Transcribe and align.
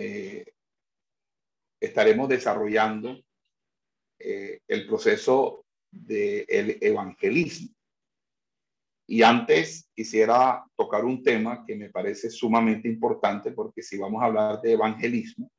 Eh, 0.00 0.44
estaremos 1.80 2.28
desarrollando 2.28 3.20
eh, 4.20 4.60
el 4.68 4.86
proceso 4.86 5.64
del 5.90 6.78
evangelismo. 6.80 7.74
Y 9.08 9.22
antes 9.22 9.90
quisiera 9.96 10.64
tocar 10.76 11.04
un 11.04 11.20
tema 11.24 11.64
que 11.66 11.74
me 11.74 11.90
parece 11.90 12.30
sumamente 12.30 12.86
importante 12.88 13.50
porque 13.50 13.82
si 13.82 13.98
vamos 13.98 14.22
a 14.22 14.26
hablar 14.26 14.60
de 14.60 14.72
evangelismo, 14.72 15.50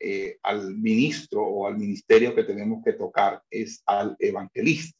eh, 0.00 0.38
al 0.42 0.76
ministro 0.76 1.42
o 1.44 1.66
al 1.66 1.76
ministerio 1.76 2.34
que 2.34 2.44
tenemos 2.44 2.82
que 2.84 2.94
tocar 2.94 3.42
es 3.50 3.82
al 3.86 4.16
evangelista. 4.18 4.98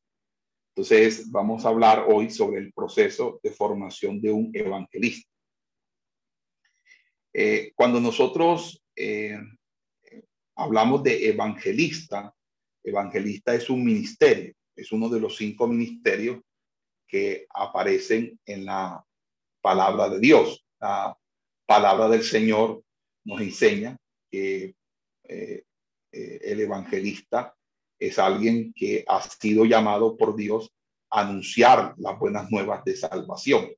Entonces 0.77 1.29
vamos 1.31 1.65
a 1.65 1.71
hablar 1.71 2.05
hoy 2.09 2.31
sobre 2.31 2.61
el 2.61 2.73
proceso 2.73 3.41
de 3.43 3.51
formación 3.51 4.21
de 4.21 4.31
un 4.31 4.51
evangelista. 4.55 5.28
Eh, 7.41 7.71
cuando 7.77 8.01
nosotros 8.01 8.83
eh, 8.97 9.39
hablamos 10.57 11.05
de 11.05 11.29
evangelista, 11.29 12.35
evangelista 12.83 13.55
es 13.55 13.71
un 13.71 13.85
ministerio, 13.85 14.53
es 14.75 14.91
uno 14.91 15.09
de 15.09 15.21
los 15.21 15.37
cinco 15.37 15.69
ministerios 15.69 16.41
que 17.07 17.47
aparecen 17.55 18.41
en 18.45 18.65
la 18.65 19.05
palabra 19.61 20.09
de 20.09 20.19
Dios. 20.19 20.67
La 20.81 21.17
palabra 21.65 22.09
del 22.09 22.25
Señor 22.25 22.83
nos 23.25 23.41
enseña 23.41 23.97
que 24.29 24.75
eh, 25.23 25.63
el 26.11 26.59
evangelista 26.59 27.55
es 28.01 28.19
alguien 28.19 28.73
que 28.73 29.05
ha 29.07 29.23
sido 29.23 29.65
llamado 29.65 30.17
por 30.17 30.35
Dios 30.35 30.73
a 31.09 31.21
anunciar 31.21 31.95
las 31.99 32.19
buenas 32.19 32.51
nuevas 32.51 32.83
de 32.83 32.97
salvación. 32.97 33.71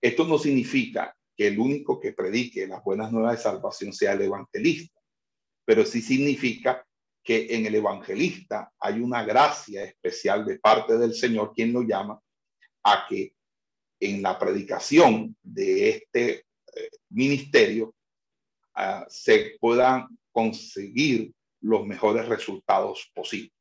Esto 0.00 0.24
no 0.24 0.38
significa 0.38 1.14
que 1.38 1.46
el 1.46 1.60
único 1.60 2.00
que 2.00 2.12
predique 2.12 2.66
las 2.66 2.82
buenas 2.82 3.12
nuevas 3.12 3.36
de 3.36 3.42
salvación 3.44 3.92
sea 3.92 4.14
el 4.14 4.22
evangelista, 4.22 5.00
pero 5.64 5.86
sí 5.86 6.02
significa 6.02 6.84
que 7.22 7.46
en 7.50 7.64
el 7.64 7.76
evangelista 7.76 8.72
hay 8.80 9.00
una 9.00 9.22
gracia 9.22 9.84
especial 9.84 10.44
de 10.44 10.58
parte 10.58 10.98
del 10.98 11.14
Señor, 11.14 11.52
quien 11.54 11.72
lo 11.72 11.82
llama 11.82 12.20
a 12.82 13.06
que 13.08 13.34
en 14.00 14.20
la 14.20 14.36
predicación 14.36 15.36
de 15.40 15.90
este 15.90 16.30
eh, 16.38 16.90
ministerio 17.10 17.94
ah, 18.74 19.06
se 19.08 19.56
puedan 19.60 20.08
conseguir 20.32 21.32
los 21.60 21.86
mejores 21.86 22.26
resultados 22.26 23.10
posibles. 23.14 23.52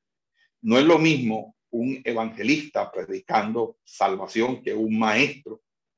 No 0.61 0.79
es 0.79 0.85
lo 0.85 0.97
mismo 0.97 1.55
un 1.69 2.01
evangelista 2.03 2.91
predicando 2.91 3.77
salvación 3.83 4.63
que 4.63 4.73
un 4.73 4.97
maestro 4.97 5.46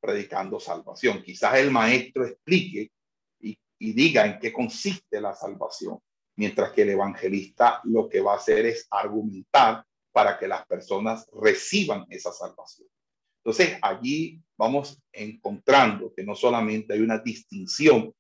predicando 0.10 0.60
salvación. 0.60 1.22
Quizás 1.22 1.56
el 1.56 1.72
maestro 1.72 2.26
explique 2.26 2.92
y, 3.40 3.58
diga 3.94 4.26
en 4.26 4.40
qué 4.40 4.52
consiste 4.52 5.22
la 5.22 5.34
salvación, 5.36 6.00
mientras 6.36 6.72
que 6.72 6.82
el 6.82 6.90
evangelista 6.90 7.80
lo 7.84 8.10
que 8.10 8.20
va 8.20 8.34
a 8.34 8.38
hacer 8.38 8.66
es 8.66 8.88
argumentar 8.90 9.86
para 10.12 10.38
que 10.38 10.48
las 10.48 10.66
personas 10.66 11.28
reciban 11.32 12.06
esa 12.10 12.32
salvación. 12.34 12.90
Entonces, 13.38 13.78
allí 13.82 14.42
vamos 14.58 15.00
encontrando 15.14 16.14
que 16.14 16.24
no 16.24 16.36
solamente 16.36 16.94
hay 16.94 17.00
una 17.00 17.20
distinción 17.20 18.14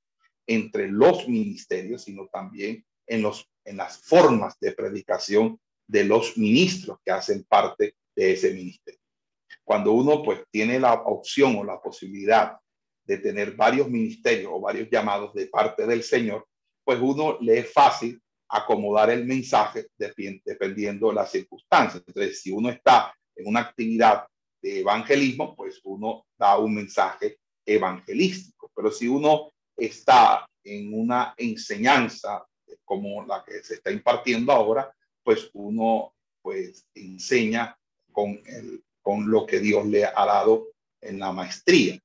entre 0.48 0.88
los 0.88 1.28
ministerios, 1.28 2.04
sino 2.04 2.28
también 2.32 2.86
en, 3.06 3.22
los, 3.22 3.50
en 3.66 3.78
las 3.78 3.98
formas 3.98 4.56
de 4.62 4.72
predicación 4.72 5.60
de 5.88 6.06
los 6.06 6.38
ministros 6.38 7.00
que 7.04 7.12
hacen 7.12 7.44
parte 7.44 7.96
de 8.16 8.34
ese 8.34 8.54
ministerio 8.54 8.99
cuando 9.69 9.91
uno 9.91 10.24
pues 10.24 10.41
tiene 10.50 10.80
la 10.80 10.94
opción 10.94 11.56
o 11.57 11.63
la 11.63 11.80
posibilidad 11.80 12.57
de 13.03 13.19
tener 13.19 13.52
varios 13.52 13.88
ministerios 13.88 14.52
o 14.52 14.59
varios 14.59 14.90
llamados 14.90 15.31
de 15.35 15.46
parte 15.46 15.85
del 15.85 16.02
Señor, 16.02 16.47
pues 16.84 17.00
uno 17.00 17.38
le 17.40 17.59
es 17.59 17.72
fácil 17.72 18.19
acomodar 18.47 19.12
el 19.12 19.28
mensaje 19.28 19.85
dependiendo 19.96 21.09
de 21.09 21.13
las 21.13 21.30
circunstancias. 21.30 22.02
Entonces, 22.07 22.41
si 22.41 22.50
uno 22.50 22.69
está 22.72 23.13
en 23.35 23.47
una 23.47 23.59
actividad 23.59 24.25
de 24.59 24.80
evangelismo, 24.80 25.56
pues 25.56 25.80
uno 25.84 26.25
da 26.36 26.57
un 26.57 26.74
mensaje 26.74 27.38
evangelístico. 27.63 28.72
Pero 28.75 28.90
si 28.90 29.07
uno 29.07 29.51
está 29.78 30.47
en 30.63 31.00
una 31.00 31.36
enseñanza 31.38 32.44
como 32.84 33.24
la 33.24 33.44
que 33.46 33.62
se 33.62 33.75
está 33.75 33.91
impartiendo 33.91 34.51
ahora, 34.51 34.91
pues 35.22 35.47
uno 35.53 36.16
pues 36.41 36.88
enseña 36.96 37.78
con 38.12 38.41
el 38.47 38.84
con 39.09 39.28
lo 39.28 39.44
que 39.44 39.59
Dios 39.59 39.88
le 39.88 40.06
ha 40.06 40.24
dado 40.24 40.68
en 41.02 41.18
la 41.18 41.31
maestría. 41.31 41.97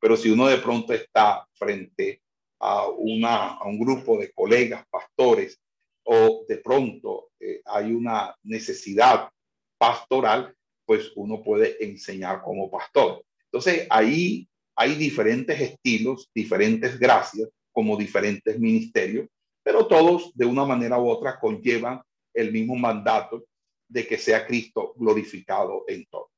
Pero 0.00 0.16
si 0.16 0.28
uno 0.28 0.48
de 0.48 0.58
pronto 0.58 0.92
está 0.92 1.46
frente 1.52 2.20
a, 2.58 2.88
una, 2.88 3.50
a 3.50 3.68
un 3.68 3.78
grupo 3.78 4.18
de 4.18 4.32
colegas, 4.32 4.84
pastores, 4.90 5.56
o 6.02 6.44
de 6.48 6.56
pronto 6.58 7.30
eh, 7.38 7.62
hay 7.64 7.92
una 7.92 8.34
necesidad 8.42 9.30
pastoral, 9.78 10.52
pues 10.84 11.12
uno 11.14 11.44
puede 11.44 11.76
enseñar 11.84 12.42
como 12.42 12.68
pastor. 12.68 13.22
Entonces, 13.44 13.86
ahí 13.88 14.48
hay 14.74 14.96
diferentes 14.96 15.60
estilos, 15.60 16.28
diferentes 16.34 16.98
gracias, 16.98 17.48
como 17.70 17.96
diferentes 17.96 18.58
ministerios, 18.58 19.28
pero 19.62 19.86
todos 19.86 20.32
de 20.34 20.44
una 20.44 20.64
manera 20.64 20.98
u 20.98 21.08
otra 21.08 21.38
conllevan 21.38 22.02
el 22.34 22.50
mismo 22.50 22.74
mandato 22.74 23.44
de 23.86 24.08
que 24.08 24.18
sea 24.18 24.44
Cristo 24.44 24.92
glorificado 24.96 25.84
en 25.86 26.04
todo. 26.06 26.30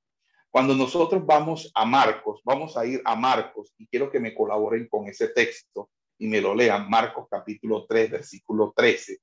Cuando 0.51 0.75
nosotros 0.75 1.25
vamos 1.25 1.71
a 1.75 1.85
Marcos, 1.85 2.41
vamos 2.45 2.77
a 2.77 2.85
ir 2.85 3.01
a 3.05 3.15
Marcos 3.15 3.73
y 3.79 3.87
quiero 3.87 4.11
que 4.11 4.19
me 4.19 4.35
colaboren 4.35 4.89
con 4.89 5.07
ese 5.07 5.29
texto 5.29 5.91
y 6.19 6.27
me 6.27 6.41
lo 6.41 6.55
lean. 6.55 6.91
Marcos 6.91 7.29
capítulo 7.31 7.87
3, 7.87 8.11
versículo 8.11 8.73
13. 8.75 9.19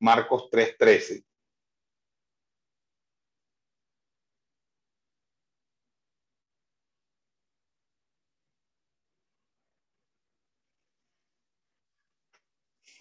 Marcos 0.00 0.48
3, 0.50 0.76
13. 0.78 1.24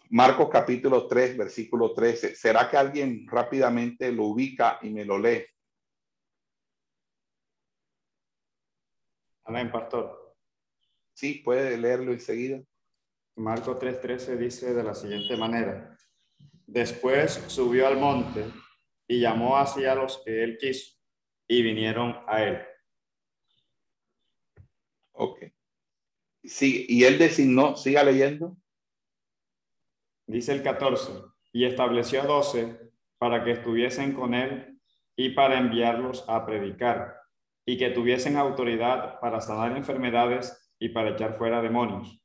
Marcos 0.09 0.49
capítulo 0.51 1.07
3, 1.07 1.37
versículo 1.37 1.93
13. 1.93 2.35
¿Será 2.35 2.69
que 2.69 2.77
alguien 2.77 3.25
rápidamente 3.27 4.11
lo 4.11 4.25
ubica 4.25 4.79
y 4.81 4.89
me 4.89 5.05
lo 5.05 5.17
lee? 5.17 5.45
Amén, 9.43 9.71
pastor. 9.71 10.35
Sí, 11.13 11.35
puede 11.43 11.77
leerlo 11.77 12.11
enseguida. 12.11 12.61
Marco 13.35 13.77
3:13 13.77 14.37
dice 14.37 14.73
de 14.73 14.83
la 14.83 14.93
siguiente 14.93 15.35
manera. 15.37 15.97
Después 16.65 17.43
subió 17.47 17.87
al 17.87 17.97
monte 17.97 18.45
y 19.07 19.19
llamó 19.19 19.57
hacia 19.57 19.95
los 19.95 20.21
que 20.23 20.43
él 20.43 20.57
quiso 20.57 20.97
y 21.47 21.61
vinieron 21.63 22.17
a 22.27 22.43
él. 22.43 22.61
Ok. 25.13 25.43
Sí, 26.43 26.85
y 26.87 27.03
él 27.03 27.17
designó, 27.17 27.75
siga 27.75 28.03
leyendo. 28.03 28.57
Dice 30.25 30.53
el 30.53 30.63
14, 30.63 31.11
y 31.51 31.65
estableció 31.65 32.21
a 32.21 32.25
doce 32.25 32.79
para 33.17 33.43
que 33.43 33.51
estuviesen 33.51 34.13
con 34.13 34.33
él 34.33 34.79
y 35.15 35.31
para 35.31 35.59
enviarlos 35.59 36.23
a 36.27 36.45
predicar 36.45 37.20
y 37.65 37.77
que 37.77 37.89
tuviesen 37.89 38.37
autoridad 38.37 39.19
para 39.19 39.41
sanar 39.41 39.75
enfermedades 39.77 40.73
y 40.79 40.89
para 40.89 41.11
echar 41.11 41.37
fuera 41.37 41.61
demonios. 41.61 42.19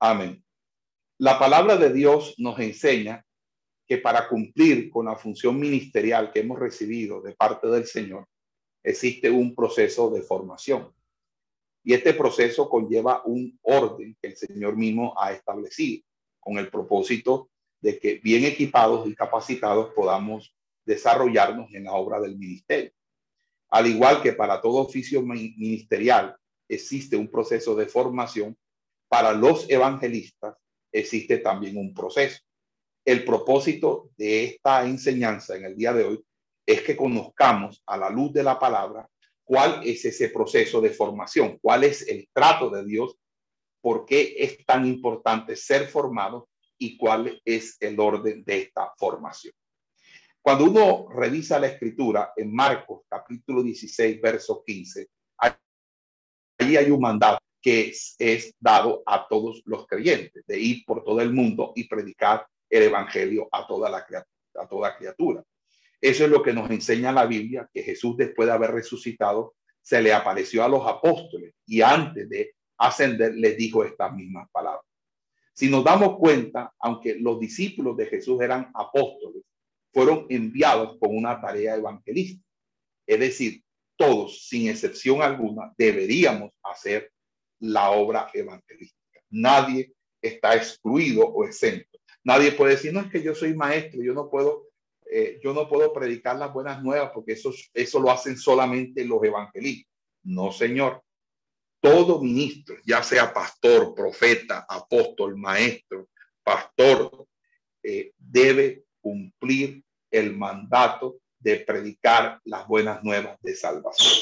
Amén. 0.00 0.44
La 1.18 1.38
palabra 1.38 1.76
de 1.76 1.92
Dios 1.92 2.34
nos 2.38 2.58
enseña 2.58 3.24
que 3.86 3.98
para 3.98 4.28
cumplir 4.28 4.90
con 4.90 5.06
la 5.06 5.14
función 5.14 5.58
ministerial 5.60 6.32
que 6.32 6.40
hemos 6.40 6.58
recibido 6.58 7.20
de 7.20 7.34
parte 7.34 7.68
del 7.68 7.86
Señor, 7.86 8.26
existe 8.82 9.30
un 9.30 9.54
proceso 9.54 10.10
de 10.10 10.22
formación. 10.22 10.92
Y 11.84 11.94
este 11.94 12.14
proceso 12.14 12.68
conlleva 12.68 13.22
un 13.24 13.56
orden 13.62 14.16
que 14.20 14.28
el 14.28 14.36
Señor 14.36 14.76
mismo 14.76 15.14
ha 15.16 15.32
establecido 15.32 16.02
con 16.40 16.58
el 16.58 16.68
propósito 16.68 17.51
de 17.82 17.98
que 17.98 18.20
bien 18.22 18.44
equipados 18.44 19.06
y 19.08 19.14
capacitados 19.14 19.92
podamos 19.94 20.54
desarrollarnos 20.86 21.74
en 21.74 21.84
la 21.84 21.92
obra 21.92 22.20
del 22.20 22.38
ministerio. 22.38 22.92
Al 23.68 23.86
igual 23.86 24.22
que 24.22 24.32
para 24.32 24.60
todo 24.60 24.76
oficio 24.76 25.22
ministerial, 25.22 26.36
existe 26.68 27.16
un 27.16 27.28
proceso 27.28 27.74
de 27.74 27.86
formación, 27.86 28.56
para 29.08 29.32
los 29.32 29.68
evangelistas 29.68 30.56
existe 30.92 31.38
también 31.38 31.76
un 31.76 31.92
proceso. 31.92 32.40
El 33.04 33.24
propósito 33.24 34.10
de 34.16 34.44
esta 34.44 34.86
enseñanza 34.86 35.56
en 35.56 35.64
el 35.64 35.76
día 35.76 35.92
de 35.92 36.04
hoy 36.04 36.24
es 36.64 36.82
que 36.82 36.96
conozcamos 36.96 37.82
a 37.86 37.96
la 37.96 38.08
luz 38.08 38.32
de 38.32 38.44
la 38.44 38.58
palabra 38.58 39.08
cuál 39.42 39.80
es 39.84 40.04
ese 40.04 40.28
proceso 40.28 40.80
de 40.80 40.90
formación, 40.90 41.58
cuál 41.60 41.84
es 41.84 42.06
el 42.06 42.28
trato 42.32 42.70
de 42.70 42.84
Dios, 42.84 43.16
por 43.80 44.06
qué 44.06 44.36
es 44.38 44.64
tan 44.64 44.86
importante 44.86 45.56
ser 45.56 45.88
formado 45.88 46.48
y 46.82 46.96
cuál 46.96 47.40
es 47.44 47.76
el 47.80 47.98
orden 48.00 48.42
de 48.42 48.62
esta 48.62 48.92
formación. 48.96 49.54
Cuando 50.40 50.64
uno 50.64 51.06
revisa 51.14 51.60
la 51.60 51.68
escritura 51.68 52.32
en 52.36 52.52
Marcos 52.52 53.02
capítulo 53.08 53.62
16, 53.62 54.20
verso 54.20 54.64
15, 54.66 55.06
ahí 55.38 56.76
hay 56.76 56.90
un 56.90 57.00
mandato 57.00 57.38
que 57.60 57.92
es, 58.18 58.54
dado 58.58 59.04
a 59.06 59.28
todos 59.28 59.62
los 59.64 59.86
creyentes 59.86 60.44
de 60.44 60.58
ir 60.58 60.84
por 60.84 61.04
todo 61.04 61.20
el 61.20 61.32
mundo 61.32 61.72
y 61.76 61.86
predicar 61.86 62.44
el 62.68 62.82
evangelio 62.82 63.48
a 63.52 63.64
toda 63.64 63.88
la 63.88 64.04
a 64.54 64.66
toda 64.66 64.96
criatura. 64.96 65.44
Eso 66.00 66.24
es 66.24 66.30
lo 66.30 66.42
que 66.42 66.52
nos 66.52 66.68
enseña 66.68 67.12
la 67.12 67.26
Biblia, 67.26 67.70
que 67.72 67.84
Jesús 67.84 68.16
después 68.16 68.48
de 68.48 68.54
haber 68.54 68.72
resucitado 68.72 69.54
se 69.80 70.02
le 70.02 70.12
apareció 70.12 70.64
a 70.64 70.68
los 70.68 70.84
apóstoles 70.84 71.54
y 71.64 71.80
antes 71.80 72.28
de 72.28 72.56
ascender 72.76 73.36
les 73.36 73.56
dijo 73.56 73.84
estas 73.84 74.12
mismas 74.12 74.48
palabras. 74.50 74.71
Si 75.54 75.68
nos 75.68 75.84
damos 75.84 76.18
cuenta, 76.18 76.72
aunque 76.78 77.16
los 77.16 77.38
discípulos 77.38 77.96
de 77.96 78.06
Jesús 78.06 78.40
eran 78.40 78.70
apóstoles, 78.74 79.42
fueron 79.92 80.26
enviados 80.28 80.96
con 80.98 81.16
una 81.16 81.40
tarea 81.40 81.76
evangelista. 81.76 82.42
Es 83.06 83.20
decir, 83.20 83.62
todos, 83.96 84.46
sin 84.48 84.68
excepción 84.68 85.20
alguna, 85.22 85.72
deberíamos 85.76 86.50
hacer 86.62 87.12
la 87.60 87.90
obra 87.90 88.30
evangelística. 88.32 89.20
Nadie 89.30 89.92
está 90.20 90.54
excluido 90.54 91.26
o 91.26 91.44
exento. 91.44 91.98
Nadie 92.24 92.52
puede 92.52 92.72
decir, 92.72 92.92
no 92.92 93.00
es 93.00 93.10
que 93.10 93.22
yo 93.22 93.34
soy 93.34 93.54
maestro, 93.54 94.02
yo 94.02 94.14
no 94.14 94.30
puedo 94.30 94.72
eh, 95.14 95.38
yo 95.42 95.52
no 95.52 95.68
puedo 95.68 95.92
predicar 95.92 96.36
las 96.36 96.54
buenas 96.54 96.82
nuevas 96.82 97.10
porque 97.12 97.32
eso, 97.32 97.52
eso 97.74 98.00
lo 98.00 98.10
hacen 98.10 98.38
solamente 98.38 99.04
los 99.04 99.22
evangelistas. 99.22 99.92
No, 100.22 100.50
señor. 100.50 101.02
Todo 101.82 102.22
ministro, 102.22 102.76
ya 102.86 103.02
sea 103.02 103.34
pastor, 103.34 103.92
profeta, 103.92 104.64
apóstol, 104.68 105.36
maestro, 105.36 106.10
pastor, 106.44 107.26
eh, 107.82 108.12
debe 108.16 108.84
cumplir 109.00 109.82
el 110.08 110.36
mandato 110.36 111.18
de 111.40 111.56
predicar 111.56 112.40
las 112.44 112.68
buenas 112.68 113.02
nuevas 113.02 113.36
de 113.40 113.56
salvación. 113.56 114.14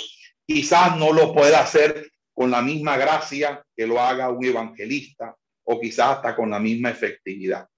Quizás 0.47 0.97
no 0.97 1.13
lo 1.13 1.35
pueda 1.35 1.61
hacer 1.61 2.11
con 2.33 2.51
la 2.51 2.63
misma 2.63 2.97
gracia 2.97 3.63
que 3.77 3.87
lo 3.87 4.01
haga 4.01 4.31
un 4.31 4.43
evangelista 4.43 5.37
o 5.65 5.79
quizás 5.79 6.17
hasta 6.17 6.35
con 6.35 6.49
la 6.49 6.59
misma 6.59 6.89
efectividad. 6.89 7.69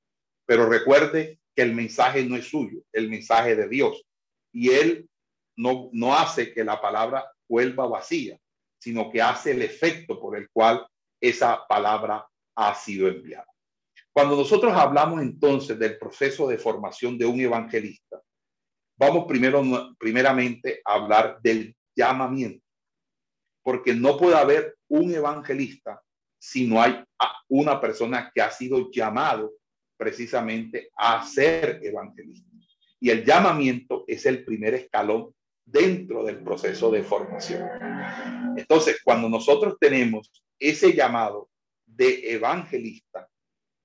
Pero 0.46 0.69
recuerde 0.69 1.40
que 1.56 1.62
el 1.62 1.75
mensaje 1.75 2.25
no 2.25 2.37
es 2.37 2.46
suyo, 2.46 2.84
el 2.93 3.11
mensaje 3.11 3.56
de 3.56 3.69
Dios. 3.69 4.05
Y 4.52 4.70
él 4.70 5.08
no, 5.56 5.90
no 5.93 6.17
hace 6.17 6.55
que 6.55 6.62
la 6.62 6.81
palabra 6.81 7.25
vuelva 7.49 7.88
vacía, 7.88 8.38
sino 8.82 9.12
que 9.12 9.23
hace 9.23 9.52
el 9.52 9.62
efecto 9.62 10.19
por 10.19 10.37
el 10.37 10.50
cual 10.50 10.84
esa 11.20 11.64
palabra 11.69 12.26
ha 12.56 12.75
sido 12.75 13.06
enviada. 13.06 13.46
Cuando 14.12 14.34
nosotros 14.34 14.73
hablamos 14.73 15.23
entonces 15.23 15.79
del 15.79 15.96
proceso 15.99 16.49
de 16.49 16.58
formación 16.58 17.17
de 17.17 17.25
un 17.25 17.38
evangelista, 17.38 18.20
vamos 18.96 19.26
primero, 19.29 19.62
primeramente 19.96 20.82
a 20.84 20.94
hablar 20.94 21.38
del 21.40 21.76
llamamiento, 21.94 22.67
porque 23.62 23.94
no 23.94 24.17
puede 24.17 24.37
haber 24.37 24.76
un 24.88 25.14
evangelista 25.14 26.02
si 26.37 26.67
no 26.67 26.82
hay 26.82 27.05
una 27.46 27.81
persona 27.81 28.32
que 28.34 28.43
ha 28.43 28.50
sido 28.50 28.90
llamado 28.90 29.52
precisamente 29.96 30.90
a 30.96 31.25
ser 31.25 31.79
evangelista. 31.84 32.50
Y 32.99 33.11
el 33.11 33.25
llamamiento 33.25 34.02
es 34.08 34.26
el 34.26 34.44
primer 34.44 34.75
escalón 34.75 35.32
dentro 35.64 36.25
del 36.25 36.43
proceso 36.43 36.91
de 36.91 37.03
formación. 37.03 37.69
Entonces, 38.56 39.00
cuando 39.03 39.29
nosotros 39.29 39.76
tenemos 39.81 40.31
ese 40.59 40.93
llamado 40.93 41.49
de 41.87 42.32
evangelista, 42.32 43.29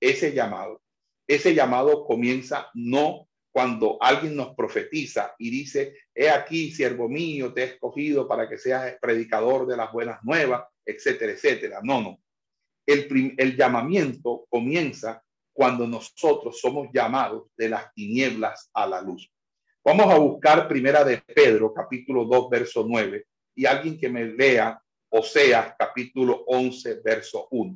ese 0.00 0.32
llamado, 0.32 0.82
ese 1.26 1.54
llamado 1.54 2.04
comienza 2.04 2.68
no 2.74 3.28
cuando 3.50 3.98
alguien 4.00 4.36
nos 4.36 4.54
profetiza 4.54 5.34
y 5.38 5.50
dice, 5.50 5.96
he 6.14 6.30
aquí, 6.30 6.70
siervo 6.70 7.08
mío, 7.08 7.52
te 7.52 7.62
he 7.62 7.64
escogido 7.64 8.28
para 8.28 8.48
que 8.48 8.58
seas 8.58 8.96
predicador 9.00 9.66
de 9.66 9.76
las 9.76 9.92
buenas 9.92 10.22
nuevas, 10.22 10.64
etcétera, 10.84 11.32
etcétera. 11.32 11.80
No, 11.82 12.00
no. 12.00 12.20
El, 12.86 13.34
el 13.36 13.56
llamamiento 13.56 14.46
comienza 14.48 15.22
cuando 15.52 15.86
nosotros 15.86 16.60
somos 16.60 16.88
llamados 16.92 17.50
de 17.56 17.68
las 17.68 17.92
tinieblas 17.92 18.70
a 18.72 18.86
la 18.86 19.02
luz. 19.02 19.28
Vamos 19.88 20.12
a 20.12 20.18
buscar 20.18 20.68
primera 20.68 21.02
de 21.02 21.16
Pedro, 21.16 21.72
capítulo 21.72 22.26
2, 22.26 22.50
verso 22.50 22.84
9, 22.86 23.26
y 23.54 23.64
alguien 23.64 23.98
que 23.98 24.10
me 24.10 24.26
lea 24.26 24.78
Oseas, 25.08 25.76
capítulo 25.78 26.44
11, 26.46 27.00
verso 27.02 27.48
1. 27.50 27.74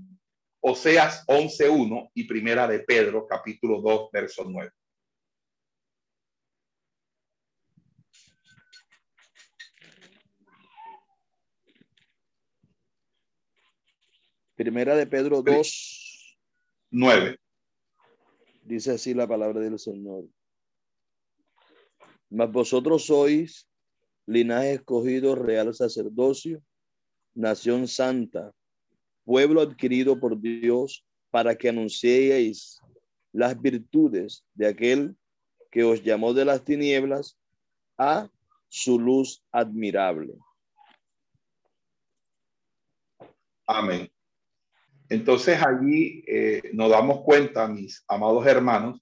Oseas 0.61 1.25
11, 1.27 1.71
1 1.71 2.11
y 2.13 2.25
primera 2.25 2.69
de 2.69 2.81
Pedro, 2.81 3.27
capítulo 3.27 3.81
2, 3.81 4.11
verso 4.13 4.45
9. 4.47 4.71
Primera 14.55 14.95
de 14.97 15.07
Pedro 15.07 15.41
2, 15.41 16.39
9. 16.91 17.39
Dice 18.65 18.91
así 18.91 19.15
la 19.15 19.27
palabra 19.27 19.61
del 19.61 19.79
Señor. 19.79 20.25
Mas 22.33 22.51
vosotros 22.51 23.05
sois 23.05 23.69
linaje 24.27 24.73
escogido, 24.73 25.35
real 25.35 25.75
sacerdocio, 25.75 26.63
nación 27.35 27.87
santa, 27.87 28.55
pueblo 29.23 29.61
adquirido 29.61 30.19
por 30.19 30.41
Dios, 30.41 31.05
para 31.31 31.55
que 31.55 31.69
anunciéis 31.69 32.81
las 33.33 33.61
virtudes 33.61 34.47
de 34.55 34.67
aquel 34.67 35.15
que 35.71 35.85
os 35.85 36.03
llamó 36.03 36.33
de 36.33 36.47
las 36.47 36.65
tinieblas 36.65 37.39
a 37.99 38.31
su 38.69 38.99
luz 38.99 39.45
admirable. 39.53 40.35
Amén. 43.67 44.11
Entonces 45.11 45.63
allí 45.63 46.25
eh, 46.27 46.71
nos 46.73 46.89
damos 46.89 47.21
cuenta, 47.25 47.69
mis 47.69 48.03
amados 48.09 48.47
hermanos, 48.47 49.01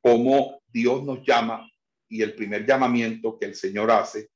cómo 0.00 0.62
Dios 0.72 1.04
nos 1.04 1.22
llama 1.22 1.70
y 2.08 2.22
el 2.22 2.34
primer 2.34 2.66
llamamiento 2.66 3.38
que 3.38 3.46
el 3.46 3.54
Señor 3.54 3.90
hace 3.90 4.28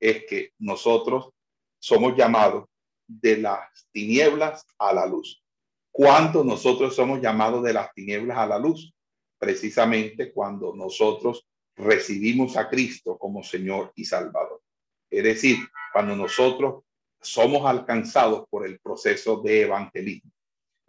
es 0.00 0.24
que 0.26 0.52
nosotros 0.58 1.30
somos 1.78 2.16
llamados 2.16 2.66
de 3.06 3.38
las 3.38 3.60
tinieblas 3.92 4.64
a 4.78 4.92
la 4.92 5.06
luz. 5.06 5.42
¿Cuándo 5.90 6.42
nosotros 6.44 6.94
somos 6.94 7.20
llamados 7.20 7.62
de 7.62 7.72
las 7.72 7.92
tinieblas 7.92 8.38
a 8.38 8.46
la 8.46 8.58
luz? 8.58 8.92
Precisamente 9.38 10.32
cuando 10.32 10.74
nosotros 10.74 11.46
recibimos 11.76 12.56
a 12.56 12.68
Cristo 12.68 13.18
como 13.18 13.42
Señor 13.42 13.92
y 13.94 14.04
Salvador. 14.04 14.62
Es 15.10 15.24
decir, 15.24 15.58
cuando 15.92 16.16
nosotros 16.16 16.84
somos 17.20 17.66
alcanzados 17.66 18.46
por 18.48 18.66
el 18.66 18.80
proceso 18.80 19.40
de 19.42 19.62
evangelismo 19.62 20.32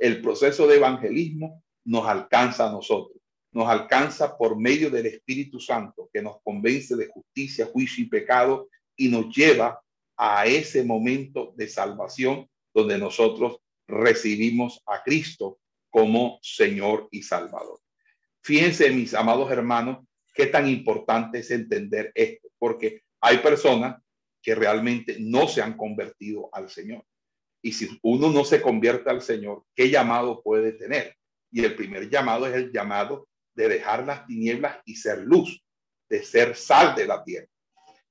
el 0.03 0.21
proceso 0.21 0.67
de 0.67 0.75
evangelismo 0.75 1.63
nos 1.85 2.05
alcanza 2.05 2.67
a 2.67 2.71
nosotros, 2.71 3.17
nos 3.53 3.67
alcanza 3.67 4.37
por 4.37 4.59
medio 4.59 4.89
del 4.89 5.05
Espíritu 5.05 5.59
Santo 5.59 6.09
que 6.11 6.21
nos 6.21 6.41
convence 6.43 6.95
de 6.95 7.07
justicia, 7.07 7.67
juicio 7.67 8.03
y 8.03 8.07
pecado 8.07 8.67
y 8.95 9.09
nos 9.09 9.33
lleva 9.35 9.81
a 10.17 10.45
ese 10.45 10.83
momento 10.83 11.53
de 11.55 11.67
salvación 11.67 12.49
donde 12.73 12.97
nosotros 12.97 13.57
recibimos 13.87 14.81
a 14.85 15.03
Cristo 15.03 15.59
como 15.89 16.39
Señor 16.41 17.07
y 17.11 17.21
Salvador. 17.21 17.79
Fíjense, 18.41 18.89
mis 18.89 19.13
amados 19.13 19.51
hermanos, 19.51 20.05
qué 20.33 20.47
tan 20.47 20.67
importante 20.67 21.39
es 21.39 21.51
entender 21.51 22.11
esto, 22.15 22.49
porque 22.57 23.03
hay 23.21 23.37
personas 23.37 24.01
que 24.41 24.55
realmente 24.55 25.17
no 25.19 25.47
se 25.47 25.61
han 25.61 25.77
convertido 25.77 26.49
al 26.51 26.69
Señor. 26.69 27.05
Y 27.61 27.71
si 27.71 27.97
uno 28.01 28.29
no 28.29 28.43
se 28.43 28.61
convierte 28.61 29.09
al 29.09 29.21
Señor, 29.21 29.63
¿qué 29.75 29.89
llamado 29.89 30.41
puede 30.41 30.73
tener? 30.73 31.15
Y 31.51 31.63
el 31.63 31.75
primer 31.75 32.09
llamado 32.09 32.47
es 32.47 32.55
el 32.55 32.71
llamado 32.71 33.27
de 33.53 33.69
dejar 33.69 34.05
las 34.05 34.25
tinieblas 34.25 34.77
y 34.85 34.95
ser 34.95 35.19
luz, 35.19 35.63
de 36.09 36.23
ser 36.23 36.55
sal 36.55 36.95
de 36.95 37.05
la 37.05 37.23
tierra. 37.23 37.47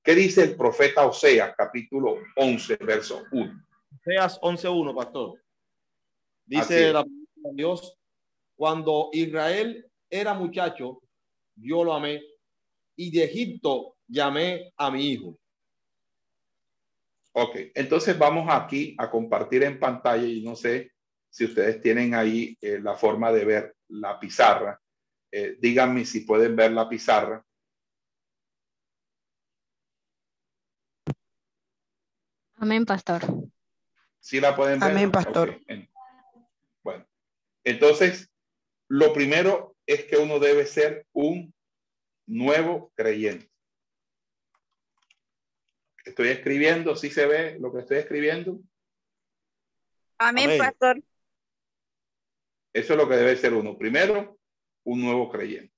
¿Qué 0.02 0.14
dice 0.14 0.42
el 0.42 0.56
profeta 0.56 1.06
Oseas, 1.06 1.54
capítulo 1.56 2.18
11, 2.36 2.76
verso 2.76 3.22
1? 3.30 3.66
Oseas 4.00 4.40
11.1, 4.40 4.94
pastor. 4.94 5.40
Dice 6.44 6.92
la 6.92 7.04
Dios, 7.52 7.96
cuando 8.56 9.10
Israel 9.12 9.86
era 10.10 10.34
muchacho, 10.34 11.00
yo 11.56 11.84
lo 11.84 11.94
amé, 11.94 12.20
y 12.96 13.10
de 13.10 13.24
Egipto 13.24 13.96
llamé 14.06 14.72
a 14.76 14.90
mi 14.90 15.10
hijo. 15.10 15.38
Ok, 17.32 17.56
entonces 17.74 18.18
vamos 18.18 18.46
aquí 18.50 18.94
a 18.98 19.10
compartir 19.10 19.62
en 19.62 19.80
pantalla 19.80 20.26
y 20.26 20.42
no 20.42 20.54
sé 20.54 20.92
si 21.30 21.46
ustedes 21.46 21.80
tienen 21.80 22.14
ahí 22.14 22.56
eh, 22.60 22.78
la 22.78 22.94
forma 22.94 23.32
de 23.32 23.44
ver 23.46 23.76
la 23.88 24.20
pizarra. 24.20 24.78
Eh, 25.34 25.56
díganme 25.58 26.04
si 26.04 26.20
pueden 26.20 26.54
ver 26.54 26.72
la 26.72 26.86
pizarra. 26.88 27.42
Amén, 32.56 32.84
pastor. 32.84 33.22
¿Sí 34.20 34.40
la 34.40 34.54
pueden 34.54 34.78
ver? 34.78 34.90
Amén, 34.90 35.10
pastor. 35.10 35.58
Okay. 35.62 35.88
Bueno, 36.82 37.08
entonces, 37.64 38.30
lo 38.88 39.14
primero 39.14 39.74
es 39.86 40.04
que 40.04 40.18
uno 40.18 40.38
debe 40.38 40.66
ser 40.66 41.06
un 41.12 41.52
nuevo 42.26 42.92
creyente. 42.94 43.50
Estoy 46.04 46.28
escribiendo, 46.28 46.94
¿sí 46.94 47.10
se 47.10 47.26
ve 47.26 47.58
lo 47.58 47.72
que 47.72 47.80
estoy 47.80 47.98
escribiendo? 47.98 48.60
Amén, 50.18 50.44
Amén, 50.44 50.58
pastor. 50.58 51.02
Eso 52.74 52.92
es 52.92 52.98
lo 52.98 53.08
que 53.08 53.16
debe 53.16 53.36
ser 53.36 53.54
uno. 53.54 53.78
Primero, 53.78 54.38
un 54.84 55.00
nuevo 55.00 55.30
creyente. 55.30 55.72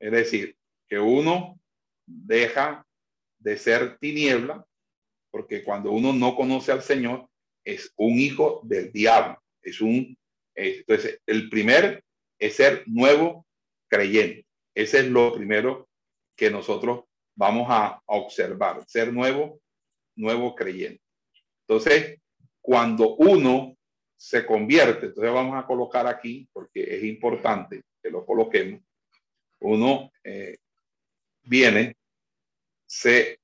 Es 0.00 0.12
decir, 0.12 0.56
que 0.88 0.98
uno 0.98 1.58
deja 2.06 2.86
de 3.38 3.56
ser 3.56 3.98
tiniebla, 3.98 4.64
porque 5.30 5.64
cuando 5.64 5.90
uno 5.90 6.12
no 6.12 6.34
conoce 6.34 6.72
al 6.72 6.82
Señor, 6.82 7.28
es 7.64 7.92
un 7.96 8.18
hijo 8.18 8.60
del 8.64 8.92
diablo. 8.92 9.42
Es 9.62 9.80
un, 9.80 10.16
entonces, 10.54 11.20
el 11.26 11.50
primer 11.50 12.04
es 12.38 12.56
ser 12.56 12.84
nuevo 12.86 13.46
creyente. 13.88 14.46
Ese 14.74 15.00
es 15.00 15.06
lo 15.08 15.34
primero 15.34 15.88
que 16.36 16.50
nosotros 16.50 17.04
vamos 17.34 17.66
a, 17.68 18.00
observar, 18.06 18.84
ser 18.86 19.12
nuevo, 19.12 19.60
nuevo 20.16 20.54
creyente. 20.54 21.02
Entonces, 21.66 22.18
cuando 22.60 23.16
uno 23.16 23.76
se 24.18 24.46
convierte, 24.46 25.06
entonces 25.06 25.32
vamos 25.32 25.56
a 25.56 25.66
colocar 25.66 26.06
aquí, 26.06 26.48
porque 26.52 26.82
es 26.82 27.04
importante 27.04 27.82
lo 28.10 28.24
coloquemos, 28.24 28.82
uno 29.60 30.12
eh, 30.24 30.58
viene, 31.42 31.96
se, 32.86 33.40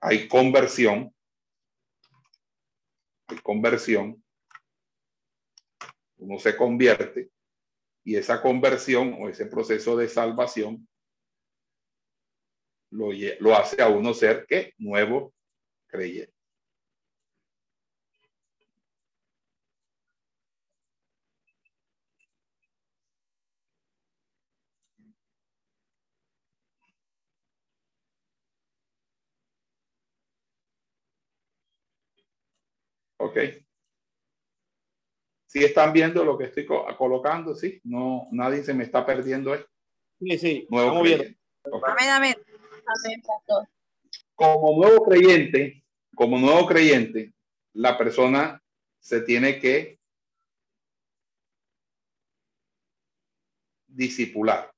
hay 0.00 0.28
conversión, 0.28 1.14
hay 3.26 3.38
conversión, 3.38 4.22
uno 6.16 6.38
se 6.38 6.56
convierte 6.56 7.30
y 8.04 8.16
esa 8.16 8.40
conversión 8.40 9.14
o 9.20 9.28
ese 9.28 9.46
proceso 9.46 9.96
de 9.96 10.08
salvación 10.08 10.88
lo, 12.90 13.10
lo 13.40 13.54
hace 13.54 13.82
a 13.82 13.88
uno 13.88 14.14
ser 14.14 14.46
que 14.46 14.74
nuevo 14.78 15.34
creyente. 15.86 16.37
Ok. 33.18 33.38
Si 35.46 35.64
están 35.64 35.92
viendo 35.92 36.24
lo 36.24 36.36
que 36.36 36.44
estoy 36.44 36.66
colocando, 36.66 37.54
sí, 37.54 37.80
no, 37.84 38.28
nadie 38.32 38.62
se 38.62 38.74
me 38.74 38.84
está 38.84 39.04
perdiendo 39.06 39.54
esto. 39.54 39.70
Sí, 40.20 40.38
sí, 40.38 40.66
nuevo 40.70 41.00
creyente. 41.00 41.38
Okay. 41.62 41.92
Amén, 41.92 42.08
amén. 42.10 42.36
Amén, 42.86 43.22
pastor. 43.22 43.68
Como 44.34 44.76
nuevo 44.76 45.04
creyente, 45.04 45.84
como 46.14 46.38
nuevo 46.38 46.66
creyente, 46.66 47.32
la 47.72 47.96
persona 47.96 48.62
se 49.00 49.22
tiene 49.22 49.58
que 49.58 49.98
disipular, 53.86 54.72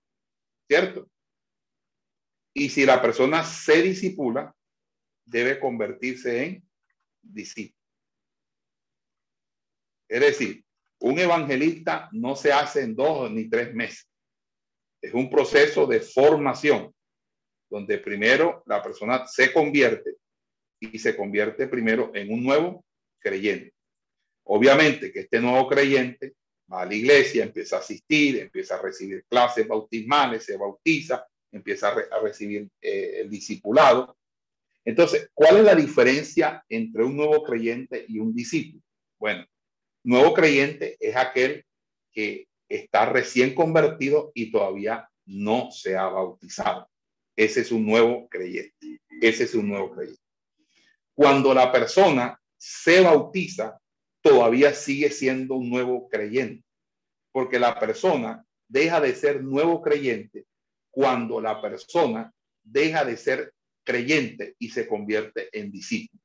¿cierto? 0.69 1.09
Y 2.55 2.71
si 2.71 2.87
la 2.87 3.03
persona 3.03 3.45
se 3.45 3.83
disipula, 3.83 4.55
debe 5.25 5.59
convertirse 5.59 6.45
en 6.45 6.69
discípulo. 7.23 7.80
Es 10.11 10.21
decir, 10.21 10.65
un 11.03 11.19
evangelista 11.21 12.09
no 12.13 12.35
se 12.35 12.53
hace 12.53 12.83
en 12.83 12.97
dos 12.97 13.31
ni 13.31 13.49
tres 13.49 13.73
meses. 13.73 14.09
Es 15.01 15.15
un 15.15 15.31
proceso 15.31 15.87
de 15.87 16.01
formación 16.01 16.93
donde 17.71 17.99
primero 17.99 18.65
la 18.67 18.83
persona 18.83 19.25
se 19.29 19.53
convierte 19.53 20.17
y 20.81 20.99
se 20.99 21.17
convierte 21.17 21.69
primero 21.69 22.11
en 22.13 22.33
un 22.33 22.43
nuevo 22.43 22.85
creyente. 23.21 23.73
Obviamente 24.47 25.13
que 25.13 25.21
este 25.21 25.41
nuevo 25.41 25.69
creyente 25.69 26.35
va 26.71 26.83
a 26.83 26.87
la 26.87 26.95
iglesia, 26.95 27.45
empieza 27.45 27.77
a 27.77 27.81
asistir, 27.81 28.41
empieza 28.41 28.75
a 28.75 28.83
recibir 28.83 29.25
clases 29.29 29.69
bautismales, 29.69 30.45
se 30.45 30.57
bautiza, 30.57 31.25
empieza 31.53 31.91
a, 31.91 31.95
re 31.95 32.05
a 32.11 32.19
recibir 32.19 32.69
eh, 32.83 33.21
el 33.21 33.31
discipulado. 33.31 34.17
Entonces, 34.85 35.31
¿cuál 35.33 35.59
es 35.59 35.65
la 35.65 35.77
diferencia 35.77 36.65
entre 36.69 37.05
un 37.05 37.17
nuevo 37.17 37.45
creyente 37.45 38.05
y 38.09 38.19
un 38.19 38.35
discípulo? 38.35 38.83
Bueno, 39.21 39.47
nuevo 40.03 40.35
creyente 40.35 40.97
es 41.01 41.17
aquel 41.17 41.65
que 42.13 42.49
está 42.69 43.07
recién 43.07 43.55
convertido 43.55 44.33
y 44.35 44.51
todavía 44.51 45.09
no 45.27 45.71
se 45.71 45.97
ha 45.97 46.07
bautizado. 46.07 46.89
Ese 47.37 47.61
es 47.61 47.73
un 47.73 47.87
nuevo 47.87 48.29
creyente. 48.29 49.01
Ese 49.21 49.45
es 49.45 49.55
un 49.55 49.69
nuevo 49.69 49.91
creyente. 49.93 50.21
Cuando 51.15 51.53
la 51.55 51.71
persona 51.71 52.41
se 52.57 53.01
bautiza, 53.01 53.79
todavía 54.23 54.75
sigue 54.75 55.11
siendo 55.11 55.55
un 55.55 55.71
nuevo 55.71 56.09
creyente, 56.09 56.65
porque 57.33 57.59
la 57.59 57.79
persona 57.79 58.45
deja 58.69 59.01
de 59.01 59.15
ser 59.15 59.43
nuevo 59.43 59.83
creyente 59.83 60.47
cuando 60.91 61.41
la 61.41 61.61
persona 61.61 62.33
deja 62.63 63.05
de 63.05 63.17
ser 63.17 63.53
creyente 63.85 64.55
y 64.59 64.71
se 64.71 64.87
convierte 64.87 65.49
en 65.53 65.71
discípulo. 65.71 66.20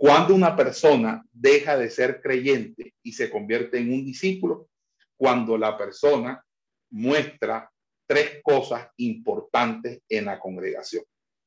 Cuando 0.00 0.32
una 0.32 0.54
persona 0.54 1.24
deja 1.32 1.76
de 1.76 1.90
ser 1.90 2.20
creyente 2.22 2.94
y 3.02 3.12
se 3.12 3.28
convierte 3.28 3.78
en 3.78 3.92
un 3.92 4.04
discípulo, 4.04 4.68
cuando 5.16 5.58
la 5.58 5.76
persona 5.76 6.40
muestra 6.90 7.68
tres 8.06 8.40
cosas 8.44 8.88
importantes 8.98 10.00
en 10.08 10.26
la 10.26 10.38
congregación. 10.38 11.02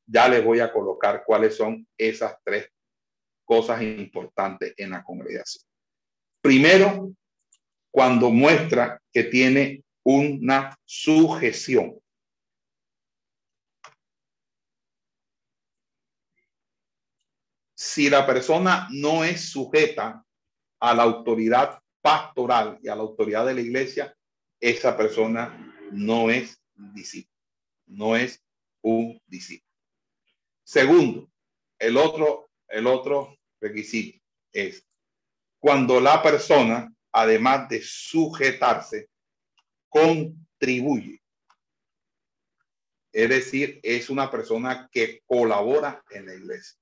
Ya 0.06 0.28
les 0.28 0.44
voy 0.44 0.60
a 0.60 0.70
colocar 0.70 1.24
cuáles 1.24 1.56
son 1.56 1.88
esas 1.96 2.36
tres 2.44 2.68
cosas 3.42 3.80
importantes 3.80 4.74
en 4.76 4.90
la 4.90 5.02
congregación. 5.02 5.64
Primero, 6.42 7.10
cuando 7.90 8.28
muestra 8.28 9.00
que 9.10 9.24
tiene 9.24 9.82
una 10.04 10.76
sujeción. 10.84 12.01
Si 17.84 18.08
la 18.08 18.24
persona 18.24 18.86
no 18.92 19.24
es 19.24 19.50
sujeta 19.50 20.24
a 20.78 20.94
la 20.94 21.02
autoridad 21.02 21.80
pastoral 22.00 22.78
y 22.80 22.86
a 22.86 22.94
la 22.94 23.02
autoridad 23.02 23.44
de 23.44 23.54
la 23.54 23.60
iglesia, 23.60 24.16
esa 24.60 24.96
persona 24.96 25.74
no 25.90 26.30
es 26.30 26.62
discípulo, 26.76 27.36
no 27.86 28.14
es 28.14 28.40
un 28.82 29.20
discípulo. 29.26 29.68
Segundo, 30.62 31.28
el 31.76 31.96
otro, 31.96 32.50
el 32.68 32.86
otro 32.86 33.36
requisito 33.60 34.22
es 34.52 34.86
cuando 35.58 36.00
la 36.00 36.22
persona, 36.22 36.88
además 37.10 37.68
de 37.68 37.82
sujetarse, 37.82 39.08
contribuye. 39.88 41.20
Es 43.10 43.28
decir, 43.28 43.80
es 43.82 44.08
una 44.08 44.30
persona 44.30 44.88
que 44.88 45.20
colabora 45.26 46.00
en 46.10 46.26
la 46.26 46.34
iglesia. 46.34 46.81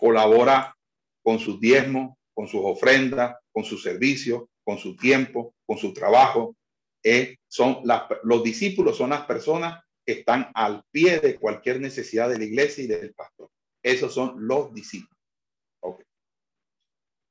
Colabora 0.00 0.74
con 1.22 1.38
sus 1.38 1.60
diezmos, 1.60 2.16
con 2.34 2.48
sus 2.48 2.62
ofrendas, 2.64 3.36
con 3.52 3.64
su 3.64 3.76
servicio, 3.76 4.48
con 4.64 4.78
su 4.78 4.96
tiempo, 4.96 5.54
con 5.66 5.76
su 5.76 5.92
trabajo. 5.92 6.56
Eh, 7.04 7.36
son 7.48 7.82
los 8.24 8.42
discípulos 8.42 8.96
son 8.96 9.10
las 9.10 9.26
personas 9.26 9.82
que 10.06 10.12
están 10.12 10.50
al 10.54 10.82
pie 10.90 11.20
de 11.20 11.38
cualquier 11.38 11.80
necesidad 11.80 12.30
de 12.30 12.38
la 12.38 12.44
iglesia 12.44 12.84
y 12.84 12.86
del 12.86 13.12
pastor. 13.12 13.50
Esos 13.82 14.14
son 14.14 14.46
los 14.46 14.72
discípulos. 14.72 15.18
Okay. 15.80 16.06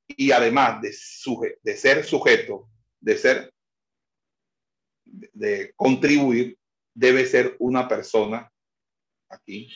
Y 0.07 0.31
además 0.31 0.81
de, 0.81 0.93
ser 0.93 2.05
sujeto, 2.05 2.69
de 2.99 3.17
ser, 3.17 3.53
de 5.05 5.73
contribuir, 5.75 6.57
debe 6.93 7.25
ser 7.25 7.55
una 7.59 7.87
persona 7.87 8.51
aquí 9.29 9.71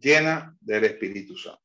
llena 0.00 0.56
del 0.60 0.84
Espíritu 0.84 1.36
Santo. 1.36 1.62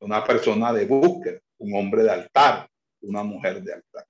una 0.00 0.22
persona 0.22 0.72
de 0.72 0.86
búsqueda, 0.86 1.40
un 1.58 1.74
hombre 1.74 2.04
de 2.04 2.10
altar, 2.10 2.68
una 3.00 3.24
mujer 3.24 3.62
de 3.62 3.74
altar. 3.74 4.06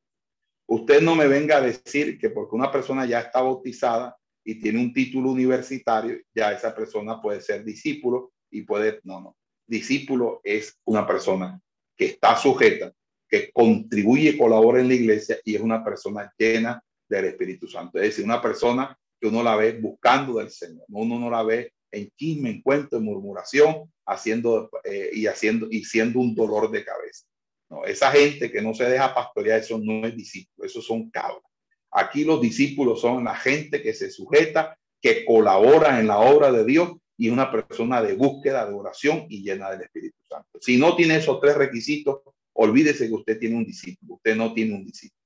Usted 0.67 1.01
no 1.01 1.15
me 1.15 1.27
venga 1.27 1.57
a 1.57 1.61
decir 1.63 2.19
que 2.19 2.29
porque 2.29 2.55
una 2.55 2.71
persona 2.71 3.07
ya 3.07 3.21
está 3.21 3.41
bautizada 3.41 4.15
y 4.45 4.61
tiene 4.61 4.81
un 4.81 4.93
título 4.93 5.31
universitario, 5.31 6.21
ya 6.35 6.53
esa 6.53 6.75
persona 6.75 7.23
puede 7.23 7.41
ser 7.41 7.65
discípulo 7.65 8.33
y 8.51 8.63
puede, 8.63 9.01
no, 9.05 9.21
no. 9.21 9.37
Discípulo 9.67 10.43
es 10.45 10.79
una 10.85 11.07
persona 11.07 11.59
que 11.97 12.07
está 12.07 12.37
sujeta, 12.37 12.93
que 13.29 13.51
contribuye, 13.51 14.37
colabora 14.37 14.81
en 14.81 14.89
la 14.89 14.95
iglesia 14.95 15.39
y 15.45 15.55
es 15.55 15.61
una 15.61 15.83
persona 15.83 16.33
llena 16.37 16.83
del 17.09 17.27
Espíritu 17.27 17.67
Santo. 17.67 17.99
Es 17.99 18.05
decir, 18.05 18.25
una 18.25 18.41
persona 18.41 18.97
que 19.19 19.27
uno 19.27 19.43
la 19.43 19.57
ve 19.57 19.73
buscando 19.73 20.39
del 20.39 20.51
Señor, 20.51 20.85
uno 20.89 21.19
no 21.19 21.31
la 21.31 21.43
ve 21.43 21.73
en 21.91 22.11
chisme, 22.17 22.51
en 22.51 22.63
cuento, 22.63 22.97
en 22.97 23.05
murmuración, 23.05 23.93
haciendo 24.07 24.71
eh, 24.85 25.11
y 25.13 25.27
haciendo 25.27 25.69
y 25.71 25.85
siendo 25.85 26.21
un 26.21 26.35
dolor 26.35 26.71
de 26.71 26.85
cabeza. 26.85 27.25
No, 27.71 27.85
esa 27.85 28.11
gente 28.11 28.51
que 28.51 28.63
no 28.63 28.75
se 28.75 28.85
deja 28.85 29.15
pastorear, 29.15 29.61
eso 29.61 29.79
no 29.79 30.07
es 30.07 30.17
discípulo, 30.17 30.67
eso 30.67 30.81
son 30.81 31.11
cabras. 31.11 31.43
Aquí 31.91 32.25
los 32.25 32.41
discípulos 32.41 33.01
son 33.01 33.25
la 33.25 33.35
gente 33.35 33.83
que 33.83 33.95
se 33.95 34.11
sujeta, 34.11 34.79
que 35.01 35.25
colabora 35.25 36.01
en 36.01 36.07
la 36.07 36.19
obra 36.19 36.51
de 36.53 36.65
Dios 36.65 36.93
y 37.17 37.29
una 37.31 37.51
persona 37.51 38.03
de 38.03 38.15
búsqueda, 38.15 38.67
de 38.67 38.75
oración 38.75 39.27
y 39.29 39.43
llena 39.43 39.71
del 39.71 39.83
Espíritu 39.83 40.17
Santo. 40.29 40.59
Si 40.61 40.77
no 40.77 40.97
tiene 40.97 41.17
esos 41.17 41.41
tres 41.41 41.57
requisitos, 41.57 42.21
olvídese 42.55 43.09
que 43.09 43.15
usted 43.15 43.39
tiene 43.39 43.57
un 43.57 43.65
discípulo, 43.65 44.15
usted 44.15 44.37
no 44.37 44.53
tiene 44.55 44.75
un 44.75 44.85
discípulo. 44.85 45.19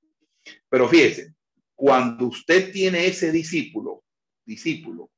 Pero 0.69 0.89
fíjese, 0.89 1.35
cuando 1.75 2.27
usted 2.27 2.73
tiene 2.73 3.07
ese 3.07 3.33
discípulo, 3.33 4.05
discípulo, 4.45 5.11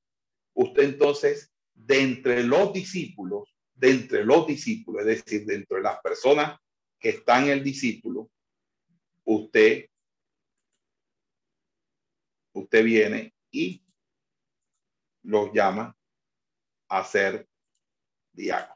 usted 0.54 0.82
entonces, 0.84 1.52
de 1.74 2.00
entre 2.00 2.44
los 2.44 2.72
discípulos, 2.72 3.54
de 3.74 3.90
entre 3.90 4.24
los 4.24 4.46
discípulos, 4.46 5.06
es 5.06 5.24
decir, 5.24 5.44
dentro 5.44 5.76
de 5.76 5.82
las 5.82 6.00
personas 6.00 6.58
que 6.98 7.10
están 7.10 7.44
en 7.44 7.50
el 7.50 7.64
discípulo, 7.64 8.30
usted, 9.24 9.88
usted 12.52 12.84
viene 12.84 13.34
y 13.50 13.84
los 15.22 15.52
llama 15.52 15.96
a 16.88 17.04
ser 17.04 17.48
diáconos. 18.32 18.73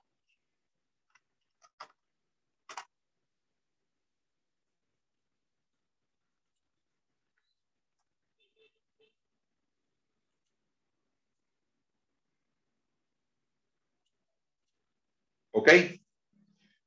¿Ok? 15.58 15.68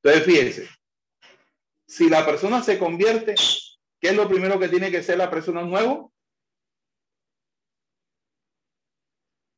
Entonces, 0.02 0.24
fíjense, 0.24 0.68
si 1.86 2.08
la 2.08 2.24
persona 2.24 2.62
se 2.62 2.78
convierte, 2.78 3.34
¿qué 4.00 4.08
es 4.08 4.16
lo 4.16 4.26
primero 4.26 4.58
que 4.58 4.68
tiene 4.68 4.90
que 4.90 5.02
ser 5.02 5.18
la 5.18 5.30
persona 5.30 5.62
nuevo? 5.62 6.10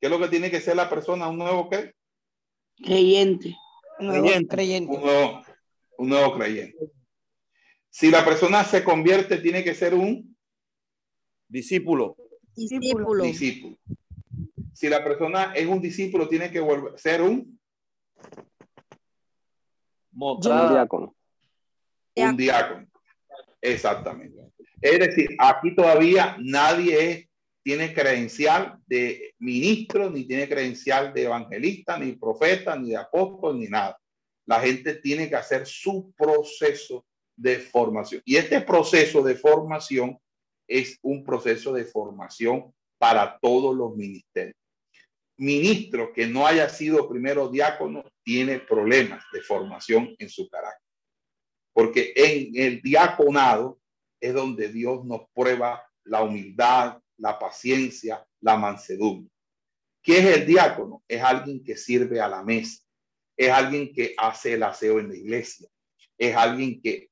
¿Qué 0.00 0.09
es 0.09 0.11
lo 0.11 0.18
que 0.18 0.28
tiene 0.28 0.50
que 0.50 0.61
ser 0.61 0.75
la 0.75 0.90
persona 0.90 1.28
un 1.28 1.38
nuevo 1.38 1.71
qué? 1.71 1.94
Creyente. 2.76 3.56
Un 4.00 4.06
nuevo 4.09 4.28
creyente. 4.49 4.92
Un 4.92 5.00
nuevo, 5.00 5.44
un 5.99 6.09
nuevo 6.09 6.37
creyente. 6.37 6.90
Si 7.88 8.11
la 8.11 8.25
persona 8.25 8.64
se 8.64 8.83
convierte, 8.83 9.38
tiene 9.38 9.62
que 9.62 9.76
ser 9.76 9.94
un 9.94 10.37
discípulo. 11.49 12.16
Discípulo. 12.56 13.23
Discípulo. 13.23 13.78
Si 14.73 14.88
la 14.88 15.04
persona 15.04 15.52
es 15.54 15.68
un 15.68 15.80
discípulo, 15.80 16.28
tiene 16.28 16.50
que 16.50 16.59
volver, 16.59 16.99
ser 16.99 17.23
un 17.23 17.54
un 20.14 20.40
diácono. 20.40 21.14
Un 22.16 22.37
diácono. 22.37 22.87
Exactamente. 23.61 24.40
Es 24.80 24.99
decir, 24.99 25.30
aquí 25.38 25.75
todavía 25.75 26.36
nadie 26.38 27.28
tiene 27.62 27.95
credencial 27.95 28.78
de 28.86 29.34
ministro, 29.38 30.10
ni 30.10 30.26
tiene 30.26 30.49
credencial 30.49 31.15
de 31.15 31.25
evangelista, 31.25 31.99
ni 31.99 32.12
profeta, 32.12 32.76
ni 32.76 32.91
de 32.91 32.99
apóstol, 32.99 33.58
ni 33.58 33.67
nada. 33.67 33.99
La 34.47 34.60
gente 34.60 34.95
tiene 34.97 35.28
que 35.28 35.36
hacer 35.36 35.67
su 35.67 36.12
proceso 36.17 37.06
de 37.34 37.58
formación. 37.58 38.21
Y 38.25 38.36
este 38.36 38.60
proceso 38.60 39.23
de 39.23 39.34
formación 39.34 40.19
es 40.69 40.99
un 41.02 41.25
proceso 41.25 41.73
de 41.73 41.84
formación 41.84 42.73
para 42.99 43.38
todos 43.38 43.75
los 43.75 43.97
ministerios 43.97 44.56
ministro 45.36 46.12
que 46.12 46.26
no 46.26 46.47
haya 46.47 46.68
sido 46.68 47.08
primero 47.08 47.49
diácono 47.49 48.04
tiene 48.23 48.60
problemas 48.60 49.25
de 49.32 49.40
formación 49.40 50.14
en 50.18 50.28
su 50.28 50.49
carácter. 50.49 50.80
Porque 51.73 52.12
en 52.14 52.50
el 52.54 52.80
diaconado 52.80 53.80
es 54.20 54.32
donde 54.32 54.68
Dios 54.68 55.04
nos 55.04 55.23
prueba 55.34 55.84
la 56.04 56.23
humildad, 56.23 56.99
la 57.18 57.38
paciencia, 57.38 58.25
la 58.40 58.56
mansedumbre. 58.56 59.30
¿Qué 60.02 60.18
es 60.18 60.36
el 60.36 60.47
diácono? 60.47 61.02
Es 61.08 61.23
alguien 61.23 61.64
que 61.64 61.76
sirve 61.76 62.20
a 62.20 62.28
la 62.28 62.42
mesa, 62.42 62.82
es 63.36 63.50
alguien 63.50 63.92
que 63.92 64.14
hace 64.16 64.52
el 64.52 64.62
aseo 64.62 65.00
en 65.00 65.08
la 65.08 65.16
iglesia, 65.16 65.68
es 66.16 66.36
alguien 66.36 66.80
que 66.80 67.10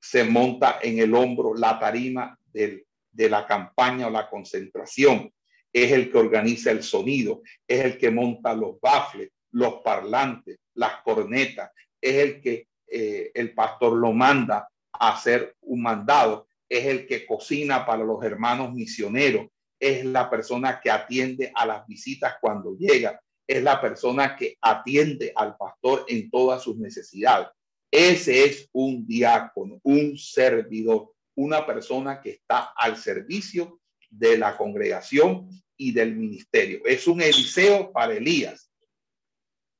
se 0.00 0.24
monta 0.24 0.78
en 0.82 0.98
el 0.98 1.14
hombro 1.14 1.54
la 1.54 1.78
tarima 1.78 2.38
de 2.52 2.84
la 3.12 3.46
campaña 3.46 4.06
o 4.06 4.10
la 4.10 4.28
concentración, 4.28 5.32
es 5.72 5.92
el 5.92 6.10
que 6.10 6.18
organiza 6.18 6.70
el 6.70 6.82
sonido, 6.82 7.42
es 7.66 7.84
el 7.84 7.98
que 7.98 8.10
monta 8.10 8.54
los 8.54 8.80
bafles, 8.80 9.30
los 9.52 9.74
parlantes, 9.82 10.58
las 10.74 11.02
cornetas, 11.02 11.70
es 12.00 12.14
el 12.16 12.40
que 12.40 12.66
eh, 12.86 13.30
el 13.34 13.54
pastor 13.54 13.92
lo 13.96 14.12
manda 14.12 14.68
a 14.92 15.12
hacer 15.14 15.54
un 15.60 15.82
mandado, 15.82 16.48
es 16.68 16.86
el 16.86 17.06
que 17.06 17.26
cocina 17.26 17.84
para 17.84 18.04
los 18.04 18.22
hermanos 18.24 18.72
misioneros, 18.72 19.48
es 19.78 20.04
la 20.04 20.28
persona 20.28 20.80
que 20.80 20.90
atiende 20.90 21.50
a 21.54 21.66
las 21.66 21.86
visitas 21.86 22.34
cuando 22.40 22.76
llega, 22.76 23.20
es 23.46 23.62
la 23.62 23.80
persona 23.80 24.36
que 24.36 24.56
atiende 24.60 25.32
al 25.34 25.56
pastor 25.56 26.04
en 26.08 26.30
todas 26.30 26.62
sus 26.62 26.76
necesidades. 26.76 27.48
Ese 27.90 28.44
es 28.44 28.68
un 28.72 29.06
diácono, 29.06 29.80
un 29.82 30.16
servidor, 30.16 31.12
una 31.34 31.66
persona 31.66 32.20
que 32.20 32.30
está 32.30 32.72
al 32.76 32.96
servicio 32.96 33.79
de 34.10 34.36
la 34.36 34.56
congregación 34.56 35.48
y 35.76 35.92
del 35.92 36.14
ministerio. 36.14 36.82
Es 36.84 37.06
un 37.06 37.22
Eliseo 37.22 37.90
para 37.92 38.14
Elías. 38.14 38.70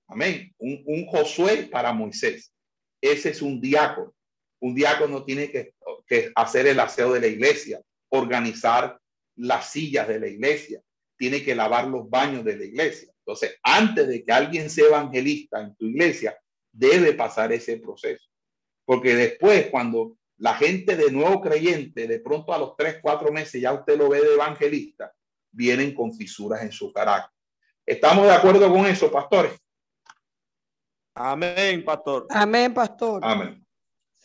Amén. 0.08 0.54
Un, 0.58 1.06
Josué 1.06 1.68
para 1.70 1.92
Moisés. 1.92 2.52
Ese 3.00 3.30
es 3.30 3.42
un 3.42 3.60
diácono. 3.60 4.14
Un 4.60 4.74
diácono 4.74 5.24
tiene 5.24 5.50
que, 5.50 5.74
que 6.06 6.32
hacer 6.34 6.66
el 6.66 6.80
aseo 6.80 7.12
de 7.12 7.20
la 7.20 7.26
iglesia, 7.26 7.80
organizar 8.10 8.98
las 9.36 9.70
sillas 9.70 10.08
de 10.08 10.20
la 10.20 10.28
iglesia, 10.28 10.82
tiene 11.16 11.42
que 11.42 11.54
lavar 11.54 11.86
los 11.86 12.08
baños 12.08 12.44
de 12.44 12.56
la 12.56 12.64
iglesia. 12.64 13.12
Entonces, 13.18 13.58
antes 13.62 14.08
de 14.08 14.24
que 14.24 14.32
alguien 14.32 14.70
sea 14.70 14.86
evangelista 14.86 15.60
en 15.60 15.74
tu 15.76 15.86
iglesia, 15.86 16.36
debe 16.72 17.12
pasar 17.12 17.52
ese 17.52 17.78
proceso. 17.78 18.24
Porque 18.84 19.14
después, 19.14 19.66
cuando 19.66 20.16
la 20.40 20.54
gente 20.54 20.96
de 20.96 21.12
nuevo 21.12 21.40
creyente, 21.42 22.08
de 22.08 22.18
pronto 22.18 22.54
a 22.54 22.58
los 22.58 22.74
tres, 22.74 22.98
cuatro 23.02 23.30
meses 23.30 23.60
ya 23.60 23.74
usted 23.74 23.98
lo 23.98 24.08
ve 24.08 24.20
de 24.20 24.34
evangelista, 24.34 25.12
vienen 25.50 25.94
con 25.94 26.14
fisuras 26.14 26.62
en 26.62 26.72
su 26.72 26.90
carácter. 26.92 27.38
¿Estamos 27.84 28.24
de 28.24 28.32
acuerdo 28.32 28.70
con 28.72 28.86
eso, 28.86 29.12
pastores? 29.12 29.52
Amén, 31.14 31.84
pastor. 31.84 32.26
Amén, 32.30 32.72
pastor. 32.72 33.20
Amén. 33.22 33.66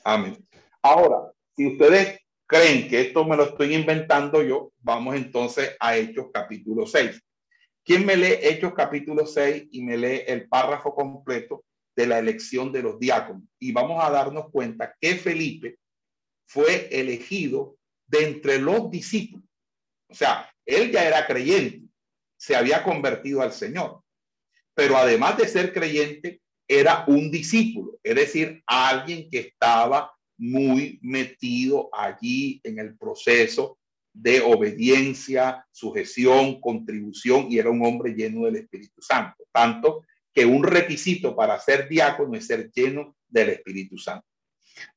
Amén. 0.06 0.47
Ahora, 0.82 1.32
si 1.54 1.67
ustedes 1.67 2.17
creen 2.47 2.88
que 2.88 3.01
esto 3.01 3.25
me 3.25 3.36
lo 3.36 3.43
estoy 3.43 3.75
inventando 3.75 4.41
yo, 4.41 4.71
vamos 4.78 5.15
entonces 5.15 5.75
a 5.82 5.97
Hechos 5.97 6.28
capítulo 6.34 6.88
6. 6.88 7.21
¿Quién 7.84 8.06
me 8.06 8.15
lee 8.15 8.39
Hechos 8.41 8.73
capítulo 8.73 9.25
6 9.25 9.67
y 9.71 9.84
me 9.84 9.97
lee 9.97 10.21
el 10.28 10.47
párrafo 10.47 10.95
completo 10.95 11.65
de 11.93 12.08
la 12.08 12.19
elección 12.19 12.71
de 12.71 12.84
los 12.84 12.99
diáconos? 12.99 13.43
Y 13.60 13.73
vamos 13.73 14.01
a 14.01 14.10
darnos 14.10 14.49
cuenta 14.49 14.95
que 15.01 15.15
Felipe 15.15 15.78
fue 16.45 16.88
elegido 16.91 17.77
de 18.08 18.25
entre 18.25 18.60
los 18.60 18.89
discípulos. 18.89 19.45
O 20.10 20.15
sea, 20.15 20.49
él 20.65 20.91
ya 20.91 21.05
era 21.05 21.25
creyente, 21.25 21.88
se 22.38 22.55
había 22.55 22.84
convertido 22.84 23.41
al 23.41 23.51
Señor, 23.51 24.01
pero 24.73 24.97
además 24.97 25.38
de 25.38 25.47
ser 25.47 25.73
creyente, 25.73 26.41
era 26.67 27.05
un 27.08 27.29
discípulo, 27.29 27.99
es 28.01 28.15
decir, 28.15 28.63
alguien 28.65 29.29
que 29.29 29.39
estaba 29.39 30.12
muy 30.38 30.99
metido 31.01 31.89
allí 31.93 32.60
en 32.63 32.79
el 32.79 32.97
proceso 32.97 33.77
de 34.13 34.41
obediencia, 34.41 35.65
sujeción, 35.71 36.60
contribución 36.60 37.47
y 37.49 37.60
era 37.60 37.69
un 37.69 37.86
hombre 37.86 38.13
lleno 38.13 38.45
del 38.45 38.58
Espíritu 38.58 39.01
Santo. 39.01 39.45
Tanto 39.51 40.03
que 40.34 40.45
un 40.45 40.63
requisito 40.63 41.36
para 41.36 41.60
ser 41.60 41.88
diácono 41.88 42.36
es 42.36 42.47
ser 42.47 42.71
lleno 42.71 43.15
del 43.27 43.49
Espíritu 43.49 43.97
Santo. 43.97 44.25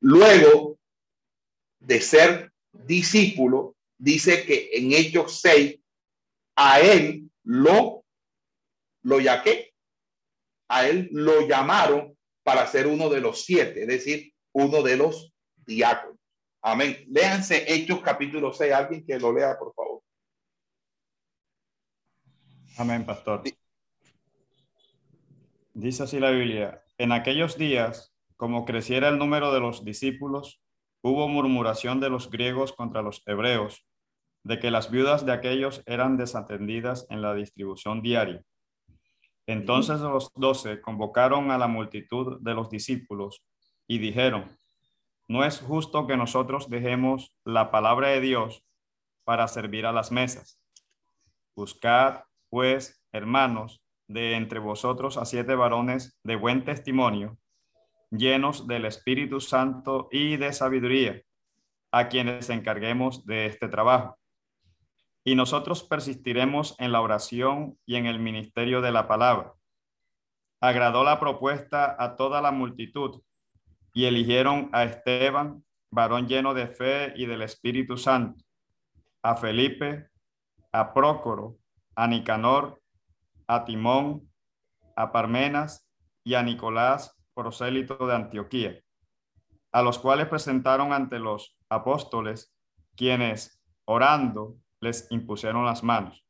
Luego 0.00 0.78
de 1.80 2.00
ser 2.00 2.52
discípulo, 2.72 3.76
dice 3.96 4.44
que 4.44 4.70
en 4.72 4.92
Hechos 4.92 5.40
6, 5.40 5.78
a 6.56 6.80
él 6.80 7.30
lo, 7.44 8.04
lo 9.02 9.20
yaqué, 9.20 9.72
a 10.68 10.86
él 10.86 11.08
lo 11.12 11.46
llamaron 11.46 12.16
para 12.42 12.66
ser 12.66 12.86
uno 12.86 13.08
de 13.08 13.20
los 13.20 13.44
siete, 13.44 13.82
es 13.82 13.88
decir, 13.88 14.32
uno 14.52 14.82
de 14.82 14.96
los 14.96 15.32
diáconos. 15.56 16.18
Amén. 16.62 17.04
Léanse 17.08 17.72
Hechos 17.72 18.00
capítulo 18.00 18.52
6, 18.52 18.72
alguien 18.72 19.04
que 19.06 19.18
lo 19.18 19.32
lea, 19.32 19.58
por 19.58 19.72
favor. 19.74 20.02
Amén, 22.76 23.04
pastor. 23.04 23.42
Dice 25.74 26.02
así 26.02 26.18
la 26.18 26.30
Biblia, 26.30 26.82
en 26.96 27.12
aquellos 27.12 27.56
días, 27.56 28.12
como 28.36 28.64
creciera 28.64 29.08
el 29.08 29.18
número 29.18 29.52
de 29.52 29.60
los 29.60 29.84
discípulos, 29.84 30.60
hubo 31.02 31.28
murmuración 31.28 32.00
de 32.00 32.10
los 32.10 32.30
griegos 32.30 32.72
contra 32.72 33.02
los 33.02 33.22
hebreos, 33.26 33.84
de 34.44 34.58
que 34.58 34.70
las 34.70 34.90
viudas 34.90 35.26
de 35.26 35.32
aquellos 35.32 35.82
eran 35.86 36.16
desatendidas 36.16 37.06
en 37.10 37.22
la 37.22 37.34
distribución 37.34 38.02
diaria. 38.02 38.42
Entonces 39.46 40.00
los 40.00 40.30
doce 40.34 40.80
convocaron 40.80 41.50
a 41.50 41.58
la 41.58 41.68
multitud 41.68 42.38
de 42.40 42.54
los 42.54 42.68
discípulos 42.68 43.42
y 43.86 43.98
dijeron, 43.98 44.56
no 45.26 45.44
es 45.44 45.60
justo 45.60 46.06
que 46.06 46.16
nosotros 46.16 46.68
dejemos 46.70 47.34
la 47.44 47.70
palabra 47.70 48.08
de 48.08 48.20
Dios 48.20 48.64
para 49.24 49.48
servir 49.48 49.86
a 49.86 49.92
las 49.92 50.10
mesas. 50.10 50.60
Buscad, 51.54 52.22
pues, 52.48 53.02
hermanos, 53.12 53.82
de 54.06 54.34
entre 54.34 54.58
vosotros 54.58 55.18
a 55.18 55.26
siete 55.26 55.54
varones 55.54 56.18
de 56.22 56.36
buen 56.36 56.64
testimonio, 56.64 57.38
llenos 58.10 58.66
del 58.66 58.84
Espíritu 58.84 59.40
Santo 59.40 60.08
y 60.10 60.36
de 60.36 60.52
sabiduría, 60.52 61.22
a 61.92 62.08
quienes 62.08 62.50
encarguemos 62.50 63.24
de 63.26 63.46
este 63.46 63.68
trabajo. 63.68 64.18
Y 65.24 65.34
nosotros 65.34 65.82
persistiremos 65.82 66.74
en 66.78 66.92
la 66.92 67.00
oración 67.00 67.78
y 67.86 67.96
en 67.96 68.06
el 68.06 68.18
ministerio 68.18 68.80
de 68.80 68.92
la 68.92 69.08
palabra. 69.08 69.52
Agradó 70.60 71.04
la 71.04 71.20
propuesta 71.20 71.96
a 71.98 72.16
toda 72.16 72.40
la 72.40 72.50
multitud 72.50 73.22
y 73.92 74.06
eligieron 74.06 74.70
a 74.72 74.84
Esteban, 74.84 75.64
varón 75.90 76.28
lleno 76.28 76.54
de 76.54 76.68
fe 76.68 77.12
y 77.16 77.26
del 77.26 77.42
Espíritu 77.42 77.96
Santo, 77.96 78.44
a 79.22 79.36
Felipe, 79.36 80.08
a 80.72 80.92
Prócoro, 80.92 81.58
a 81.94 82.06
Nicanor, 82.06 82.80
a 83.46 83.64
Timón, 83.64 84.30
a 84.96 85.12
Parmenas 85.12 85.88
y 86.24 86.34
a 86.34 86.42
Nicolás, 86.42 87.17
prosélito 87.38 88.04
de 88.04 88.16
Antioquía, 88.16 88.82
a 89.70 89.80
los 89.80 90.00
cuales 90.00 90.26
presentaron 90.26 90.92
ante 90.92 91.20
los 91.20 91.56
apóstoles, 91.68 92.52
quienes, 92.96 93.62
orando, 93.84 94.56
les 94.80 95.06
impusieron 95.10 95.64
las 95.64 95.84
manos. 95.84 96.26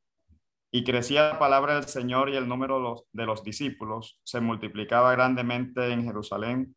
Y 0.71 0.85
crecía 0.85 1.31
la 1.31 1.39
palabra 1.39 1.77
del 1.77 1.89
Señor 1.89 2.29
y 2.29 2.37
el 2.37 2.47
número 2.47 3.07
de 3.13 3.25
los, 3.25 3.43
discípulos 3.43 4.21
se 4.23 4.41
multiplicaba 4.41 5.13
grandemente 5.13 5.91
en 5.91 6.05
Jerusalén 6.05 6.77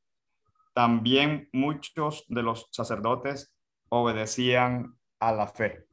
también 0.73 1.49
muchos 1.51 2.23
de 2.29 2.43
los 2.43 2.69
sacerdotes 2.71 3.53
obedecían 3.89 4.97
a 5.19 5.33
la 5.33 5.47
fe. 5.47 5.85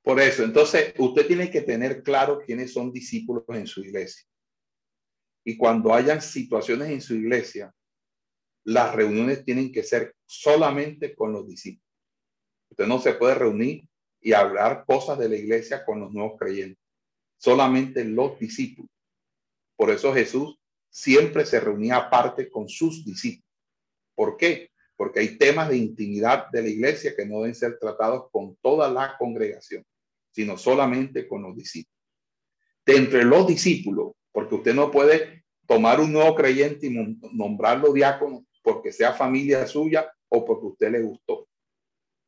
Por 0.00 0.18
eso, 0.18 0.42
entonces, 0.44 0.94
usted 0.96 1.26
tiene 1.26 1.50
que 1.50 1.60
tener 1.60 2.02
claro 2.02 2.40
quiénes 2.40 2.72
son 2.72 2.90
discípulos 2.90 3.44
en 3.48 3.66
su 3.66 3.84
iglesia. 3.84 4.26
Y 5.48 5.56
cuando 5.56 5.94
hayan 5.94 6.20
situaciones 6.20 6.90
en 6.90 7.00
su 7.00 7.14
iglesia, 7.14 7.74
las 8.64 8.94
reuniones 8.94 9.46
tienen 9.46 9.72
que 9.72 9.82
ser 9.82 10.14
solamente 10.26 11.14
con 11.14 11.32
los 11.32 11.48
discípulos. 11.48 11.88
Usted 12.68 12.86
no 12.86 13.00
se 13.00 13.14
puede 13.14 13.34
reunir 13.34 13.88
y 14.20 14.34
hablar 14.34 14.84
cosas 14.86 15.18
de 15.18 15.26
la 15.26 15.36
iglesia 15.36 15.86
con 15.86 16.00
los 16.00 16.12
nuevos 16.12 16.38
creyentes. 16.38 16.84
Solamente 17.38 18.04
los 18.04 18.38
discípulos. 18.38 18.90
Por 19.74 19.88
eso 19.88 20.12
Jesús 20.12 20.58
siempre 20.90 21.46
se 21.46 21.60
reunía 21.60 21.96
aparte 21.96 22.50
con 22.50 22.68
sus 22.68 23.02
discípulos. 23.02 23.50
¿Por 24.14 24.36
qué? 24.36 24.70
Porque 24.96 25.20
hay 25.20 25.38
temas 25.38 25.70
de 25.70 25.78
intimidad 25.78 26.50
de 26.50 26.60
la 26.60 26.68
iglesia 26.68 27.16
que 27.16 27.24
no 27.24 27.36
deben 27.36 27.54
ser 27.54 27.78
tratados 27.78 28.30
con 28.30 28.54
toda 28.56 28.90
la 28.90 29.16
congregación, 29.16 29.82
sino 30.30 30.58
solamente 30.58 31.26
con 31.26 31.40
los 31.40 31.56
discípulos. 31.56 31.96
De 32.84 32.96
entre 32.96 33.24
los 33.24 33.46
discípulos, 33.46 34.12
porque 34.30 34.56
usted 34.56 34.74
no 34.74 34.90
puede 34.90 35.37
tomar 35.68 36.00
un 36.00 36.12
nuevo 36.12 36.34
creyente 36.34 36.86
y 36.86 37.18
nombrarlo 37.32 37.92
diácono 37.92 38.46
porque 38.62 38.90
sea 38.90 39.12
familia 39.12 39.66
suya 39.66 40.10
o 40.28 40.44
porque 40.44 40.66
usted 40.66 40.90
le 40.90 41.02
gustó. 41.02 41.46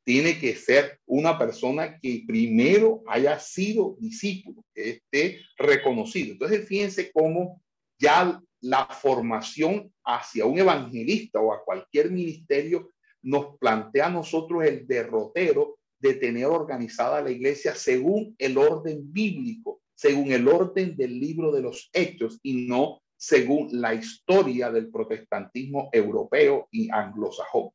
Tiene 0.04 0.38
que 0.38 0.54
ser 0.54 1.00
una 1.06 1.38
persona 1.38 1.98
que 1.98 2.22
primero 2.26 3.02
haya 3.06 3.38
sido 3.38 3.96
discípulo, 3.98 4.62
que 4.74 4.90
esté 4.90 5.40
reconocido. 5.56 6.32
Entonces, 6.32 6.68
fíjense 6.68 7.10
cómo 7.12 7.62
ya 7.98 8.40
la 8.60 8.86
formación 8.86 9.90
hacia 10.04 10.44
un 10.44 10.58
evangelista 10.58 11.40
o 11.40 11.52
a 11.52 11.64
cualquier 11.64 12.10
ministerio 12.10 12.90
nos 13.22 13.56
plantea 13.58 14.06
a 14.06 14.10
nosotros 14.10 14.64
el 14.64 14.86
derrotero 14.86 15.78
de 15.98 16.14
tener 16.14 16.46
organizada 16.46 17.22
la 17.22 17.30
iglesia 17.30 17.74
según 17.74 18.34
el 18.38 18.58
orden 18.58 19.12
bíblico, 19.12 19.80
según 19.94 20.32
el 20.32 20.48
orden 20.48 20.96
del 20.96 21.18
libro 21.18 21.52
de 21.52 21.62
los 21.62 21.90
hechos 21.92 22.38
y 22.42 22.66
no 22.66 23.00
según 23.20 23.68
la 23.72 23.92
historia 23.92 24.70
del 24.70 24.90
protestantismo 24.90 25.90
europeo 25.92 26.68
y 26.70 26.90
anglosajón. 26.90 27.68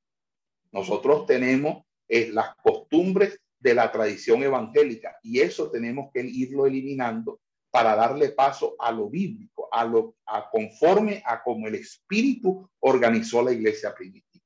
Nosotros 0.71 1.27
tenemos 1.27 1.83
eh, 2.07 2.31
las 2.31 2.55
costumbres 2.55 3.39
de 3.59 3.75
la 3.75 3.91
tradición 3.91 4.41
evangélica 4.41 5.19
y 5.21 5.41
eso 5.41 5.69
tenemos 5.69 6.09
que 6.11 6.21
irlo 6.21 6.65
eliminando 6.65 7.41
para 7.69 7.95
darle 7.95 8.29
paso 8.29 8.75
a 8.79 8.91
lo 8.91 9.07
bíblico, 9.07 9.69
a 9.71 9.85
lo 9.85 10.15
a 10.25 10.49
conforme 10.49 11.21
a 11.23 11.43
como 11.43 11.67
el 11.67 11.75
Espíritu 11.75 12.67
organizó 12.79 13.43
la 13.43 13.51
iglesia 13.51 13.93
primitiva. 13.93 14.43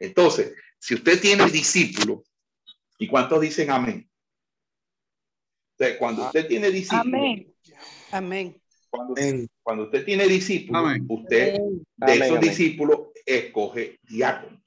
Entonces, 0.00 0.52
si 0.80 0.94
usted 0.94 1.20
tiene 1.20 1.48
discípulos, 1.48 2.22
¿y 2.98 3.06
cuántos 3.06 3.40
dicen 3.40 3.70
amén? 3.70 4.10
cuando 5.98 6.26
usted 6.26 6.48
tiene 6.48 6.70
discípulos, 6.70 7.06
amén. 7.06 7.54
Amén. 8.10 8.63
Cuando, 9.62 9.84
usted 9.84 10.04
tiene 10.04 10.26
discípulos, 10.26 10.96
usted 11.08 11.58
de 11.96 12.14
esos 12.14 12.40
discípulos 12.40 13.00
escoge 13.26 13.98
diáconos. 14.02 14.60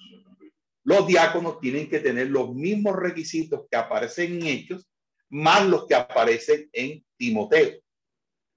Los 0.83 1.07
diáconos 1.07 1.59
tienen 1.59 1.89
que 1.89 1.99
tener 1.99 2.29
los 2.29 2.53
mismos 2.53 2.95
requisitos 2.95 3.61
que 3.69 3.77
aparecen 3.77 4.41
en 4.41 4.47
Hechos, 4.47 4.89
más 5.29 5.65
los 5.65 5.85
que 5.85 5.95
aparecen 5.95 6.69
en 6.73 7.03
Timoteo. 7.17 7.79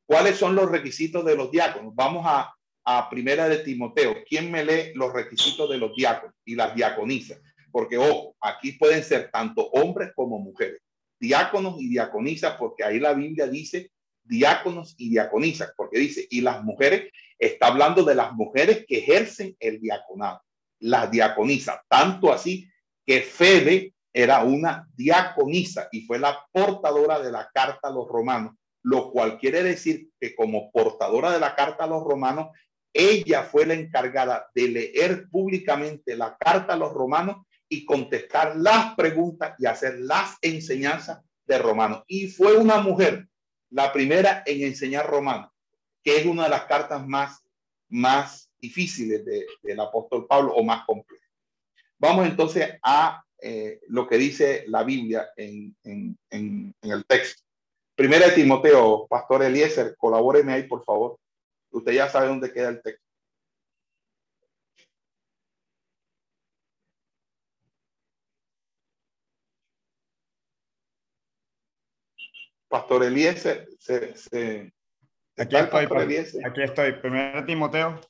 ¿Cuáles 0.06 0.36
son 0.36 0.54
los 0.54 0.70
requisitos 0.70 1.24
de 1.24 1.36
los 1.36 1.50
diáconos? 1.50 1.94
Vamos 1.94 2.24
a, 2.26 2.52
a 2.84 3.10
Primera 3.10 3.48
de 3.48 3.58
Timoteo. 3.58 4.16
¿Quién 4.28 4.50
me 4.50 4.64
lee 4.64 4.92
los 4.94 5.12
requisitos 5.12 5.70
de 5.70 5.78
los 5.78 5.94
diáconos 5.94 6.34
y 6.44 6.56
las 6.56 6.74
diaconisas? 6.74 7.40
Porque, 7.70 7.96
ojo, 7.96 8.34
aquí 8.40 8.72
pueden 8.72 9.04
ser 9.04 9.30
tanto 9.30 9.68
hombres 9.70 10.10
como 10.14 10.38
mujeres. 10.38 10.80
Diáconos 11.20 11.80
y 11.80 11.88
diaconisas, 11.88 12.56
porque 12.58 12.82
ahí 12.82 12.98
la 12.98 13.12
Biblia 13.12 13.46
dice 13.46 13.90
diáconos 14.30 14.94
y 14.96 15.10
diaconisas, 15.10 15.74
porque 15.76 15.98
dice, 15.98 16.26
y 16.30 16.40
las 16.40 16.64
mujeres, 16.64 17.10
está 17.38 17.66
hablando 17.66 18.04
de 18.04 18.14
las 18.14 18.32
mujeres 18.32 18.84
que 18.88 18.98
ejercen 18.98 19.54
el 19.60 19.80
diaconado, 19.80 20.40
las 20.78 21.10
diaconisas, 21.10 21.80
tanto 21.88 22.32
así 22.32 22.66
que 23.04 23.20
Febe 23.20 23.92
era 24.12 24.42
una 24.44 24.88
diaconisa 24.94 25.88
y 25.92 26.02
fue 26.02 26.18
la 26.18 26.46
portadora 26.50 27.20
de 27.20 27.30
la 27.30 27.50
carta 27.52 27.88
a 27.88 27.92
los 27.92 28.08
romanos 28.08 28.54
lo 28.82 29.10
cual 29.10 29.38
quiere 29.38 29.62
decir 29.62 30.10
que 30.18 30.34
como 30.34 30.70
portadora 30.70 31.32
de 31.32 31.40
la 31.40 31.54
carta 31.54 31.84
a 31.84 31.88
los 31.88 32.02
romanos, 32.02 32.48
ella 32.92 33.44
fue 33.44 33.66
la 33.66 33.74
encargada 33.74 34.48
de 34.54 34.68
leer 34.68 35.28
públicamente 35.30 36.16
la 36.16 36.36
carta 36.38 36.74
a 36.74 36.76
los 36.76 36.92
romanos 36.92 37.46
y 37.68 37.84
contestar 37.84 38.56
las 38.56 38.94
preguntas 38.96 39.54
y 39.58 39.66
hacer 39.66 40.00
las 40.00 40.36
enseñanzas 40.42 41.20
de 41.46 41.58
romanos. 41.58 42.02
Y 42.06 42.28
fue 42.28 42.56
una 42.56 42.80
mujer, 42.80 43.28
la 43.70 43.92
primera 43.92 44.42
en 44.46 44.62
enseñar 44.62 45.06
romano, 45.06 45.52
que 46.02 46.18
es 46.18 46.26
una 46.26 46.44
de 46.44 46.50
las 46.50 46.64
cartas 46.64 47.06
más, 47.06 47.42
más 47.88 48.50
difíciles 48.58 49.24
del 49.24 49.80
apóstol 49.80 50.26
Pablo 50.26 50.54
o 50.54 50.62
más 50.62 50.84
complejas. 50.84 51.28
Vamos 51.98 52.26
entonces 52.26 52.78
a 52.82 53.22
eh, 53.40 53.80
lo 53.88 54.06
que 54.06 54.18
dice 54.18 54.64
la 54.68 54.82
Biblia 54.82 55.30
en, 55.36 55.76
en 55.84 56.74
el 56.82 57.04
texto. 57.06 57.42
Primera 57.94 58.28
de 58.28 58.32
Timoteo, 58.32 59.06
Pastor 59.08 59.42
Eliezer, 59.42 59.94
colabóreme 59.96 60.54
ahí, 60.54 60.62
por 60.62 60.84
favor. 60.84 61.18
Usted 61.70 61.92
ya 61.92 62.08
sabe 62.08 62.28
dónde 62.28 62.52
queda 62.52 62.70
el 62.70 62.82
texto. 62.82 63.09
Pastor 72.70 73.02
Eliezer, 73.02 73.68
se, 73.80 74.14
aquí, 75.36 75.56
estoy, 75.56 75.86
aquí 76.44 76.62
estoy. 76.62 76.92
Primera 76.92 77.40
de 77.40 77.46
Timoteo. 77.46 78.00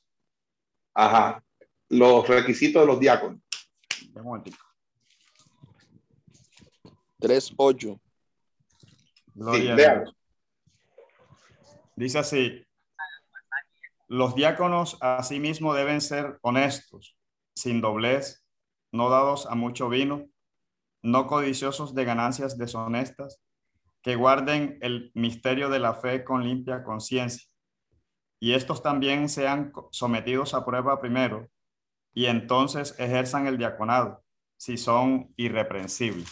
Ajá. 0.93 1.43
Los 1.89 2.27
requisitos 2.27 2.83
de 2.83 2.85
los 2.85 2.99
diáconos. 2.99 3.41
Un 4.13 4.43
3.8. 7.19 7.99
Gloria 9.33 10.03
Dice 11.95 12.19
así, 12.19 12.63
Los 14.07 14.35
diáconos 14.35 14.99
asimismo 15.01 15.73
deben 15.73 16.01
ser 16.01 16.37
honestos, 16.43 17.17
sin 17.55 17.81
doblez, 17.81 18.45
no 18.91 19.09
dados 19.09 19.47
a 19.47 19.55
mucho 19.55 19.89
vino, 19.89 20.29
no 21.01 21.25
codiciosos 21.25 21.95
de 21.95 22.05
ganancias 22.05 22.59
deshonestas, 22.59 23.41
que 24.01 24.15
guarden 24.15 24.77
el 24.81 25.11
misterio 25.13 25.69
de 25.69 25.79
la 25.79 25.93
fe 25.93 26.23
con 26.23 26.43
limpia 26.43 26.83
conciencia. 26.83 27.47
Y 28.39 28.53
estos 28.53 28.81
también 28.81 29.29
sean 29.29 29.71
sometidos 29.91 30.53
a 30.53 30.65
prueba 30.65 30.99
primero, 30.99 31.47
y 32.13 32.25
entonces 32.25 32.95
ejerzan 32.97 33.47
el 33.47 33.57
diaconado, 33.57 34.23
si 34.57 34.77
son 34.77 35.33
irreprensibles. 35.37 36.29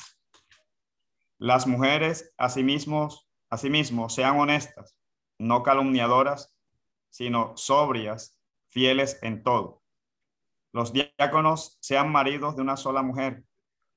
Las 1.37 1.67
mujeres 1.67 2.33
asimismo, 2.37 3.09
asimismo 3.49 4.09
sean 4.09 4.39
honestas, 4.39 4.97
no 5.37 5.63
calumniadoras, 5.63 6.53
sino 7.09 7.55
sobrias, 7.55 8.37
fieles 8.67 9.19
en 9.21 9.43
todo. 9.43 9.81
Los 10.73 10.93
diáconos 10.93 11.77
sean 11.81 12.11
maridos 12.11 12.55
de 12.55 12.61
una 12.61 12.77
sola 12.77 13.01
mujer 13.01 13.43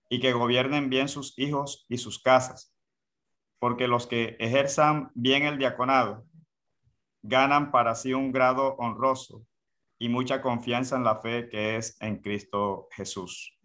y 0.09 0.21
que 0.21 0.33
gobiernen 0.33 0.89
bien 0.89 1.09
sus 1.09 1.39
hijos 1.39 1.85
y 1.89 1.99
sus 1.99 2.23
casas, 2.23 2.72
porque 3.63 3.87
los 3.87 4.09
que 4.09 4.37
ejerzan 4.41 5.13
bien 5.15 5.45
el 5.45 5.57
diaconado 5.57 6.27
ganan 7.23 7.71
para 7.71 7.95
sí 7.95 8.13
un 8.13 8.33
grado 8.33 8.75
honroso 8.75 9.47
y 10.01 10.09
mucha 10.09 10.43
confianza 10.43 10.97
en 10.97 11.05
la 11.05 11.21
fe 11.21 11.49
que 11.49 11.77
es 11.77 11.97
en 12.01 12.17
Cristo 12.17 12.89
Jesús. 12.91 13.57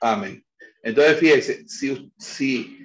Amén. 0.00 0.44
Entonces, 0.82 1.16
fíjese, 1.20 1.68
si, 1.68 2.12
si, 2.18 2.76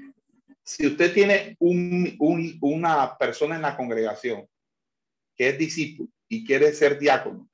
si 0.61 0.85
usted 0.85 1.11
tiene 1.15 1.57
un, 1.57 2.15
una 2.61 3.17
persona 3.17 3.55
en 3.55 3.63
la 3.63 3.75
congregación 3.75 4.47
que 5.35 5.49
es 5.49 5.57
discípulo 5.57 6.11
y 6.27 6.45
quiere 6.45 6.71
ser 6.73 6.99
diácono, 6.99 7.49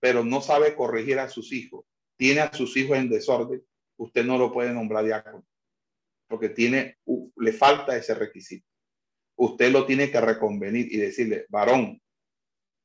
pero 0.00 0.24
no 0.24 0.40
sabe 0.40 0.74
corregir 0.74 1.20
a 1.20 1.28
sus 1.28 1.52
hijos, 1.52 1.84
tiene 2.16 2.40
a 2.40 2.52
sus 2.52 2.76
hijos 2.76 2.98
en 2.98 3.08
desorden, 3.08 3.62
usted 3.98 4.24
no 4.24 4.36
lo 4.36 4.52
puede 4.52 4.74
nombrar 4.74 5.04
diácono, 5.04 5.46
porque 6.28 6.50
tiene, 6.50 6.98
le 7.36 7.52
falta 7.52 7.96
ese 7.96 8.14
requisito. 8.14 8.66
Usted 9.38 9.70
lo 9.70 9.86
tiene 9.86 10.10
que 10.10 10.20
reconvenir 10.20 10.92
y 10.92 10.96
decirle, 10.96 11.46
varón, 11.48 12.00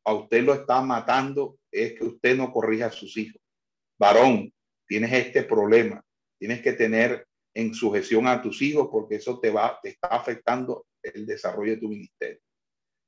a 0.05 0.13
usted 0.13 0.43
lo 0.43 0.53
está 0.53 0.81
matando 0.81 1.57
es 1.71 1.93
que 1.93 2.03
usted 2.03 2.35
no 2.35 2.51
corrija 2.51 2.87
a 2.87 2.91
sus 2.91 3.15
hijos. 3.17 3.41
Varón, 3.99 4.51
tienes 4.87 5.13
este 5.13 5.43
problema. 5.43 6.03
Tienes 6.39 6.61
que 6.61 6.73
tener 6.73 7.25
en 7.53 7.73
sujeción 7.73 8.27
a 8.27 8.41
tus 8.41 8.61
hijos 8.61 8.89
porque 8.91 9.15
eso 9.15 9.39
te 9.39 9.49
va, 9.49 9.79
te 9.81 9.89
está 9.89 10.07
afectando 10.07 10.85
el 11.03 11.25
desarrollo 11.25 11.73
de 11.73 11.77
tu 11.77 11.87
ministerio. 11.87 12.39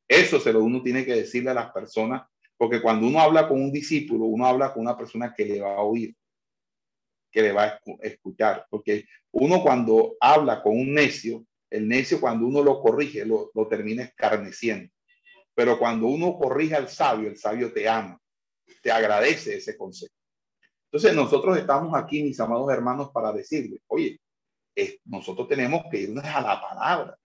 Eso 0.07 0.39
se 0.39 0.53
lo 0.53 0.63
uno 0.63 0.83
tiene 0.83 1.05
que 1.05 1.15
decirle 1.15 1.51
a 1.51 1.55
las 1.55 1.71
personas, 1.71 2.27
porque 2.57 2.81
cuando 2.81 3.07
uno 3.07 3.19
habla 3.19 3.47
con 3.47 3.61
un 3.61 3.71
discípulo, 3.71 4.25
uno 4.25 4.45
habla 4.45 4.73
con 4.73 4.83
una 4.83 4.97
persona 4.97 5.33
que 5.35 5.45
le 5.45 5.61
va 5.61 5.75
a 5.75 5.81
oír, 5.81 6.15
que 7.33 7.41
le 7.41 7.51
va 7.51 7.63
a 7.63 7.79
escuchar, 8.03 8.67
porque 8.69 9.05
uno 9.31 9.63
cuando 9.63 10.15
habla 10.19 10.61
con 10.61 10.77
un 10.77 10.93
necio, 10.93 11.43
el 11.69 11.87
necio 11.87 12.21
cuando 12.21 12.45
uno 12.45 12.61
lo 12.61 12.79
corrige, 12.79 13.25
lo, 13.25 13.49
lo 13.55 13.67
termina 13.67 14.03
escarneciendo. 14.03 14.93
Pero 15.55 15.79
cuando 15.79 16.05
uno 16.07 16.37
corrige 16.37 16.75
al 16.75 16.87
sabio, 16.89 17.27
el 17.27 17.37
sabio 17.37 17.73
te 17.73 17.89
ama, 17.89 18.19
te 18.83 18.91
agradece 18.91 19.55
ese 19.55 19.75
consejo. 19.75 20.13
Entonces 20.85 21.15
nosotros 21.15 21.57
estamos 21.57 21.95
aquí, 21.95 22.21
mis 22.21 22.39
amados 22.39 22.71
hermanos, 22.71 23.09
para 23.11 23.31
decirle, 23.31 23.81
oye, 23.87 24.19
nosotros 25.05 25.47
tenemos 25.47 25.83
que 25.89 26.01
irnos 26.01 26.23
a 26.23 26.41
la 26.41 26.61
palabra, 26.61 27.17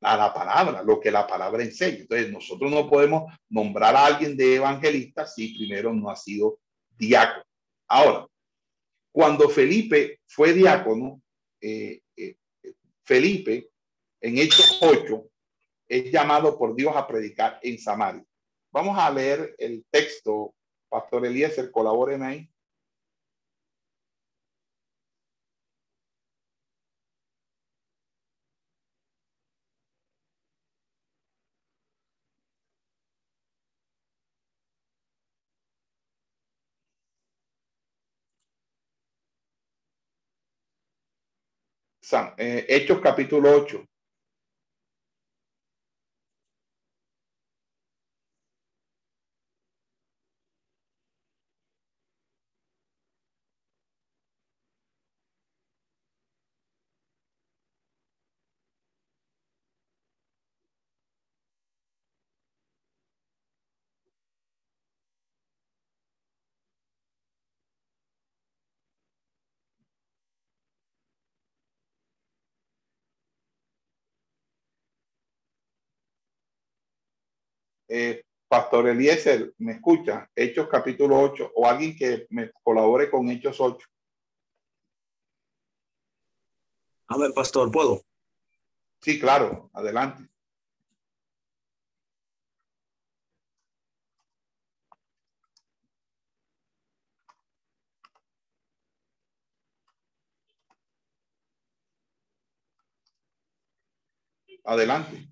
a 0.00 0.16
la 0.16 0.34
palabra, 0.34 0.82
lo 0.82 0.98
que 0.98 1.12
la 1.12 1.26
palabra 1.28 1.62
enseña. 1.62 1.98
Entonces 1.98 2.32
nosotros 2.32 2.70
no 2.72 2.88
podemos 2.88 3.32
nombrar 3.48 3.94
a 3.94 4.06
alguien 4.06 4.36
de 4.36 4.56
evangelista 4.56 5.26
si 5.26 5.56
primero 5.56 5.92
no 5.92 6.10
ha 6.10 6.16
sido 6.16 6.58
diácono. 6.98 7.44
Ahora, 7.86 8.26
cuando 9.12 9.48
Felipe 9.50 10.20
fue 10.26 10.54
diácono, 10.54 11.22
eh, 11.60 12.00
eh, 12.16 12.36
Felipe 13.04 13.68
en 14.20 14.38
Hechos 14.38 14.78
8 14.80 15.28
es 15.86 16.10
llamado 16.10 16.56
por 16.56 16.74
Dios 16.74 16.96
a 16.96 17.06
predicar 17.06 17.60
en 17.62 17.78
Samaria. 17.78 18.24
Vamos 18.72 18.98
a 18.98 19.10
leer 19.10 19.54
el 19.58 19.84
texto, 19.90 20.54
Pastor 20.88 21.26
Eliezer, 21.26 21.70
colaboren 21.70 22.22
ahí. 22.22 22.48
Hechos 42.36 43.00
capítulo 43.00 43.50
8. 43.50 43.84
Eh, 77.94 78.24
Pastor 78.48 78.88
Eliezer, 78.88 79.52
¿me 79.58 79.72
escucha? 79.72 80.26
Hechos 80.34 80.66
capítulo 80.66 81.20
8 81.20 81.52
o 81.54 81.68
alguien 81.68 81.94
que 81.94 82.26
me 82.30 82.50
colabore 82.62 83.10
con 83.10 83.28
Hechos 83.28 83.60
8. 83.60 83.86
A 87.08 87.18
ver, 87.18 87.32
Pastor, 87.34 87.70
¿puedo? 87.70 88.00
Sí, 89.02 89.20
claro, 89.20 89.68
adelante. 89.74 90.26
Adelante. 104.64 105.28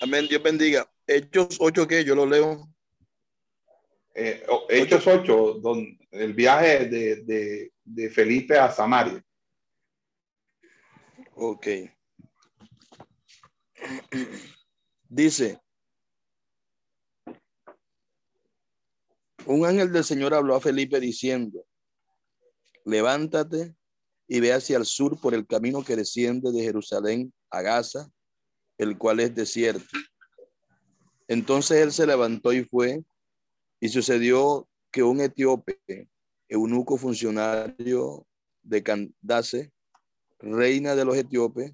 Amén, 0.00 0.26
Dios 0.26 0.42
bendiga. 0.42 0.93
Hechos 1.06 1.58
8, 1.60 1.86
que 1.86 2.04
yo 2.04 2.14
lo 2.14 2.26
leo. 2.26 2.68
Eh, 4.14 4.46
Hechos 4.68 5.06
8, 5.06 5.60
don, 5.60 5.98
el 6.10 6.34
viaje 6.34 6.86
de, 6.86 7.16
de, 7.24 7.72
de, 7.84 8.10
Felipe 8.10 8.56
a 8.58 8.70
Samaria. 8.70 9.22
Ok. 11.34 11.66
Dice, 15.08 15.60
un 19.46 19.66
ángel 19.66 19.92
del 19.92 20.04
Señor 20.04 20.32
habló 20.34 20.54
a 20.54 20.60
Felipe 20.60 20.98
diciendo, 21.00 21.66
levántate 22.84 23.74
y 24.26 24.40
ve 24.40 24.52
hacia 24.52 24.78
el 24.78 24.86
sur 24.86 25.20
por 25.20 25.34
el 25.34 25.46
camino 25.46 25.84
que 25.84 25.96
desciende 25.96 26.50
de 26.50 26.62
Jerusalén 26.62 27.32
a 27.50 27.62
Gaza, 27.62 28.10
el 28.78 28.96
cual 28.96 29.20
es 29.20 29.34
desierto 29.34 29.86
entonces 31.28 31.82
él 31.82 31.92
se 31.92 32.06
levantó 32.06 32.52
y 32.52 32.64
fue, 32.64 33.02
y 33.80 33.88
sucedió 33.88 34.68
que 34.90 35.02
un 35.02 35.20
etíope, 35.20 35.80
eunuco 36.48 36.96
funcionario 36.96 38.26
de 38.62 38.82
Candace, 38.82 39.72
reina 40.38 40.94
de 40.94 41.04
los 41.04 41.16
etíopes, 41.16 41.72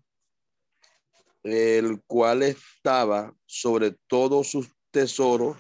el 1.42 2.02
cual 2.06 2.42
estaba 2.42 3.34
sobre 3.46 3.96
todos 4.06 4.48
sus 4.48 4.72
tesoros 4.90 5.56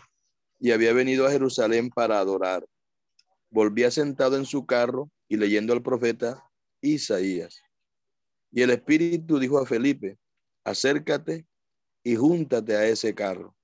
y 0.58 0.72
había 0.72 0.92
venido 0.92 1.26
a 1.26 1.30
Jerusalén 1.30 1.90
para 1.90 2.18
adorar. 2.18 2.66
Volvía 3.50 3.90
sentado 3.90 4.36
en 4.36 4.44
su 4.44 4.66
carro 4.66 5.10
y 5.28 5.36
leyendo 5.36 5.72
al 5.72 5.82
profeta 5.82 6.44
Isaías. 6.80 7.60
Y 8.52 8.62
el 8.62 8.70
Espíritu 8.70 9.38
dijo 9.38 9.58
a 9.58 9.66
Felipe, 9.66 10.18
acércate 10.64 11.46
y 12.04 12.16
júntate 12.16 12.76
a 12.76 12.86
ese 12.86 13.14
carro. 13.14 13.56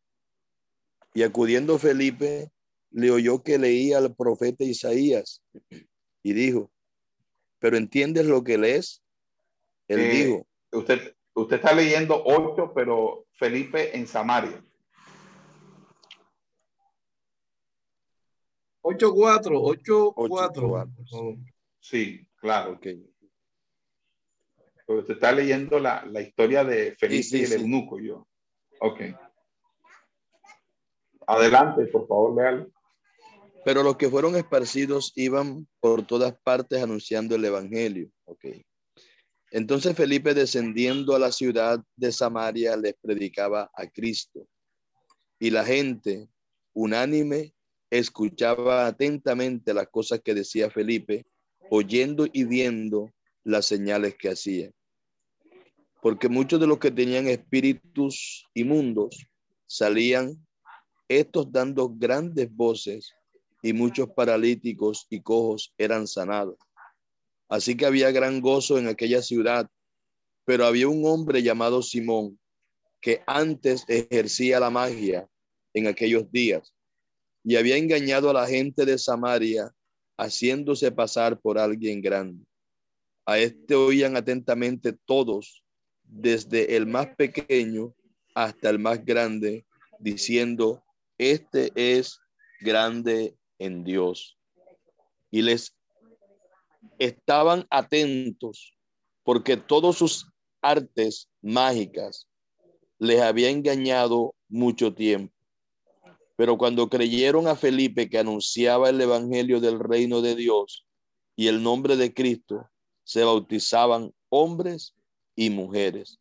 Y 1.16 1.22
acudiendo 1.22 1.78
Felipe, 1.78 2.50
le 2.90 3.10
oyó 3.10 3.42
que 3.42 3.56
leía 3.56 3.96
al 3.96 4.14
profeta 4.14 4.64
Isaías 4.64 5.42
y 6.22 6.34
dijo, 6.34 6.70
¿pero 7.58 7.78
entiendes 7.78 8.26
lo 8.26 8.44
que 8.44 8.58
lees? 8.58 9.02
Él 9.88 10.00
eh, 10.00 10.10
dijo. 10.10 10.46
Usted, 10.72 11.16
usted 11.32 11.56
está 11.56 11.72
leyendo 11.72 12.22
ocho, 12.22 12.70
pero 12.74 13.24
Felipe 13.32 13.96
en 13.96 14.06
Samaria. 14.06 14.62
8-4, 18.82 20.14
8-4. 20.14 21.54
Sí, 21.80 22.28
claro. 22.36 22.72
Okay. 22.72 23.10
Pero 24.86 25.02
te 25.02 25.14
está 25.14 25.32
leyendo 25.32 25.78
la, 25.80 26.04
la 26.04 26.20
historia 26.20 26.62
de 26.62 26.94
Felipe 26.94 27.22
sí, 27.22 27.38
sí, 27.46 27.52
y 27.52 27.54
el 27.54 27.62
eunuco, 27.62 27.98
yo. 27.98 28.28
Ok. 28.80 29.00
Adelante, 31.26 31.86
por 31.86 32.06
favor, 32.06 32.34
véalo. 32.34 32.70
Pero 33.64 33.82
los 33.82 33.96
que 33.96 34.08
fueron 34.08 34.36
esparcidos 34.36 35.12
iban 35.16 35.66
por 35.80 36.06
todas 36.06 36.34
partes 36.44 36.80
anunciando 36.80 37.34
el 37.34 37.44
evangelio. 37.44 38.10
Ok. 38.24 38.46
Entonces 39.50 39.96
Felipe, 39.96 40.34
descendiendo 40.34 41.14
a 41.14 41.18
la 41.18 41.32
ciudad 41.32 41.82
de 41.96 42.12
Samaria, 42.12 42.76
les 42.76 42.94
predicaba 43.00 43.70
a 43.74 43.86
Cristo. 43.86 44.46
Y 45.38 45.50
la 45.50 45.64
gente, 45.64 46.28
unánime, 46.74 47.54
escuchaba 47.90 48.86
atentamente 48.86 49.74
las 49.74 49.88
cosas 49.88 50.20
que 50.24 50.34
decía 50.34 50.70
Felipe, 50.70 51.26
oyendo 51.70 52.26
y 52.32 52.44
viendo 52.44 53.10
las 53.44 53.66
señales 53.66 54.14
que 54.16 54.30
hacía. 54.30 54.70
Porque 56.02 56.28
muchos 56.28 56.60
de 56.60 56.66
los 56.66 56.78
que 56.78 56.90
tenían 56.90 57.26
espíritus 57.26 58.46
inmundos 58.54 59.26
salían, 59.66 60.45
estos 61.08 61.50
dando 61.50 61.88
grandes 61.88 62.54
voces, 62.54 63.14
y 63.62 63.72
muchos 63.72 64.08
paralíticos 64.10 65.06
y 65.10 65.20
cojos 65.20 65.74
eran 65.76 66.06
sanados. 66.06 66.56
Así 67.48 67.76
que 67.76 67.86
había 67.86 68.12
gran 68.12 68.40
gozo 68.40 68.78
en 68.78 68.86
aquella 68.86 69.22
ciudad, 69.22 69.68
pero 70.44 70.66
había 70.66 70.88
un 70.88 71.04
hombre 71.04 71.42
llamado 71.42 71.82
Simón 71.82 72.38
que 73.00 73.22
antes 73.26 73.84
ejercía 73.88 74.60
la 74.60 74.70
magia 74.70 75.28
en 75.74 75.86
aquellos 75.86 76.30
días 76.30 76.72
y 77.44 77.56
había 77.56 77.76
engañado 77.76 78.30
a 78.30 78.32
la 78.32 78.46
gente 78.46 78.84
de 78.84 78.98
Samaria 78.98 79.72
haciéndose 80.16 80.90
pasar 80.92 81.40
por 81.40 81.58
alguien 81.58 82.00
grande. 82.00 82.44
A 83.24 83.38
este 83.38 83.74
oían 83.74 84.16
atentamente 84.16 84.92
todos, 85.04 85.64
desde 86.04 86.76
el 86.76 86.86
más 86.86 87.08
pequeño 87.16 87.94
hasta 88.34 88.70
el 88.70 88.78
más 88.78 89.04
grande, 89.04 89.66
diciendo, 89.98 90.84
este 91.18 91.72
es 91.74 92.18
grande 92.60 93.36
en 93.58 93.84
Dios. 93.84 94.38
Y 95.30 95.42
les 95.42 95.76
estaban 96.98 97.66
atentos 97.70 98.76
porque 99.22 99.56
todos 99.56 99.96
sus 99.96 100.30
artes 100.62 101.28
mágicas 101.42 102.28
les 102.98 103.20
había 103.20 103.50
engañado 103.50 104.34
mucho 104.48 104.94
tiempo. 104.94 105.34
Pero 106.36 106.58
cuando 106.58 106.88
creyeron 106.88 107.46
a 107.48 107.56
Felipe 107.56 108.08
que 108.08 108.18
anunciaba 108.18 108.90
el 108.90 109.00
evangelio 109.00 109.60
del 109.60 109.80
reino 109.80 110.20
de 110.20 110.34
Dios 110.36 110.86
y 111.34 111.48
el 111.48 111.62
nombre 111.62 111.96
de 111.96 112.12
Cristo, 112.12 112.68
se 113.04 113.24
bautizaban 113.24 114.12
hombres 114.28 114.94
y 115.34 115.50
mujeres. 115.50 116.18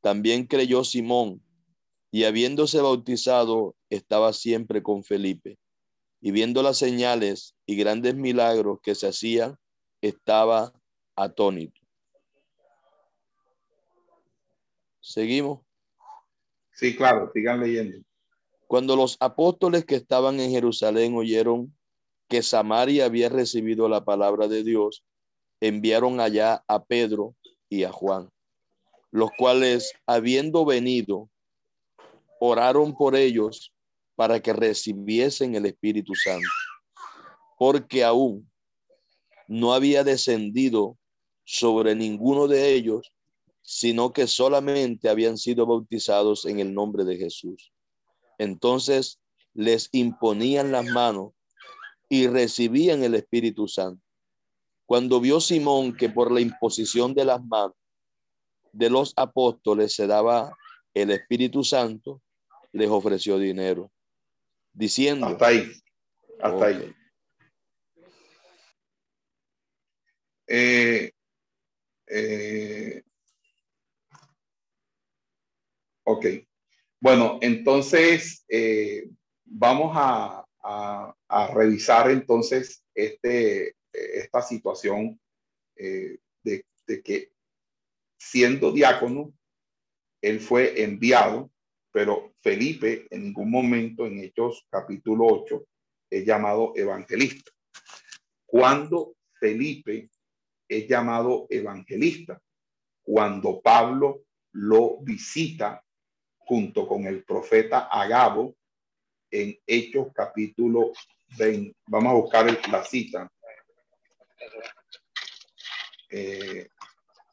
También 0.00 0.46
creyó 0.46 0.84
Simón 0.84 1.42
y 2.10 2.24
habiéndose 2.24 2.80
bautizado 2.80 3.74
estaba 3.96 4.32
siempre 4.32 4.82
con 4.82 5.04
Felipe. 5.04 5.58
Y 6.20 6.30
viendo 6.30 6.62
las 6.62 6.78
señales 6.78 7.54
y 7.66 7.76
grandes 7.76 8.14
milagros 8.14 8.78
que 8.82 8.94
se 8.94 9.08
hacían, 9.08 9.56
estaba 10.00 10.72
atónito. 11.16 11.80
¿Seguimos? 15.00 15.60
Sí, 16.72 16.96
claro, 16.96 17.30
sigan 17.34 17.60
leyendo. 17.60 17.98
Cuando 18.66 18.96
los 18.96 19.16
apóstoles 19.20 19.84
que 19.84 19.96
estaban 19.96 20.40
en 20.40 20.50
Jerusalén 20.50 21.14
oyeron 21.16 21.76
que 22.28 22.42
Samaria 22.42 23.04
había 23.04 23.28
recibido 23.28 23.88
la 23.88 24.04
palabra 24.04 24.48
de 24.48 24.62
Dios, 24.62 25.04
enviaron 25.60 26.18
allá 26.18 26.64
a 26.66 26.82
Pedro 26.82 27.34
y 27.68 27.84
a 27.84 27.92
Juan, 27.92 28.30
los 29.10 29.30
cuales, 29.36 29.92
habiendo 30.06 30.64
venido, 30.64 31.28
oraron 32.40 32.96
por 32.96 33.14
ellos 33.14 33.71
para 34.22 34.38
que 34.38 34.52
recibiesen 34.52 35.56
el 35.56 35.66
Espíritu 35.66 36.14
Santo, 36.14 36.46
porque 37.58 38.04
aún 38.04 38.48
no 39.48 39.74
había 39.74 40.04
descendido 40.04 40.96
sobre 41.44 41.96
ninguno 41.96 42.46
de 42.46 42.72
ellos, 42.72 43.12
sino 43.62 44.12
que 44.12 44.28
solamente 44.28 45.08
habían 45.08 45.38
sido 45.38 45.66
bautizados 45.66 46.46
en 46.46 46.60
el 46.60 46.72
nombre 46.72 47.02
de 47.02 47.16
Jesús. 47.16 47.72
Entonces 48.38 49.18
les 49.54 49.88
imponían 49.90 50.70
las 50.70 50.84
manos 50.84 51.32
y 52.08 52.28
recibían 52.28 53.02
el 53.02 53.16
Espíritu 53.16 53.66
Santo. 53.66 54.04
Cuando 54.86 55.18
vio 55.18 55.40
Simón 55.40 55.96
que 55.96 56.10
por 56.10 56.30
la 56.30 56.40
imposición 56.40 57.12
de 57.12 57.24
las 57.24 57.44
manos 57.44 57.74
de 58.72 58.88
los 58.88 59.14
apóstoles 59.16 59.96
se 59.96 60.06
daba 60.06 60.56
el 60.94 61.10
Espíritu 61.10 61.64
Santo, 61.64 62.22
les 62.70 62.88
ofreció 62.88 63.36
dinero, 63.36 63.90
diciendo... 64.72 65.26
Hasta 65.26 65.46
ahí, 65.46 65.72
hasta 66.40 66.66
ahí. 66.66 66.94
Eh, 70.54 71.12
eh, 72.08 73.02
ok. 76.04 76.26
Bueno, 77.00 77.38
entonces 77.40 78.44
eh, 78.48 79.08
vamos 79.44 79.92
a, 79.94 80.38
revisar 81.54 82.10
entonces 82.10 82.84
este, 82.94 83.74
esta 83.92 84.42
situación 84.42 85.18
de, 85.74 86.20
de, 86.44 87.02
que 87.02 87.32
siendo 88.18 88.70
diácono, 88.70 89.32
él 90.20 90.38
fue 90.38 90.82
enviado, 90.84 91.50
pero 91.92 92.34
Felipe 92.40 93.06
en 93.10 93.24
ningún 93.24 93.50
momento 93.50 94.06
en 94.06 94.18
Hechos 94.18 94.66
capítulo 94.70 95.26
8 95.26 95.64
es 96.10 96.24
llamado 96.24 96.72
evangelista. 96.74 97.52
Cuando 98.46 99.14
Felipe 99.38 100.10
es 100.68 100.88
llamado 100.88 101.46
evangelista. 101.50 102.40
Cuando 103.02 103.60
Pablo 103.60 104.24
lo 104.52 104.98
visita 105.00 105.84
junto 106.38 106.86
con 106.86 107.06
el 107.06 107.24
profeta 107.24 107.88
Agabo 107.90 108.56
en 109.30 109.58
Hechos 109.66 110.08
capítulo 110.14 110.92
20. 111.36 111.76
Vamos 111.86 112.10
a 112.10 112.14
buscar 112.14 112.68
la 112.70 112.84
cita. 112.84 113.30
Eh, 116.10 116.68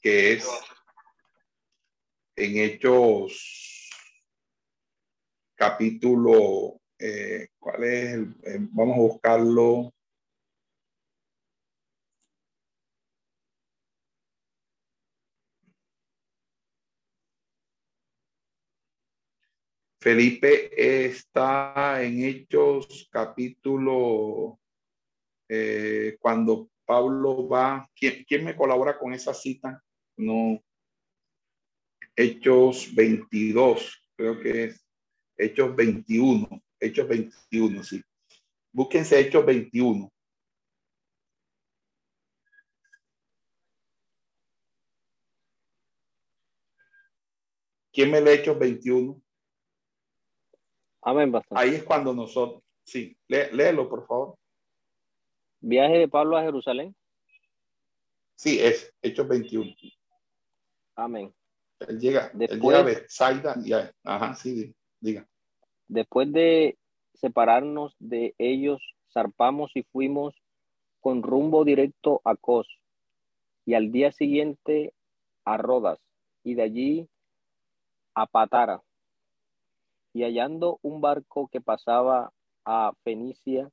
que 0.01 0.33
es 0.33 0.47
en 2.35 2.57
Hechos 2.57 3.78
capítulo, 5.59 6.79
eh, 6.97 7.49
¿cuál 7.59 7.83
es? 7.83 8.13
El, 8.13 8.35
eh, 8.45 8.59
vamos 8.71 8.95
a 8.95 9.01
buscarlo. 9.01 9.93
Felipe 19.99 20.71
está 21.05 22.01
en 22.01 22.23
Hechos 22.23 23.09
capítulo, 23.11 24.57
eh, 25.49 26.15
cuando 26.21 26.69
Pablo 26.85 27.49
va, 27.49 27.89
¿quién, 27.93 28.45
me 28.45 28.55
colabora 28.55 28.97
con 28.97 29.13
esa 29.13 29.33
cita? 29.33 29.83
No, 30.15 30.63
Hechos 32.15 32.95
22, 32.95 34.09
creo 34.15 34.39
que 34.39 34.63
es 34.63 34.88
Hechos 35.39 35.73
21, 35.73 36.47
Hechos 36.81 37.07
21, 37.07 37.81
sí. 37.81 38.03
Búsquense 38.73 39.17
Hechos 39.17 39.45
21. 39.45 40.11
¿Quién 47.93 48.11
me 48.11 48.19
lee 48.19 48.31
Hechos 48.31 48.59
21? 48.59 49.21
Amén, 51.01 51.33
Ahí 51.51 51.75
es 51.75 51.83
cuando 51.83 52.13
nosotros, 52.13 52.61
sí, 52.83 53.17
léelo, 53.27 53.89
por 53.89 54.05
favor. 54.05 54.37
Viaje 55.61 55.99
de 55.99 56.07
Pablo 56.09 56.37
a 56.37 56.43
Jerusalén. 56.43 56.93
Sí, 58.35 58.59
es 58.59 58.93
Hechos 59.01 59.25
21. 59.25 59.73
Amén. 60.95 61.33
Él 61.79 61.97
llega, 61.97 62.29
Después, 62.33 62.59
él 62.59 62.61
llega 62.61 63.53
a 63.53 63.59
y 63.65 63.73
ajá, 64.03 64.35
sí, 64.35 64.75
diga. 64.99 65.27
Después 65.87 66.31
de 66.31 66.77
separarnos 67.15 67.95
de 67.99 68.35
ellos, 68.37 68.81
zarpamos 69.13 69.71
y 69.75 69.83
fuimos 69.83 70.35
con 70.99 71.23
rumbo 71.23 71.65
directo 71.65 72.21
a 72.23 72.35
Cos 72.35 72.67
y 73.65 73.73
al 73.73 73.91
día 73.91 74.11
siguiente 74.11 74.93
a 75.45 75.57
Rodas 75.57 75.99
y 76.43 76.55
de 76.55 76.61
allí 76.63 77.09
a 78.13 78.25
Patara 78.27 78.81
y 80.13 80.23
hallando 80.23 80.79
un 80.81 81.01
barco 81.01 81.47
que 81.47 81.61
pasaba 81.61 82.31
a 82.65 82.93
Fenicia, 83.03 83.69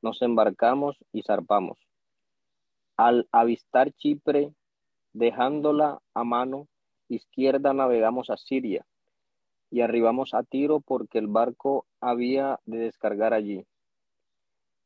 nos 0.00 0.22
embarcamos 0.22 0.96
y 1.12 1.22
zarpamos. 1.22 1.78
Al 2.96 3.28
avistar 3.30 3.92
Chipre, 3.92 4.54
dejándola 5.12 6.00
a 6.14 6.24
mano 6.24 6.68
izquierda, 7.08 7.72
navegamos 7.72 8.30
a 8.30 8.36
Siria 8.36 8.86
y 9.70 9.80
arribamos 9.80 10.34
a 10.34 10.42
Tiro 10.42 10.80
porque 10.80 11.18
el 11.18 11.26
barco 11.26 11.86
había 12.00 12.60
de 12.66 12.78
descargar 12.78 13.34
allí. 13.34 13.64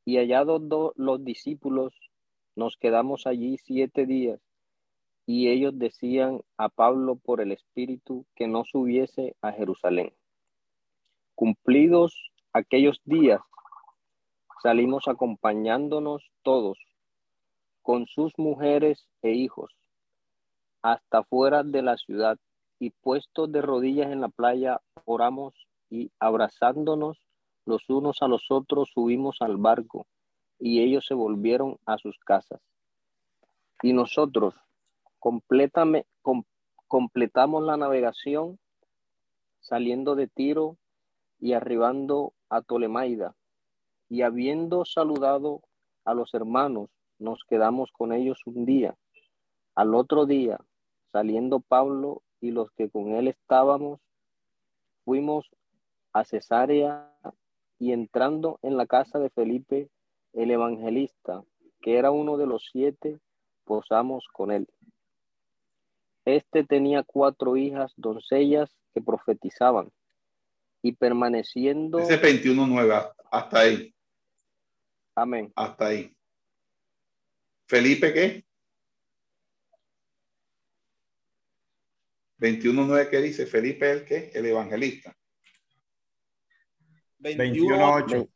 Y 0.05 0.17
hallados 0.17 0.63
los 0.97 1.25
discípulos, 1.25 1.95
nos 2.57 2.77
quedamos 2.77 3.27
allí 3.27 3.59
siete 3.59 4.07
días 4.07 4.41
y 5.27 5.49
ellos 5.49 5.79
decían 5.79 6.41
a 6.57 6.69
Pablo 6.69 7.15
por 7.15 7.41
el 7.41 7.53
Espíritu 7.53 8.27
que 8.35 8.49
no 8.49 8.65
subiese 8.65 9.37
a 9.41 9.53
Jerusalén. 9.53 10.13
Cumplidos 11.37 12.33
aquellos 12.53 13.01
días, 13.05 13.41
salimos 14.61 15.07
acompañándonos 15.07 16.31
todos, 16.43 16.79
con 17.83 18.07
sus 18.07 18.37
mujeres 18.39 19.07
e 19.23 19.31
hijos, 19.31 19.73
hasta 20.83 21.23
fuera 21.23 21.63
de 21.63 21.83
la 21.83 21.97
ciudad, 21.97 22.37
y 22.81 22.91
puestos 22.91 23.53
de 23.53 23.63
rodillas 23.63 24.11
en 24.11 24.23
la 24.23 24.29
playa, 24.31 24.81
oramos 25.05 25.55
y 25.91 26.11
abrazándonos 26.19 27.19
los 27.67 27.89
unos 27.91 28.23
a 28.23 28.27
los 28.27 28.51
otros 28.51 28.91
subimos 28.93 29.37
al 29.41 29.59
barco, 29.59 30.07
y 30.59 30.81
ellos 30.81 31.05
se 31.07 31.15
volvieron 31.15 31.79
a 31.85 31.99
sus 31.99 32.19
casas. 32.19 32.61
Y 33.83 33.93
nosotros, 33.93 34.55
completamos 36.89 37.63
la 37.63 37.77
navegación 37.77 38.59
saliendo 39.61 40.17
de 40.17 40.27
Tiro 40.27 40.79
y 41.39 41.53
arribando 41.53 42.33
a 42.49 42.63
Tolemaida. 42.63 43.37
Y 44.09 44.23
habiendo 44.23 44.85
saludado 44.85 45.61
a 46.05 46.15
los 46.15 46.35
hermanos, 46.35 46.91
nos 47.19 47.45
quedamos 47.45 47.93
con 47.93 48.13
ellos 48.13 48.41
un 48.47 48.65
día. 48.65 48.97
Al 49.75 49.95
otro 49.95 50.27
día, 50.27 50.59
saliendo 51.13 51.61
Pablo 51.61 52.23
y 52.41 52.51
los 52.51 52.71
que 52.73 52.89
con 52.89 53.15
él 53.15 53.29
estábamos, 53.29 54.01
fuimos 55.05 55.51
a 56.13 56.25
Cesarea 56.25 57.13
y 57.79 57.93
entrando 57.93 58.59
en 58.63 58.77
la 58.77 58.87
casa 58.87 59.19
de 59.19 59.31
Felipe 59.31 59.89
el 60.33 60.51
evangelista, 60.51 61.43
que 61.81 61.97
era 61.97 62.11
uno 62.11 62.37
de 62.37 62.47
los 62.47 62.69
siete, 62.71 63.19
posamos 63.65 64.29
con 64.33 64.53
él. 64.53 64.69
Este 66.25 66.65
tenía 66.65 67.03
cuatro 67.03 67.57
hijas 67.57 67.93
doncellas 67.97 68.71
que 68.93 69.01
profetizaban 69.01 69.91
y 70.83 70.93
permaneciendo. 70.93 71.99
Ese 71.99 72.21
21.9, 72.21 73.13
hasta 73.31 73.61
ahí. 73.61 73.95
Amén. 75.15 75.53
Hasta 75.55 75.87
ahí. 75.87 76.15
Felipe, 77.67 78.13
¿qué? 78.13 78.45
21.9, 82.41 83.11
¿qué 83.11 83.21
dice? 83.21 83.47
Felipe, 83.47 83.91
¿el 83.91 84.05
qué? 84.05 84.31
El 84.35 84.47
evangelista. 84.47 85.15
21.8. 87.19 88.29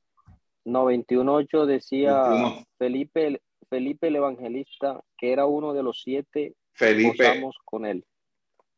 No, 0.67 0.85
21.8 0.87 1.67
decía 1.67 2.67
Felipe, 2.79 3.41
Felipe 3.69 4.09
el 4.09 4.17
evangelista, 4.17 5.03
que 5.17 5.33
era 5.33 5.47
uno 5.47 5.73
de 5.73 5.83
los 5.83 6.03
siete 6.03 6.55
Felipe. 6.73 7.43
con 7.65 7.87
él. 7.87 8.05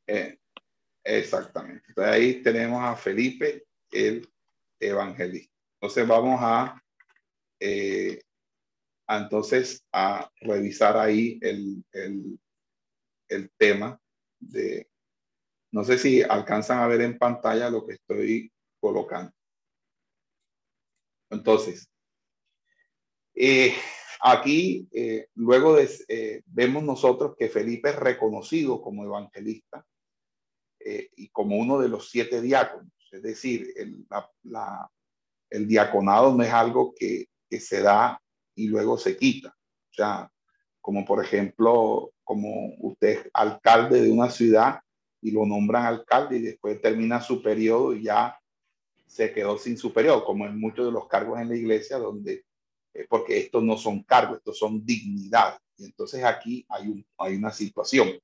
Eh, 0.07 0.39
exactamente. 1.03 1.85
Entonces 1.89 2.15
ahí 2.15 2.43
tenemos 2.43 2.83
a 2.83 2.95
Felipe 2.95 3.65
el 3.91 4.29
evangelista. 4.79 5.53
Entonces 5.81 6.07
vamos 6.07 6.39
a, 6.41 6.83
eh, 7.61 8.21
entonces 9.09 9.85
a 9.93 10.31
revisar 10.41 10.97
ahí 10.97 11.39
el, 11.43 11.85
el, 11.93 12.39
el 13.29 13.51
tema 13.59 14.01
de, 14.39 14.89
no 15.77 15.85
sé 15.85 15.99
si 15.99 16.23
alcanzan 16.23 16.79
a 16.79 16.87
ver 16.87 17.03
en 17.03 17.19
pantalla 17.19 17.69
lo 17.69 17.85
que 17.85 17.93
estoy 17.93 18.51
colocando. 18.81 19.31
Entonces, 21.29 21.87
eh, 23.35 23.75
Aquí, 24.23 24.89
eh, 24.93 25.29
luego 25.35 25.77
eh, 25.79 26.43
vemos 26.47 26.83
nosotros 26.83 27.37
que 27.39 27.51
Felipe 27.51 27.91
es 27.91 27.97
reconocido 27.97 28.81
como 28.81 29.05
evangelista 29.05 29.87
y 30.81 31.29
como 31.29 31.59
uno 31.59 31.79
de 31.79 31.91
los 31.91 32.11
siete 32.11 32.41
diáconos. 32.41 32.91
Es 33.13 33.23
decir, 33.23 33.69
el, 33.77 34.07
el 35.51 35.69
diaconado 35.69 36.35
no 36.35 36.43
es 36.43 36.53
algo 36.53 36.95
que, 36.95 37.27
que, 37.51 37.61
se 37.61 37.83
da 37.83 38.19
y 38.55 38.69
luego 38.69 38.97
se 38.97 39.17
quita. 39.17 39.49
O 39.51 39.95
sea, 39.95 40.33
como 40.81 41.05
por 41.05 41.23
ejemplo, 41.23 42.13
como 42.25 42.75
usted 42.79 43.09
es 43.09 43.31
alcalde 43.35 44.01
de 44.01 44.11
una 44.11 44.31
ciudad 44.31 44.81
y 45.27 45.33
lo 45.33 45.45
nombran 45.45 45.87
alcalde 45.87 46.37
y 46.37 46.43
después 46.43 46.81
termina 46.81 47.21
su 47.21 47.43
periodo 47.43 47.93
y 47.93 48.05
ya 48.05 48.39
se 49.07 49.33
quedó 49.33 49.59
sin 49.59 49.77
su 49.77 49.93
periodo, 49.93 50.25
como 50.25 50.47
en 50.47 50.57
muchos 50.57 50.87
de 50.87 50.93
los 50.93 51.09
cargos 51.09 51.41
en 51.41 51.49
la 51.49 51.57
iglesia 51.57 51.99
donde 51.99 52.45
eh, 52.95 53.07
porque 53.09 53.37
estos 53.39 53.61
no 53.65 53.77
son 53.77 54.05
cargos, 54.05 54.39
estos 54.39 54.57
son 54.57 54.87
dignidades. 54.87 55.59
Y 55.79 55.87
entonces 55.87 56.23
aquí 56.23 56.65
hay, 56.69 56.87
un, 56.87 57.07
hay 57.19 57.35
una 57.35 57.51
situación, 57.51 58.17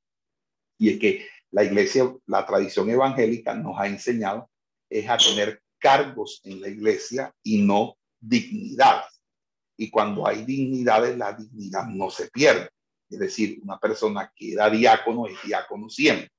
y 0.78 0.90
es 0.90 1.00
que 1.00 1.26
la 1.50 1.64
iglesia, 1.64 2.14
la 2.26 2.46
tradición 2.46 2.88
evangélica 2.88 3.52
nos 3.52 3.76
ha 3.80 3.88
enseñado 3.88 4.48
es 4.88 5.08
a 5.08 5.16
tener 5.16 5.60
cargos 5.78 6.40
en 6.44 6.60
la 6.60 6.68
iglesia 6.68 7.34
y 7.42 7.62
no 7.62 7.96
dignidades. 8.20 9.10
Y 9.76 9.90
cuando 9.90 10.24
hay 10.24 10.44
dignidades, 10.44 11.18
la 11.18 11.32
dignidad 11.32 11.86
no 11.86 12.10
se 12.10 12.30
pierde. 12.30 12.68
Es 13.10 13.18
decir, 13.18 13.58
una 13.60 13.78
persona 13.78 14.32
que 14.36 14.52
era 14.52 14.70
diácono 14.70 15.26
es 15.26 15.34
diácono 15.44 15.88
siempre. 15.88 16.30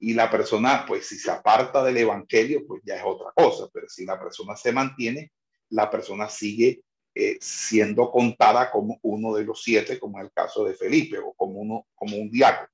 Y 0.00 0.14
la 0.14 0.30
persona, 0.30 0.84
pues 0.86 1.06
si 1.06 1.16
se 1.16 1.30
aparta 1.30 1.84
del 1.84 1.98
evangelio, 1.98 2.66
pues 2.66 2.82
ya 2.84 2.96
es 2.96 3.02
otra 3.04 3.32
cosa. 3.34 3.68
Pero 3.72 3.88
si 3.88 4.04
la 4.06 4.18
persona 4.18 4.56
se 4.56 4.72
mantiene, 4.72 5.30
la 5.68 5.90
persona 5.90 6.28
sigue 6.28 6.82
eh, 7.14 7.36
siendo 7.40 8.10
contada 8.10 8.70
como 8.70 8.98
uno 9.02 9.34
de 9.34 9.44
los 9.44 9.62
siete, 9.62 9.98
como 9.98 10.18
es 10.18 10.24
el 10.24 10.32
caso 10.32 10.64
de 10.64 10.74
Felipe, 10.74 11.18
o 11.18 11.34
como, 11.34 11.60
uno, 11.60 11.86
como 11.94 12.16
un 12.16 12.30
diácono. 12.30 12.68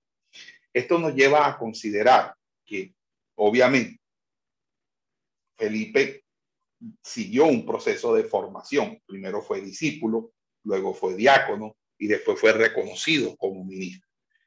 Esto 0.73 0.99
nos 0.99 1.15
lleva 1.15 1.49
a 1.49 1.59
considerar 1.59 2.35
que, 2.65 2.95
obviamente, 3.35 4.01
Felipe 5.57 6.25
siguió 7.03 7.47
un 7.47 7.67
proceso 7.67 8.15
de 8.15 8.25
formación. 8.25 9.01
Primero 9.07 9.43
fue 9.43 9.61
discípulo, 9.61 10.33
luego 10.65 10.95
fue 10.95 11.15
diácono 11.15 11.77
y 11.99 12.07
después 12.07 12.39
fue 12.39 12.53
reconocido 12.53 13.37
como 13.37 13.65
ministro. 13.65 14.06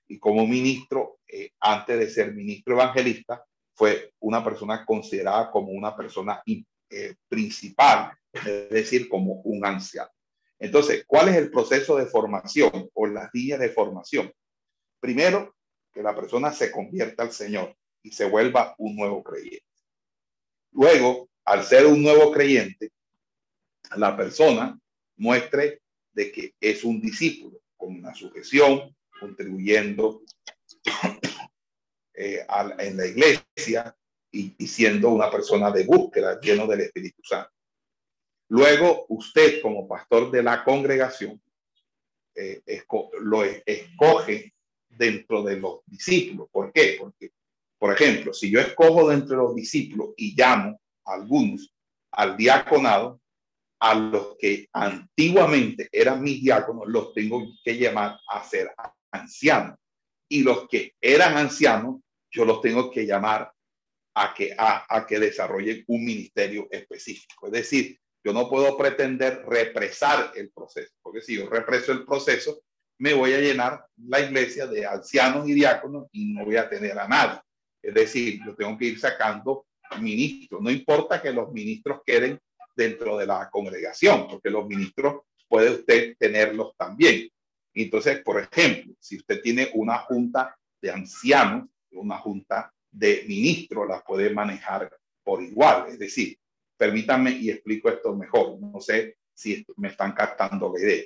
Y 0.09 0.19
como 0.19 0.45
ministro, 0.45 1.19
eh, 1.27 1.51
antes 1.59 1.97
de 1.97 2.09
ser 2.09 2.33
ministro 2.33 2.73
evangelista, 2.73 3.45
fue 3.73 4.13
una 4.19 4.43
persona 4.43 4.85
considerada 4.85 5.49
como 5.49 5.71
una 5.71 5.95
persona 5.95 6.43
eh, 6.89 7.15
principal 7.29 8.19
es 8.31 8.69
decir, 8.69 9.09
como 9.09 9.41
un 9.43 9.65
anciano. 9.65 10.09
Entonces, 10.59 11.03
¿cuál 11.07 11.29
es 11.29 11.35
el 11.35 11.49
proceso 11.49 11.97
de 11.97 12.05
formación 12.05 12.89
o 12.93 13.07
las 13.07 13.29
líneas 13.33 13.59
de 13.59 13.69
formación? 13.69 14.31
Primero, 14.99 15.55
que 15.91 16.03
la 16.03 16.15
persona 16.15 16.51
se 16.51 16.71
convierta 16.71 17.23
al 17.23 17.31
Señor 17.31 17.75
y 18.03 18.11
se 18.11 18.25
vuelva 18.25 18.75
un 18.77 18.95
nuevo 18.95 19.23
creyente. 19.23 19.65
Luego, 20.71 21.29
al 21.45 21.63
ser 21.63 21.85
un 21.85 22.03
nuevo 22.03 22.31
creyente, 22.31 22.91
la 23.95 24.15
persona 24.15 24.77
muestre 25.17 25.81
de 26.11 26.31
que 26.31 26.53
es 26.59 26.83
un 26.83 27.01
discípulo 27.01 27.59
con 27.75 27.95
una 27.95 28.13
sujeción, 28.13 28.95
contribuyendo 29.19 30.21
eh, 32.13 32.45
en 32.79 32.97
la 32.97 33.05
iglesia 33.05 33.95
y, 34.31 34.67
siendo 34.67 35.09
una 35.09 35.31
persona 35.31 35.71
de 35.71 35.85
búsqueda, 35.85 36.39
lleno 36.39 36.67
del 36.67 36.81
Espíritu 36.81 37.21
Santo. 37.23 37.51
Luego, 38.49 39.05
usted 39.09 39.61
como 39.61 39.87
pastor 39.87 40.31
de 40.31 40.43
la 40.43 40.63
congregación 40.63 41.41
eh, 42.35 42.61
lo 43.21 43.43
escoge 43.43 44.53
dentro 44.87 45.43
de 45.43 45.59
los 45.59 45.79
discípulos. 45.85 46.49
¿Por 46.51 46.71
qué? 46.71 46.97
Porque, 46.99 47.31
por 47.77 47.93
ejemplo, 47.93 48.33
si 48.33 48.51
yo 48.51 48.59
escojo 48.59 49.09
dentro 49.09 49.29
de 49.29 49.43
los 49.43 49.55
discípulos 49.55 50.09
y 50.17 50.35
llamo 50.35 50.79
a 51.05 51.13
algunos 51.13 51.73
al 52.11 52.35
diaconado, 52.35 53.21
a 53.79 53.95
los 53.95 54.35
que 54.37 54.67
antiguamente 54.73 55.87
eran 55.91 56.21
mis 56.21 56.41
diáconos, 56.41 56.83
los 56.87 57.13
tengo 57.13 57.45
que 57.63 57.77
llamar 57.77 58.19
a 58.27 58.43
ser 58.43 58.73
ancianos. 59.11 59.77
Y 60.29 60.43
los 60.43 60.67
que 60.67 60.93
eran 61.01 61.37
ancianos, 61.37 62.01
yo 62.31 62.45
los 62.45 62.61
tengo 62.61 62.91
que 62.91 63.05
llamar 63.05 63.51
a 64.15 64.33
que, 64.33 64.55
a, 64.57 64.85
a 64.87 65.05
que 65.07 65.19
desarrollen 65.19 65.83
un 65.87 66.05
ministerio 66.05 66.67
específico. 66.71 67.47
Es 67.47 67.53
decir, 67.53 67.99
yo 68.23 68.33
no 68.33 68.49
puedo 68.49 68.77
pretender 68.77 69.43
represar 69.47 70.31
el 70.35 70.51
proceso, 70.51 70.93
porque 71.01 71.21
si 71.21 71.37
yo 71.37 71.49
represo 71.49 71.91
el 71.91 72.05
proceso, 72.05 72.61
me 72.99 73.13
voy 73.13 73.33
a 73.33 73.39
llenar 73.39 73.85
la 73.97 74.19
iglesia 74.19 74.67
de 74.67 74.85
ancianos 74.85 75.47
y 75.47 75.53
diáconos 75.53 76.07
y 76.11 76.33
no 76.33 76.45
voy 76.45 76.57
a 76.57 76.69
tener 76.69 76.99
a 76.99 77.07
nadie. 77.07 77.39
Es 77.81 77.93
decir, 77.93 78.41
yo 78.45 78.55
tengo 78.55 78.77
que 78.77 78.85
ir 78.85 78.99
sacando 78.99 79.65
ministros. 80.01 80.61
No 80.61 80.69
importa 80.69 81.21
que 81.21 81.31
los 81.31 81.51
ministros 81.51 82.01
queden 82.05 82.39
dentro 82.75 83.17
de 83.17 83.25
la 83.25 83.49
congregación, 83.49 84.27
porque 84.27 84.49
los 84.49 84.67
ministros 84.67 85.21
puede 85.47 85.71
usted 85.71 86.15
tenerlos 86.17 86.75
también. 86.77 87.29
Entonces, 87.73 88.21
por 88.23 88.41
ejemplo, 88.41 88.93
si 88.99 89.17
usted 89.17 89.41
tiene 89.41 89.69
una 89.73 89.99
junta 89.99 90.57
de 90.81 90.91
ancianos, 90.91 91.69
una 91.91 92.17
junta 92.17 92.73
de 92.91 93.25
ministros, 93.27 93.87
la 93.87 94.01
puede 94.01 94.29
manejar 94.31 94.91
por 95.23 95.41
igual. 95.41 95.87
Es 95.89 95.99
decir, 95.99 96.37
permítanme 96.77 97.31
y 97.31 97.49
explico 97.49 97.89
esto 97.89 98.15
mejor. 98.15 98.59
No 98.59 98.79
sé 98.79 99.17
si 99.33 99.65
me 99.77 99.89
están 99.89 100.13
captando 100.13 100.71
la 100.73 100.79
idea. 100.79 101.03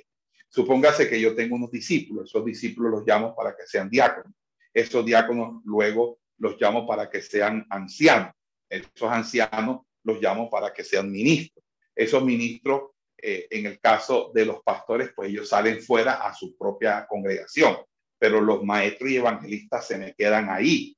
Supóngase 0.48 1.08
que 1.08 1.20
yo 1.20 1.34
tengo 1.34 1.56
unos 1.56 1.70
discípulos, 1.70 2.28
esos 2.30 2.44
discípulos 2.44 2.92
los 2.92 3.06
llamo 3.06 3.34
para 3.34 3.56
que 3.56 3.66
sean 3.66 3.90
diáconos. 3.90 4.32
Esos 4.72 5.04
diáconos 5.04 5.62
luego 5.64 6.18
los 6.38 6.60
llamo 6.60 6.86
para 6.86 7.10
que 7.10 7.22
sean 7.22 7.66
ancianos. 7.70 8.32
Esos 8.68 9.10
ancianos 9.10 9.80
los 10.04 10.20
llamo 10.20 10.50
para 10.50 10.72
que 10.72 10.84
sean 10.84 11.10
ministros. 11.10 11.64
Esos 11.94 12.24
ministros, 12.24 12.90
eh, 13.26 13.46
en 13.48 13.64
el 13.64 13.80
caso 13.80 14.30
de 14.34 14.44
los 14.44 14.62
pastores, 14.62 15.10
pues 15.16 15.30
ellos 15.30 15.48
salen 15.48 15.80
fuera 15.80 16.26
a 16.26 16.34
su 16.34 16.58
propia 16.58 17.06
congregación, 17.06 17.74
pero 18.18 18.38
los 18.38 18.62
maestros 18.62 19.10
y 19.10 19.16
evangelistas 19.16 19.86
se 19.86 19.96
me 19.96 20.14
quedan 20.14 20.50
ahí. 20.50 20.94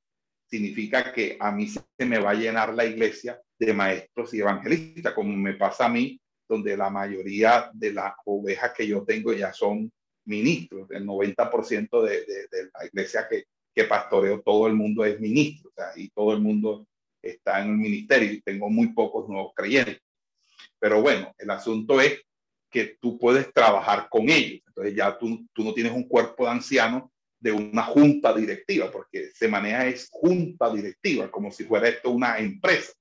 Significa 0.50 1.12
que 1.12 1.36
a 1.38 1.52
mí 1.52 1.68
se 1.68 2.04
me 2.04 2.18
va 2.18 2.30
a 2.30 2.34
llenar 2.34 2.74
la 2.74 2.84
iglesia 2.84 3.40
de 3.56 3.72
maestros 3.72 4.34
y 4.34 4.40
evangelistas, 4.40 5.12
como 5.12 5.36
me 5.36 5.54
pasa 5.54 5.86
a 5.86 5.88
mí 5.88 6.20
donde 6.48 6.76
la 6.76 6.90
mayoría 6.90 7.70
de 7.72 7.92
las 7.92 8.14
ovejas 8.24 8.72
que 8.76 8.88
yo 8.88 9.04
tengo 9.04 9.32
ya 9.32 9.52
son 9.52 9.92
ministros. 10.24 10.90
El 10.90 11.06
90% 11.06 12.02
de, 12.02 12.10
de, 12.26 12.70
la 12.74 12.86
iglesia 12.86 13.28
que, 13.30 13.44
que 13.72 13.84
pastoreo, 13.84 14.42
todo 14.42 14.66
el 14.66 14.74
mundo 14.74 15.04
es 15.04 15.20
ministro, 15.20 15.70
o 15.70 15.72
sea, 15.72 15.92
y 15.94 16.08
todo 16.10 16.32
el 16.32 16.40
mundo 16.40 16.88
está 17.22 17.62
en 17.62 17.70
el 17.70 17.76
ministerio 17.76 18.32
y 18.32 18.42
tengo 18.42 18.68
muy 18.68 18.88
pocos 18.88 19.28
nuevos 19.28 19.52
creyentes. 19.54 20.00
Pero 20.86 21.02
bueno, 21.02 21.34
el 21.36 21.50
asunto 21.50 22.00
es 22.00 22.22
que 22.70 22.96
tú 23.00 23.18
puedes 23.18 23.52
trabajar 23.52 24.06
con 24.08 24.28
ellos. 24.28 24.62
Entonces 24.68 24.94
ya 24.94 25.18
tú, 25.18 25.44
tú 25.52 25.64
no 25.64 25.74
tienes 25.74 25.90
un 25.90 26.06
cuerpo 26.06 26.44
de 26.44 26.52
ancianos 26.52 27.10
de 27.40 27.50
una 27.50 27.82
junta 27.82 28.32
directiva, 28.32 28.88
porque 28.92 29.32
se 29.34 29.48
maneja 29.48 29.88
es 29.88 30.06
junta 30.12 30.72
directiva, 30.72 31.28
como 31.28 31.50
si 31.50 31.64
fuera 31.64 31.88
esto 31.88 32.10
una 32.10 32.38
empresa 32.38 32.92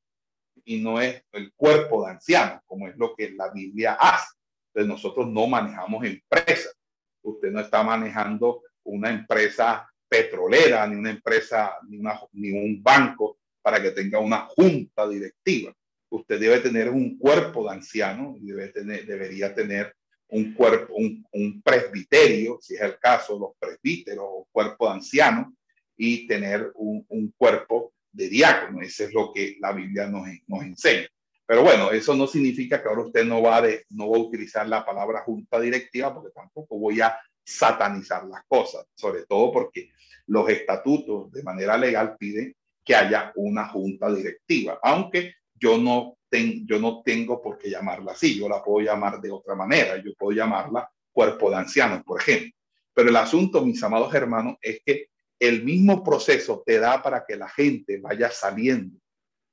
y 0.63 0.81
no 0.81 0.99
es 0.99 1.21
el 1.31 1.53
cuerpo 1.53 2.03
de 2.03 2.13
ancianos, 2.13 2.61
como 2.65 2.88
es 2.88 2.97
lo 2.97 3.15
que 3.15 3.29
la 3.33 3.51
Biblia 3.51 3.93
hace. 3.99 4.33
Entonces 4.73 4.89
nosotros 4.89 5.27
no 5.27 5.45
manejamos 5.45 6.03
empresas. 6.05 6.75
Usted 7.21 7.51
no 7.51 7.59
está 7.59 7.83
manejando 7.83 8.63
una 8.83 9.11
empresa 9.11 9.88
petrolera, 10.09 10.88
ni 10.88 10.95
una 10.95 11.11
empresa, 11.11 11.77
ni, 11.88 11.99
una, 11.99 12.19
ni 12.31 12.49
un 12.49 12.81
banco 12.81 13.38
para 13.61 13.79
que 13.79 13.91
tenga 13.91 14.17
una 14.17 14.47
junta 14.47 15.07
directiva. 15.07 15.71
Usted 16.09 16.39
debe 16.39 16.59
tener 16.59 16.89
un 16.89 17.17
cuerpo 17.17 17.65
de 17.65 17.75
ancianos 17.75 18.37
y 18.39 18.47
debe 18.47 18.69
tener, 18.69 19.05
debería 19.05 19.53
tener 19.53 19.93
un 20.29 20.53
cuerpo, 20.53 20.93
un, 20.95 21.25
un, 21.31 21.61
presbiterio, 21.61 22.57
si 22.61 22.75
es 22.75 22.81
el 22.81 22.97
caso, 22.97 23.37
los 23.37 23.51
presbíteros 23.59 24.25
o 24.27 24.47
cuerpo 24.51 24.87
de 24.87 24.93
ancianos, 24.93 25.53
y 25.97 26.27
tener 26.27 26.71
un, 26.75 27.05
un 27.09 27.33
cuerpo 27.37 27.93
de 28.11 28.29
diácono. 28.29 28.81
Eso 28.81 29.03
es 29.03 29.13
lo 29.13 29.31
que 29.33 29.57
la 29.59 29.71
Biblia 29.71 30.07
nos, 30.07 30.27
nos 30.47 30.63
enseña. 30.63 31.07
Pero 31.45 31.61
bueno, 31.61 31.91
eso 31.91 32.15
no 32.15 32.25
significa 32.25 32.81
que 32.81 32.89
ahora 32.89 33.03
usted 33.03 33.23
no 33.23 33.41
va, 33.41 33.61
de, 33.61 33.85
no 33.89 34.09
va 34.09 34.17
a 34.17 34.21
utilizar 34.21 34.67
la 34.67 34.83
palabra 34.83 35.21
junta 35.21 35.59
directiva, 35.59 36.13
porque 36.13 36.31
tampoco 36.33 36.79
voy 36.79 37.01
a 37.01 37.17
satanizar 37.43 38.25
las 38.25 38.43
cosas, 38.47 38.85
sobre 38.95 39.25
todo 39.25 39.51
porque 39.51 39.91
los 40.27 40.49
estatutos 40.49 41.31
de 41.31 41.43
manera 41.43 41.77
legal 41.77 42.17
piden 42.17 42.55
que 42.83 42.95
haya 42.95 43.31
una 43.35 43.67
junta 43.67 44.11
directiva, 44.11 44.79
aunque 44.81 45.35
yo 45.55 45.77
no, 45.77 46.17
ten, 46.29 46.65
yo 46.67 46.79
no 46.79 47.01
tengo 47.03 47.41
por 47.41 47.57
qué 47.57 47.69
llamarla 47.69 48.11
así, 48.11 48.37
yo 48.37 48.47
la 48.47 48.63
puedo 48.63 48.85
llamar 48.85 49.19
de 49.19 49.31
otra 49.31 49.55
manera, 49.55 49.97
yo 49.97 50.13
puedo 50.17 50.35
llamarla 50.37 50.89
cuerpo 51.11 51.49
de 51.49 51.55
ancianos, 51.57 52.03
por 52.03 52.19
ejemplo. 52.21 52.51
Pero 52.93 53.09
el 53.09 53.15
asunto, 53.15 53.65
mis 53.65 53.81
amados 53.83 54.13
hermanos, 54.13 54.57
es 54.61 54.81
que 54.85 55.09
el 55.39 55.63
mismo 55.63 56.03
proceso 56.03 56.63
te 56.65 56.79
da 56.79 57.01
para 57.01 57.25
que 57.25 57.35
la 57.35 57.49
gente 57.49 57.99
vaya 57.99 58.31
saliendo, 58.31 58.99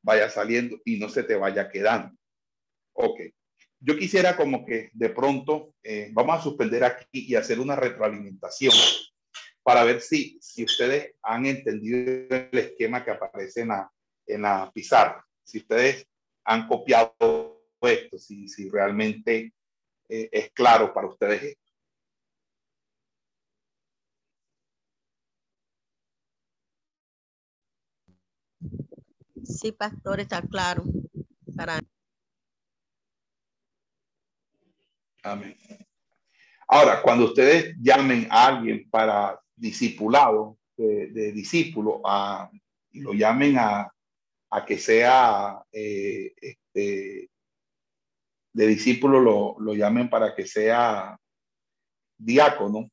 vaya 0.02 0.28
saliendo 0.28 0.78
y 0.84 0.98
no 0.98 1.08
se 1.08 1.22
te 1.22 1.34
vaya 1.34 1.68
quedando. 1.68 2.16
Ok. 2.94 3.20
Yo 3.80 3.96
quisiera 3.96 4.36
como 4.36 4.64
que 4.64 4.90
de 4.92 5.10
pronto 5.10 5.74
eh, 5.82 6.10
vamos 6.12 6.38
a 6.38 6.42
suspender 6.42 6.84
aquí 6.84 7.26
y 7.26 7.34
hacer 7.34 7.58
una 7.58 7.74
retroalimentación 7.74 8.72
para 9.62 9.82
ver 9.82 10.00
si, 10.00 10.38
si 10.40 10.64
ustedes 10.64 11.14
han 11.22 11.46
entendido 11.46 11.98
el 12.30 12.58
esquema 12.58 13.04
que 13.04 13.10
aparece 13.10 13.62
en 13.62 13.68
la, 13.68 13.90
en 14.26 14.42
la 14.42 14.70
pizarra, 14.72 15.26
si 15.52 15.58
ustedes 15.58 16.08
han 16.44 16.66
copiado 16.66 17.62
esto, 17.82 18.16
si, 18.16 18.48
si 18.48 18.70
realmente 18.70 19.52
eh, 20.08 20.28
es 20.32 20.50
claro 20.52 20.94
para 20.94 21.08
ustedes 21.08 21.42
esto. 21.42 21.72
Sí, 29.44 29.72
pastor, 29.72 30.20
está 30.20 30.40
claro. 30.40 30.84
Para... 31.54 31.80
Amén. 35.22 35.58
Ahora, 36.66 37.02
cuando 37.02 37.26
ustedes 37.26 37.76
llamen 37.78 38.26
a 38.30 38.46
alguien 38.46 38.88
para 38.88 39.38
discipulado, 39.54 40.56
de, 40.78 41.08
de 41.08 41.32
discípulo, 41.32 42.00
a, 42.06 42.50
y 42.92 43.00
lo 43.00 43.12
llamen 43.12 43.58
a, 43.58 43.92
a 44.52 44.66
que 44.66 44.78
sea 44.78 45.64
eh, 45.72 46.34
este, 46.36 47.30
de 48.52 48.66
discípulo, 48.66 49.18
lo, 49.18 49.56
lo 49.58 49.74
llamen 49.74 50.10
para 50.10 50.34
que 50.34 50.46
sea 50.46 51.18
diácono, 52.18 52.90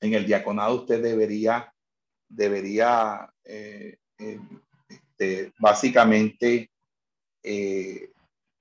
en 0.00 0.14
el 0.14 0.24
diaconado 0.26 0.82
usted 0.82 1.02
debería, 1.02 1.74
debería 2.28 3.28
eh, 3.44 3.98
eh, 4.18 4.40
este, 4.88 5.52
básicamente 5.58 6.70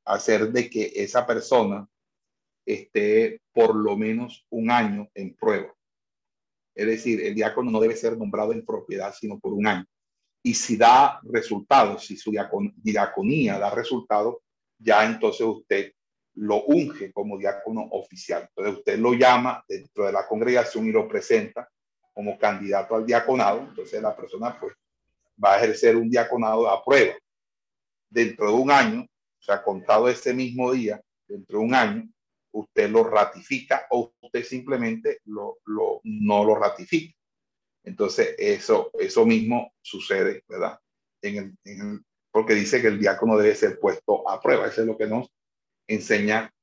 hacer 0.05 0.51
de 0.51 0.69
que 0.69 0.91
esa 0.95 1.27
persona 1.27 1.87
esté 2.65 3.39
por 3.53 3.75
lo 3.75 3.95
menos 3.95 4.47
un 4.49 4.71
año 4.71 5.07
en 5.13 5.35
prueba. 5.35 5.75
Es 6.73 6.87
decir, 6.87 7.21
el 7.21 7.35
diácono 7.35 7.69
no 7.69 7.79
debe 7.79 7.95
ser 7.95 8.17
nombrado 8.17 8.51
en 8.51 8.65
propiedad, 8.65 9.13
sino 9.13 9.37
por 9.37 9.53
un 9.53 9.67
año. 9.67 9.85
Y 10.41 10.53
si 10.53 10.77
da 10.77 11.19
resultados, 11.23 12.05
si 12.05 12.15
su 12.15 12.31
diaconía 12.31 13.59
da 13.59 13.69
resultados, 13.71 14.37
ya 14.77 15.05
entonces 15.05 15.41
usted 15.41 15.93
lo 16.35 16.63
unge 16.63 17.11
como 17.11 17.37
diácono 17.37 17.87
oficial. 17.91 18.47
Entonces 18.49 18.77
usted 18.79 18.99
lo 18.99 19.13
llama 19.13 19.63
dentro 19.67 20.05
de 20.05 20.13
la 20.13 20.25
congregación 20.25 20.87
y 20.87 20.91
lo 20.91 21.07
presenta 21.07 21.69
como 22.13 22.37
candidato 22.37 22.95
al 22.95 23.05
diaconado. 23.05 23.59
Entonces 23.59 24.01
la 24.01 24.15
persona 24.15 24.57
pues 24.57 24.73
va 25.43 25.55
a 25.55 25.57
ejercer 25.57 25.97
un 25.97 26.09
diaconado 26.09 26.69
a 26.69 26.83
prueba. 26.83 27.15
Dentro 28.09 28.47
de 28.47 28.53
un 28.53 28.71
año, 28.71 29.01
o 29.01 29.41
sea, 29.41 29.61
contado 29.61 30.07
ese 30.07 30.33
mismo 30.33 30.71
día, 30.71 31.01
dentro 31.27 31.59
de 31.59 31.65
un 31.65 31.73
año, 31.75 32.09
usted 32.51 32.89
lo 32.89 33.03
ratifica 33.03 33.85
o 33.91 34.13
usted 34.21 34.43
simplemente 34.43 35.19
no 35.25 35.57
lo 35.65 36.55
ratifica. 36.55 37.13
Entonces, 37.89 38.35
eso, 38.37 38.91
eso 38.99 39.25
mismo 39.25 39.73
sucede, 39.81 40.43
¿verdad? 40.47 40.79
En 41.23 41.57
el, 41.63 42.05
porque 42.29 42.53
dice 42.53 42.83
que 42.83 42.87
el 42.87 42.99
diácono 42.99 43.35
debe 43.35 43.55
ser 43.55 43.79
puesto 43.79 44.29
a 44.29 44.39
prueba. 44.39 44.67
Eso 44.67 44.81
es 44.81 44.87
lo 44.87 44.95
que 44.95 45.07
nos 45.07 45.27
enseña 45.87 46.53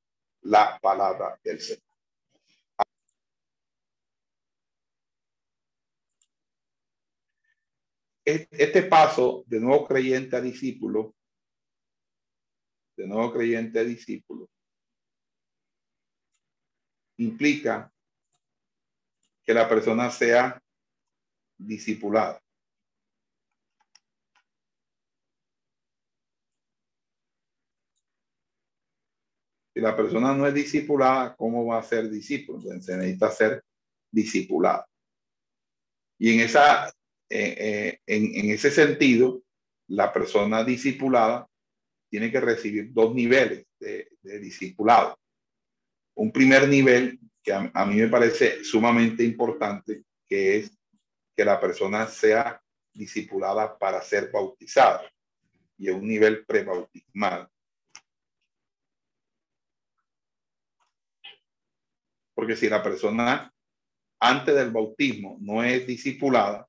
la 0.43 0.79
palabra 0.81 1.37
del 1.43 1.61
Señor. 1.61 1.83
Este 8.25 8.83
paso 8.85 9.43
de 9.49 9.59
nuevo 9.59 9.85
creyente 9.85 10.37
a 10.37 10.41
discípulo, 10.41 11.17
de 12.97 13.09
nuevo 13.09 13.33
creyente 13.33 13.81
a 13.81 13.85
discípulo, 13.85 14.49
implica 17.17 17.93
que 19.45 19.55
la 19.55 19.69
persona 19.69 20.09
sea 20.13 20.63
discipulada. 21.59 22.41
Si 29.75 29.81
la 29.81 29.95
persona 29.95 30.35
no 30.35 30.47
es 30.47 30.55
discipulada, 30.55 31.37
¿cómo 31.37 31.67
va 31.67 31.79
a 31.79 31.83
ser 31.83 32.09
discípulo? 32.09 32.59
Entonces 32.59 32.87
se 32.87 32.97
necesita 32.97 33.31
ser 33.31 33.63
discipulada. 34.11 34.87
Y 36.19 36.35
en 36.35 36.41
esa 36.41 36.91
eh, 37.29 37.57
eh, 37.59 38.01
en, 38.07 38.51
ese 38.51 38.71
sentido, 38.71 39.43
la 39.89 40.13
persona 40.13 40.63
discipulada 40.63 41.49
tiene 42.09 42.31
que 42.31 42.41
recibir 42.41 42.93
dos 42.93 43.15
niveles 43.15 43.67
de, 43.81 44.09
discipulado. 44.23 45.19
Un 46.17 46.33
primer 46.33 46.69
nivel 46.69 47.19
que 47.43 47.53
a, 47.53 47.87
mí 47.87 47.97
me 47.97 48.09
parece 48.09 48.65
sumamente 48.65 49.25
importante, 49.25 50.03
que 50.29 50.59
es 50.59 50.76
que 51.37 51.45
la 51.45 51.61
persona 51.61 52.07
sea 52.07 52.63
discipulada 52.93 53.79
para 53.79 54.01
ser 54.01 54.31
bautizada 54.33 55.03
y 55.77 55.91
un 55.91 56.09
nivel 56.09 56.47
prebautismal. 56.47 57.49
Porque 62.35 62.57
si 62.57 62.69
la 62.69 62.83
persona 62.83 63.53
antes 64.19 64.55
del 64.55 64.71
bautismo 64.71 65.37
no 65.41 65.63
es 65.63 65.87
discipulada, 65.87 66.67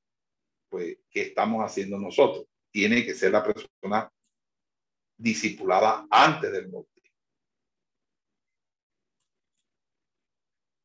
pues, 0.70 0.98
¿qué 1.10 1.22
estamos 1.24 1.64
haciendo 1.64 1.98
nosotros? 1.98 2.46
Tiene 2.70 3.06
que 3.06 3.14
ser 3.14 3.32
la 3.32 3.44
persona 3.44 4.12
discipulada 5.18 6.06
antes 6.12 6.52
del 6.52 6.68
bautismo. 6.68 6.98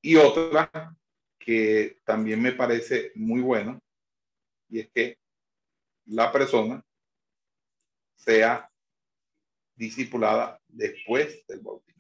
Y 0.05 0.16
otra 0.16 0.97
que 1.45 1.99
también 2.05 2.40
me 2.40 2.53
parece 2.53 3.12
muy 3.14 3.40
bueno, 3.40 3.80
y 4.68 4.80
es 4.80 4.90
que 4.90 5.18
la 6.07 6.32
persona 6.32 6.82
sea 8.16 8.70
discipulada 9.74 10.61
después 10.68 11.45
del 11.47 11.61
bautismo. 11.61 11.93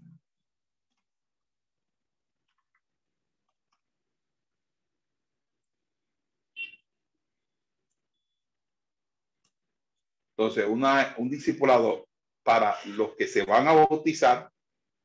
Entonces, 10.36 10.66
una, 10.66 11.14
un 11.18 11.28
discipulado 11.28 12.08
para 12.42 12.76
los 12.86 13.14
que 13.16 13.28
se 13.28 13.44
van 13.44 13.68
a 13.68 13.72
bautizar 13.72 14.50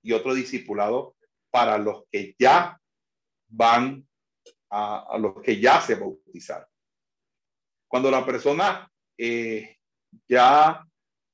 y 0.02 0.14
otro 0.14 0.34
discipulado 0.34 1.16
para 1.52 1.78
los 1.78 2.06
que 2.12 2.36
ya 2.40 2.80
van 3.48 4.08
a, 4.70 5.18
los 5.20 5.42
que 5.42 5.60
ya 5.60 5.82
se 5.82 5.96
bautizaron. 5.96 6.68
Cuando 7.88 8.12
la 8.12 8.26
persona 8.26 8.90
eh, 9.18 9.78
ya 10.28 10.86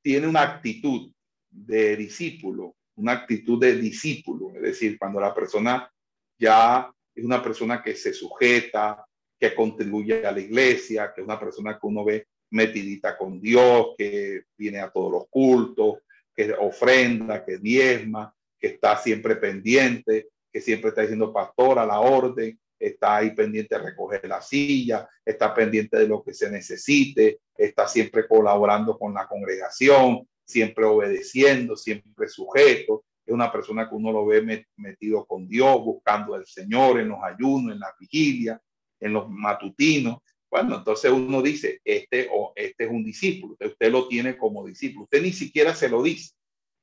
tiene 0.01 0.27
una 0.27 0.41
actitud 0.41 1.11
de 1.49 1.95
discípulo, 1.95 2.75
una 2.95 3.13
actitud 3.13 3.59
de 3.59 3.75
discípulo, 3.75 4.53
es 4.55 4.61
decir, 4.61 4.97
cuando 4.99 5.19
la 5.19 5.33
persona 5.33 5.91
ya 6.37 6.91
es 7.15 7.23
una 7.23 7.41
persona 7.41 7.81
que 7.81 7.95
se 7.95 8.13
sujeta, 8.13 9.05
que 9.39 9.53
contribuye 9.55 10.25
a 10.25 10.31
la 10.31 10.39
iglesia, 10.39 11.11
que 11.13 11.21
es 11.21 11.25
una 11.25 11.39
persona 11.39 11.73
que 11.79 11.87
uno 11.87 12.05
ve 12.05 12.27
metidita 12.51 13.17
con 13.17 13.41
Dios, 13.41 13.95
que 13.97 14.43
viene 14.57 14.79
a 14.79 14.91
todos 14.91 15.11
los 15.11 15.27
cultos, 15.29 15.99
que 16.35 16.53
ofrenda, 16.53 17.43
que 17.43 17.57
diezma, 17.57 18.33
que 18.59 18.67
está 18.67 18.97
siempre 18.97 19.35
pendiente, 19.35 20.29
que 20.51 20.61
siempre 20.61 20.89
está 20.89 21.01
diciendo 21.01 21.33
pastor 21.33 21.79
a 21.79 21.85
la 21.85 21.99
orden, 21.99 22.59
está 22.87 23.17
ahí 23.17 23.31
pendiente 23.31 23.75
de 23.75 23.81
recoger 23.81 24.27
la 24.27 24.41
silla, 24.41 25.07
está 25.25 25.53
pendiente 25.53 25.97
de 25.97 26.07
lo 26.07 26.21
que 26.21 26.33
se 26.33 26.51
necesite, 26.51 27.39
está 27.55 27.87
siempre 27.87 28.27
colaborando 28.27 28.97
con 28.97 29.13
la 29.13 29.27
congregación, 29.27 30.27
siempre 30.45 30.83
obedeciendo, 30.83 31.77
siempre 31.77 32.27
sujeto. 32.27 33.05
Es 33.25 33.33
una 33.33 33.51
persona 33.51 33.87
que 33.87 33.95
uno 33.95 34.11
lo 34.11 34.25
ve 34.25 34.65
metido 34.75 35.25
con 35.25 35.47
Dios, 35.47 35.81
buscando 35.83 36.35
al 36.35 36.45
Señor 36.45 36.99
en 36.99 37.07
los 37.09 37.19
ayunos, 37.23 37.73
en 37.73 37.79
la 37.79 37.93
vigilia, 37.97 38.61
en 38.99 39.13
los 39.13 39.29
matutinos. 39.29 40.17
Bueno, 40.51 40.77
entonces 40.77 41.09
uno 41.09 41.41
dice, 41.41 41.79
este, 41.85 42.27
o 42.31 42.51
este 42.55 42.83
es 42.83 42.91
un 42.91 43.03
discípulo, 43.03 43.55
usted 43.59 43.91
lo 43.91 44.07
tiene 44.09 44.37
como 44.37 44.65
discípulo. 44.65 45.05
Usted 45.05 45.21
ni 45.21 45.31
siquiera 45.31 45.73
se 45.73 45.87
lo 45.87 46.03
dice, 46.03 46.33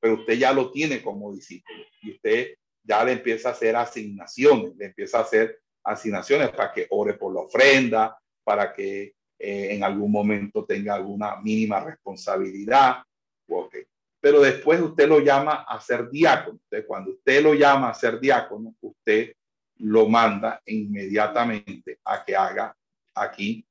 pero 0.00 0.14
usted 0.14 0.38
ya 0.38 0.54
lo 0.54 0.70
tiene 0.70 1.02
como 1.02 1.32
discípulo. 1.32 1.84
Y 2.00 2.12
usted 2.12 2.54
ya 2.82 3.04
le 3.04 3.12
empieza 3.12 3.50
a 3.50 3.52
hacer 3.52 3.76
asignaciones, 3.76 4.74
le 4.76 4.86
empieza 4.86 5.18
a 5.18 5.22
hacer 5.22 5.60
asignaciones 5.84 6.50
para 6.50 6.72
que 6.72 6.86
ore 6.90 7.14
por 7.14 7.34
la 7.34 7.40
ofrenda, 7.40 8.18
para 8.44 8.72
que 8.72 9.14
eh, 9.38 9.74
en 9.74 9.84
algún 9.84 10.12
momento 10.12 10.64
tenga 10.64 10.94
alguna 10.94 11.36
mínima 11.40 11.80
responsabilidad. 11.80 13.02
Okay. 13.48 13.84
Pero 14.20 14.40
después 14.40 14.80
usted 14.80 15.08
lo 15.08 15.20
llama 15.20 15.64
a 15.66 15.80
ser 15.80 16.10
diácono. 16.10 16.58
Entonces, 16.62 16.86
cuando 16.86 17.10
usted 17.12 17.42
lo 17.42 17.54
llama 17.54 17.88
a 17.88 17.94
ser 17.94 18.20
diácono, 18.20 18.74
usted 18.80 19.32
lo 19.78 20.08
manda 20.08 20.60
inmediatamente 20.66 22.00
a 22.04 22.22
que 22.24 22.36
haga 22.36 22.76
aquí 23.14 23.66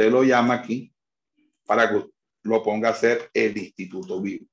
usted 0.00 0.10
lo 0.10 0.24
llama 0.24 0.54
aquí 0.54 0.90
para 1.66 1.90
que 1.90 2.06
lo 2.44 2.62
ponga 2.62 2.88
a 2.88 2.92
hacer 2.92 3.28
el 3.34 3.56
instituto 3.58 4.20
vivo. 4.20 4.46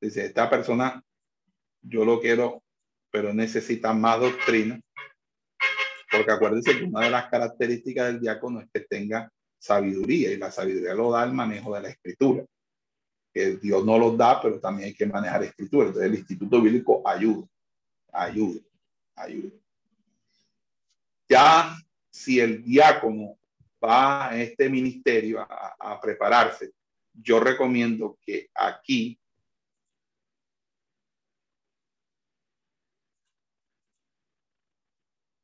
Dice, 0.00 0.24
esta 0.24 0.48
persona, 0.48 1.02
yo 1.82 2.04
lo 2.04 2.20
quiero 2.20 2.62
pero 3.12 3.34
necesita 3.34 3.92
más 3.92 4.20
doctrina, 4.20 4.80
porque 6.12 6.30
acuérdense 6.30 6.78
que 6.78 6.84
una 6.84 7.00
de 7.00 7.10
las 7.10 7.28
características 7.28 8.06
del 8.06 8.20
diácono 8.20 8.60
es 8.60 8.68
que 8.72 8.86
tenga 8.88 9.28
sabiduría 9.58 10.30
y 10.30 10.36
la 10.36 10.52
sabiduría 10.52 10.94
lo 10.94 11.10
da 11.10 11.24
el 11.24 11.32
manejo 11.32 11.74
de 11.74 11.82
la 11.82 11.88
escritura. 11.88 12.44
Que 13.34 13.56
Dios 13.56 13.84
no 13.84 13.98
lo 13.98 14.16
da, 14.16 14.40
pero 14.40 14.60
también 14.60 14.90
hay 14.90 14.94
que 14.94 15.06
manejar 15.06 15.42
escritura. 15.42 15.88
Entonces 15.88 16.08
el 16.08 16.18
instituto 16.18 16.62
bíblico 16.62 17.02
ayuda, 17.04 17.48
ayuda, 18.12 18.60
ayuda. 19.16 19.59
Ya 21.30 21.76
si 22.10 22.40
el 22.40 22.64
diácono 22.64 23.38
va 23.82 24.30
a 24.30 24.36
este 24.36 24.68
ministerio 24.68 25.40
a, 25.40 26.00
prepararse, 26.00 26.72
yo 27.14 27.38
recomiendo 27.38 28.18
que 28.20 28.50
aquí 28.52 29.16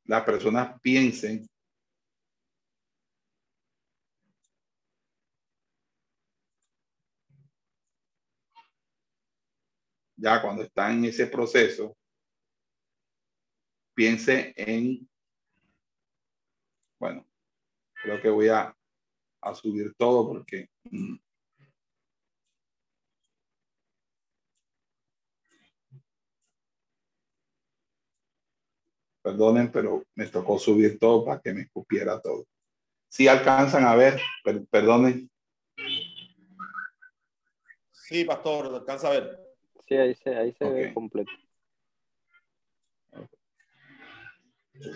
las 0.03 0.23
personas 0.25 0.77
piensen 0.81 1.47
ya 10.17 10.41
cuando 10.41 10.63
están 10.63 10.97
en 10.97 11.05
ese 11.05 11.27
proceso, 11.27 11.95
piense 13.93 14.53
en, 14.57 15.07
bueno, 16.99 17.25
creo 18.03 18.21
que 18.21 18.29
voy 18.29 18.49
a, 18.49 18.75
a 19.41 19.53
subir 19.53 19.93
todo 19.97 20.27
porque 20.27 20.69
mm, 20.91 21.15
Perdonen, 29.27 29.69
pero 29.73 30.05
me 30.15 30.25
tocó 30.27 30.57
subir 30.57 30.97
todo 30.99 31.25
para 31.25 31.41
que 31.41 31.53
me 31.53 31.63
escupiera 31.63 32.21
todo. 32.21 32.45
Si 33.09 33.27
alcanzan 33.27 33.83
a 33.83 33.93
ver, 33.93 34.21
perdonen. 34.71 35.29
Sí, 37.91 38.23
pastor, 38.23 38.73
alcanza 38.73 39.09
a 39.09 39.11
ver. 39.11 39.37
Sí, 39.85 39.95
ahí 39.95 40.15
se, 40.15 40.33
ahí 40.33 40.53
se 40.53 40.69
ve 40.69 40.93
completo. 40.93 41.31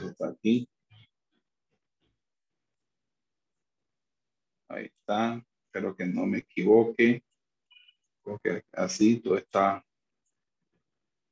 está 0.10 0.30
aquí. 0.30 0.70
Ahí 4.72 4.86
está. 4.86 5.44
Espero 5.66 5.96
que 5.96 6.06
no 6.06 6.26
me 6.26 6.40
equivoque. 6.40 7.24
Porque 8.24 8.64
así 8.72 9.20
todo 9.20 9.38
está. 9.38 9.86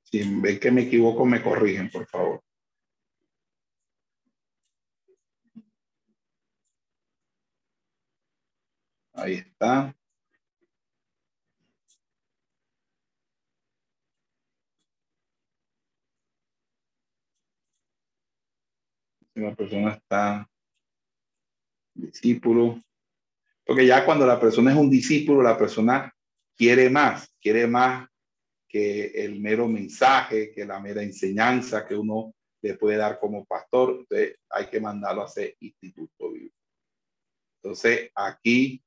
Si 0.04 0.20
ven 0.42 0.60
que 0.60 0.72
me 0.72 0.82
equivoco, 0.82 1.26
me 1.26 1.42
corrigen, 1.42 1.90
por 1.90 2.06
favor. 2.08 2.44
Ahí 9.14 9.36
está. 9.36 9.96
La 19.36 19.56
persona 19.56 19.94
está 19.94 20.50
discípulo, 21.94 22.82
porque 23.70 23.86
ya 23.86 24.04
cuando 24.04 24.26
la 24.26 24.40
persona 24.40 24.72
es 24.72 24.78
un 24.80 24.90
discípulo, 24.90 25.44
la 25.44 25.56
persona 25.56 26.12
quiere 26.58 26.90
más, 26.90 27.32
quiere 27.40 27.68
más 27.68 28.10
que 28.68 29.12
el 29.24 29.40
mero 29.40 29.68
mensaje, 29.68 30.52
que 30.52 30.66
la 30.66 30.80
mera 30.80 31.04
enseñanza 31.04 31.86
que 31.86 31.94
uno 31.94 32.34
le 32.64 32.74
puede 32.78 32.98
dar 32.98 33.20
como 33.20 33.46
pastor. 33.46 33.92
Entonces 34.00 34.40
hay 34.50 34.66
que 34.66 34.80
mandarlo 34.82 35.22
a 35.22 35.26
hacer 35.26 35.56
instituto 35.60 36.32
vivo. 36.32 36.52
Entonces 37.62 38.10
aquí 38.16 38.82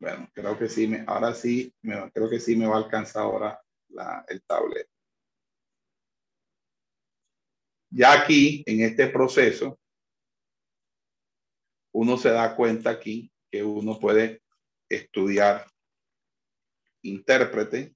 Bueno, 0.00 0.28
creo 0.34 0.58
que 0.58 0.68
sí, 0.68 0.88
me, 0.88 1.04
ahora 1.06 1.32
sí, 1.32 1.72
me, 1.82 2.10
creo 2.10 2.28
que 2.28 2.40
sí 2.40 2.56
me 2.56 2.66
va 2.66 2.74
a 2.74 2.78
alcanzar 2.78 3.22
ahora 3.22 3.60
la, 3.90 4.24
el 4.28 4.42
tablet. 4.42 4.88
Ya 7.90 8.12
aquí, 8.12 8.62
en 8.66 8.82
este 8.82 9.06
proceso, 9.08 9.78
uno 11.92 12.18
se 12.18 12.30
da 12.30 12.54
cuenta 12.54 12.90
aquí 12.90 13.32
que 13.50 13.62
uno 13.62 13.98
puede 13.98 14.42
estudiar 14.88 15.66
intérprete, 17.02 17.94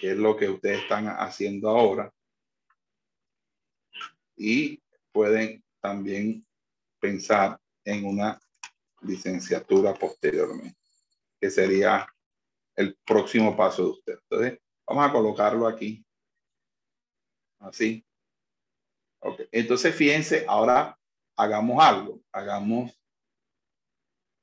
que 0.00 0.12
es 0.12 0.16
lo 0.16 0.36
que 0.36 0.48
ustedes 0.48 0.82
están 0.82 1.08
haciendo 1.08 1.68
ahora. 1.68 2.12
Y 4.36 4.80
pueden 5.12 5.64
también 5.80 6.46
pensar 7.00 7.60
en 7.84 8.04
una 8.04 8.40
licenciatura 9.02 9.94
posteriormente, 9.94 10.78
que 11.40 11.50
sería 11.50 12.06
el 12.76 12.96
próximo 13.04 13.56
paso 13.56 13.82
de 13.82 13.88
usted. 13.90 14.18
Entonces, 14.30 14.60
vamos 14.86 15.08
a 15.08 15.12
colocarlo 15.12 15.66
aquí. 15.66 16.05
Así. 17.60 18.04
Ok. 19.20 19.40
Entonces, 19.52 19.94
fíjense, 19.94 20.44
ahora 20.48 20.98
hagamos 21.36 21.82
algo. 21.82 22.20
Hagamos, 22.32 22.98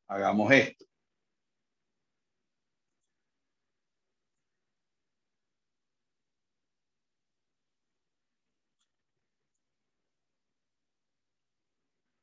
hagamos 0.08 0.52
esto. 0.52 0.86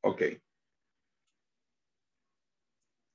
Ok. 0.03 0.22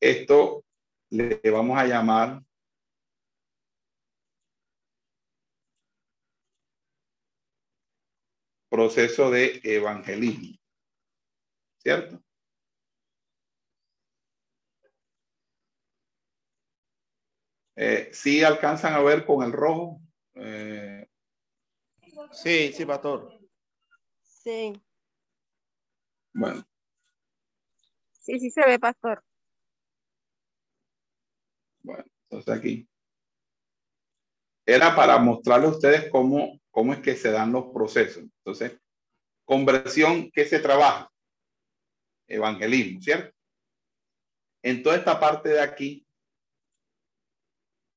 Esto 0.01 0.63
le 1.09 1.39
vamos 1.51 1.77
a 1.77 1.85
llamar 1.85 2.41
proceso 8.75 9.31
de 9.31 9.61
evangelismo. 9.63 10.57
¿Cierto? 11.77 12.21
Eh, 17.77 18.09
¿Sí 18.11 18.43
alcanzan 18.43 18.93
a 18.93 18.99
ver 18.99 19.25
con 19.25 19.45
el 19.45 19.53
rojo? 19.53 20.01
Eh, 20.33 21.07
Sí, 22.31 22.73
sí, 22.73 22.85
pastor. 22.85 23.39
Sí. 24.21 24.73
bueno, 26.33 26.63
Sí, 28.11 28.39
sí 28.39 28.49
se 28.49 28.65
ve, 28.65 28.77
pastor. 28.79 29.23
bueno, 31.83 32.03
entonces 32.23 32.53
aquí. 32.53 32.89
Era 34.65 34.95
para 34.95 35.17
mostrarle 35.19 35.67
a 35.67 35.69
ustedes 35.69 36.09
cómo, 36.09 36.59
cómo 36.75 36.91
es 36.91 36.99
que 36.99 37.15
se 37.15 37.31
dan 37.31 37.53
los 37.53 37.71
procesos. 37.71 38.23
Entonces, 38.23 38.77
conversión, 39.45 40.29
¿qué 40.29 40.43
se 40.43 40.59
trabaja? 40.59 41.09
Evangelismo, 42.27 43.01
¿cierto? 43.01 43.33
En 44.61 44.83
toda 44.83 44.97
esta 44.97 45.17
parte 45.17 45.47
de 45.47 45.61
aquí, 45.61 46.05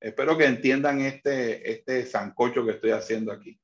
espero 0.01 0.39
que 0.39 0.45
entiendan 0.45 1.01
este, 1.01 1.69
este 1.73 2.07
sancocho 2.07 2.65
que 2.65 2.71
estoy 2.71 2.93
haciendo 2.93 3.33
aquí. 3.33 3.61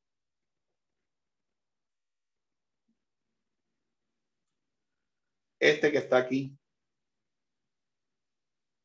Este 5.60 5.92
que 5.92 5.98
está 5.98 6.16
aquí, 6.16 6.58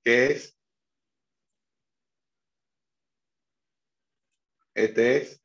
que 0.03 0.27
es, 0.27 0.55
este 4.75 5.17
es 5.17 5.39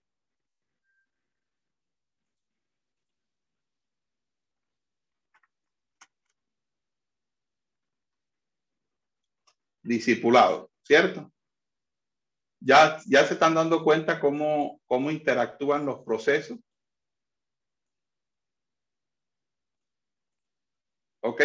discipulado, 9.85 10.71
¿cierto? 10.83 11.31
Ya, 12.61 12.99
ya 13.07 13.25
se 13.27 13.35
están 13.35 13.55
dando 13.55 13.85
cuenta 13.85 14.19
cómo, 14.19 14.81
cómo 14.87 15.11
interactúan 15.11 15.85
los 15.87 16.01
procesos. 16.01 16.59
¿Ok? 21.23 21.41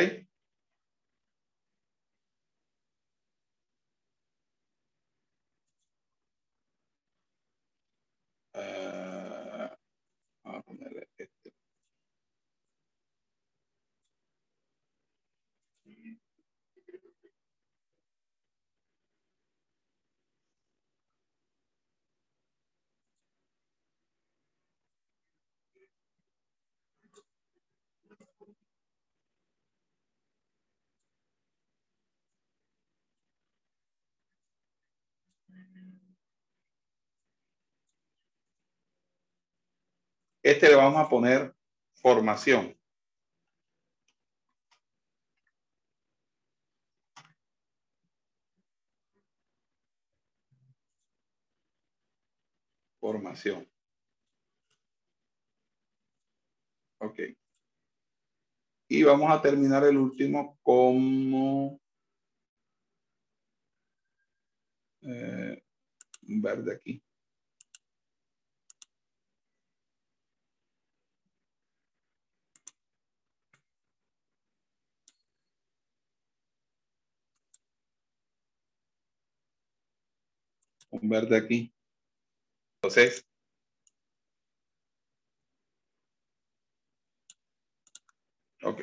Este 40.44 40.68
le 40.70 40.76
vamos 40.76 41.00
a 41.00 41.10
poner 41.10 41.54
formación. 41.96 42.76
Formación. 53.00 53.68
Ok. 57.00 57.20
Y 58.88 59.04
vamos 59.04 59.32
a 59.32 59.42
terminar 59.42 59.84
el 59.84 59.98
último 59.98 60.58
como 60.64 61.80
eh, 65.10 65.64
verde 66.22 66.74
aquí. 66.74 67.04
un 80.92 81.10
verde 81.10 81.38
aquí. 81.38 81.74
Entonces, 82.82 83.26
ok. 88.64 88.82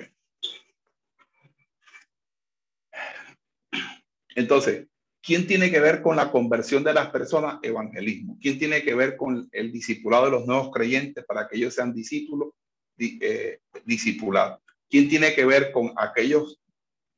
Entonces, 4.36 4.86
¿quién 5.26 5.46
tiene 5.46 5.70
que 5.70 5.80
ver 5.80 6.00
con 6.02 6.16
la 6.16 6.30
conversión 6.30 6.84
de 6.84 6.94
las 6.94 7.10
personas? 7.10 7.58
Evangelismo. 7.62 8.38
¿Quién 8.40 8.58
tiene 8.58 8.82
que 8.82 8.94
ver 8.94 9.16
con 9.16 9.48
el 9.52 9.72
discipulado 9.72 10.26
de 10.26 10.30
los 10.30 10.46
nuevos 10.46 10.70
creyentes 10.72 11.24
para 11.24 11.48
que 11.48 11.56
ellos 11.56 11.74
sean 11.74 11.92
discípulos? 11.92 12.50
Di, 12.96 13.18
eh, 13.20 13.60
discipulados. 13.84 14.60
¿Quién 14.88 15.08
tiene 15.08 15.34
que 15.34 15.44
ver 15.44 15.72
con 15.72 15.92
aquellos 15.96 16.60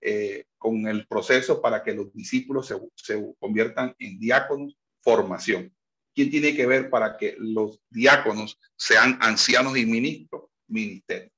eh, 0.01 0.45
con 0.59 0.87
el 0.87 1.07
proceso 1.07 1.61
para 1.61 1.83
que 1.83 1.93
los 1.93 2.13
discípulos 2.13 2.67
se, 2.67 2.77
se, 2.95 3.35
conviertan 3.39 3.95
en 3.99 4.19
diáconos, 4.19 4.77
formación. 5.03 5.75
¿Quién 6.15 6.31
tiene 6.31 6.55
que 6.55 6.67
ver 6.67 6.91
para 6.91 7.17
que 7.17 7.37
los 7.39 7.81
diáconos 7.91 8.59
sean 8.77 9.19
ancianos 9.21 9.77
y 9.77 9.87
ministros? 9.87 10.51
Ministerio. 10.69 11.31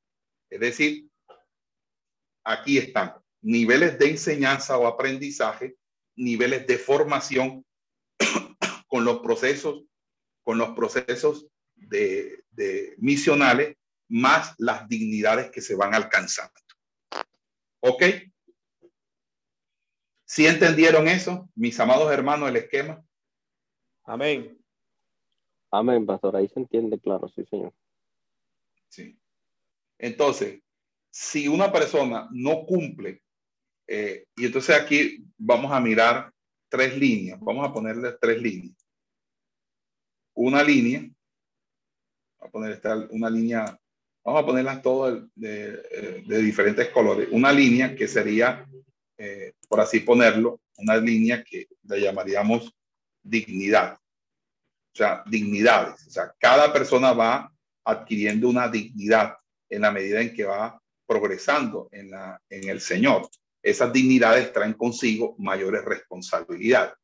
Es 0.50 0.60
decir, 0.60 1.08
aquí 2.44 2.78
están 2.78 3.14
niveles 3.42 3.98
de 3.98 4.10
enseñanza 4.10 4.76
o 4.76 4.86
aprendizaje, 4.86 5.76
niveles 6.20 6.66
de 6.66 6.78
formación 6.78 7.64
con 8.88 9.04
los 9.04 9.20
procesos, 9.20 9.84
con 10.42 10.58
los 10.58 10.70
procesos 10.70 11.46
de, 11.74 12.44
de 12.50 12.94
misionales, 12.98 13.76
más 14.08 14.54
las 14.58 14.88
dignidades 14.88 15.50
que 15.50 15.60
se 15.60 15.74
van 15.74 15.94
alcanzando. 15.94 16.52
¿Ok? 17.80 18.02
¿Sí 20.24 20.46
entendieron 20.46 21.08
eso, 21.08 21.48
mis 21.54 21.78
amados 21.80 22.12
hermanos, 22.12 22.48
el 22.48 22.56
esquema? 22.56 23.02
Amén. 24.04 24.58
Amén, 25.70 26.04
pastor. 26.04 26.36
Ahí 26.36 26.48
se 26.48 26.60
entiende 26.60 27.00
claro, 27.00 27.28
sí, 27.28 27.44
señor. 27.46 27.72
Sí. 28.88 29.18
Entonces, 29.98 30.62
si 31.10 31.48
una 31.48 31.72
persona 31.72 32.28
no 32.32 32.64
cumple, 32.64 33.22
eh, 33.92 34.24
y 34.36 34.46
entonces 34.46 34.76
aquí 34.76 35.24
vamos 35.36 35.72
a 35.72 35.80
mirar 35.80 36.32
tres 36.68 36.96
líneas, 36.96 37.38
vamos 37.40 37.68
a 37.68 37.72
ponerle 37.72 38.12
tres 38.20 38.40
líneas. 38.40 38.76
Una 40.34 40.62
línea, 40.62 41.00
vamos 41.00 42.48
a 42.48 42.50
poner 42.50 42.72
esta, 42.72 42.96
una 43.10 43.28
línea, 43.28 43.78
vamos 44.24 44.42
a 44.42 44.46
ponerlas 44.46 44.80
todas 44.80 45.22
de 45.34 46.42
diferentes 46.42 46.88
colores. 46.90 47.28
Una 47.32 47.52
línea 47.52 47.96
que 47.96 48.06
sería 48.06 48.64
eh, 49.22 49.52
por 49.68 49.80
así 49.80 50.00
ponerlo, 50.00 50.62
una 50.78 50.96
línea 50.96 51.44
que 51.44 51.68
le 51.82 52.00
llamaríamos 52.00 52.74
dignidad. 53.22 53.94
O 53.94 54.96
sea, 54.96 55.22
dignidades. 55.26 56.06
O 56.06 56.10
sea, 56.10 56.34
cada 56.38 56.72
persona 56.72 57.12
va 57.12 57.52
adquiriendo 57.84 58.48
una 58.48 58.66
dignidad 58.68 59.36
en 59.68 59.82
la 59.82 59.92
medida 59.92 60.22
en 60.22 60.32
que 60.32 60.44
va 60.44 60.80
progresando 61.06 61.90
en, 61.92 62.12
la, 62.12 62.40
en 62.48 62.70
el 62.70 62.80
Señor. 62.80 63.28
Esas 63.62 63.92
dignidades 63.92 64.52
traen 64.52 64.74
consigo 64.74 65.34
mayores 65.38 65.84
responsabilidades. 65.84 66.94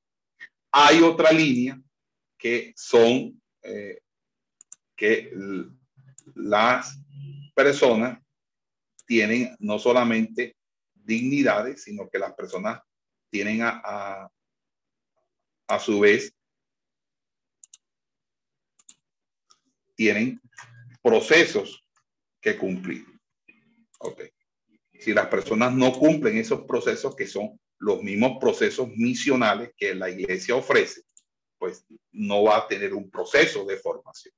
Hay 0.73 1.03
otra 1.03 1.33
línea 1.33 1.81
que 2.39 2.73
son 2.77 3.41
eh, 3.63 4.01
que 4.97 5.33
las 6.35 6.99
personas 7.55 8.19
tienen 9.07 9.55
no 9.61 9.79
solamente 9.79 10.57
dignidades, 10.95 11.83
sino 11.83 12.09
que 12.09 12.19
las 12.19 12.35
personas 12.35 12.81
tienen 13.31 13.63
a, 13.63 13.81
a, 13.85 14.31
a 15.69 15.79
su 15.79 16.01
vez, 16.01 16.35
tienen 19.95 20.41
procesos 21.03 21.87
que 22.41 22.57
cumplir. 22.57 23.07
Ok. 23.99 24.23
Si 25.01 25.13
las 25.13 25.29
personas 25.29 25.75
no 25.75 25.93
cumplen 25.93 26.39
esos 26.39 26.63
procesos, 26.63 27.15
que 27.15 27.27
son 27.27 27.59
los 27.79 28.03
mismos 28.03 28.39
procesos 28.41 28.89
misionales 28.97 29.73
que 29.77 29.95
la 29.95 30.11
iglesia 30.11 30.57
ofrece, 30.57 31.03
pues 31.59 31.85
no 32.13 32.45
va 32.45 32.59
a 32.59 32.69
tener 32.69 32.95
un 32.95 33.11
proceso 33.11 33.65
de 33.65 33.77
formación. 33.77 34.35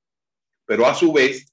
Pero 0.65 0.85
a 0.85 0.93
su 0.93 1.11
vez, 1.11 1.51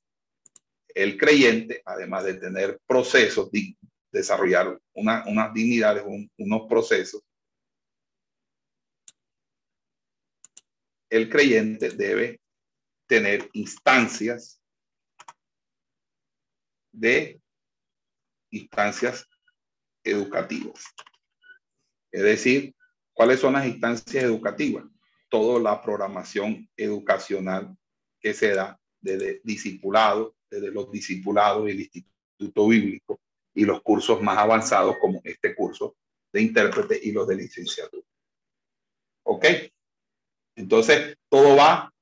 el 0.88 1.16
creyente, 1.16 1.82
además 1.84 2.24
de 2.24 2.34
tener 2.34 2.80
procesos, 2.86 3.50
de 3.50 3.76
desarrollar 4.10 4.78
unas 4.94 5.52
dignidades, 5.52 6.04
unos 6.38 6.68
procesos, 6.68 7.22
el 11.10 11.28
creyente 11.28 11.90
debe 11.90 12.40
tener 13.06 13.48
instancias 13.52 14.60
de 16.92 17.40
instancias 18.50 19.28
educativas. 20.04 20.84
Es 22.12 22.22
decir, 22.22 22.74
¿cuáles 23.12 23.40
son 23.40 23.54
las 23.54 23.66
instancias 23.66 24.24
educativas? 24.24 24.84
Toda 25.28 25.60
la 25.60 25.82
programación 25.82 26.68
educacional 26.76 27.76
que 28.20 28.32
se 28.32 28.54
da 28.54 28.78
desde 29.00 29.40
discipulado, 29.44 30.36
desde 30.50 30.70
los 30.70 30.90
discipulados 30.90 31.68
el 31.68 31.80
Instituto 31.80 32.68
Bíblico 32.68 33.20
y 33.54 33.64
los 33.64 33.82
cursos 33.82 34.22
más 34.22 34.38
avanzados 34.38 34.96
como 35.00 35.20
este 35.24 35.54
curso 35.54 35.96
de 36.32 36.42
intérprete 36.42 37.00
y 37.02 37.12
los 37.12 37.26
de 37.26 37.36
licenciatura. 37.36 38.06
¿Ok? 39.24 39.44
Entonces, 40.56 41.16
todo 41.28 41.56
va 41.56 41.92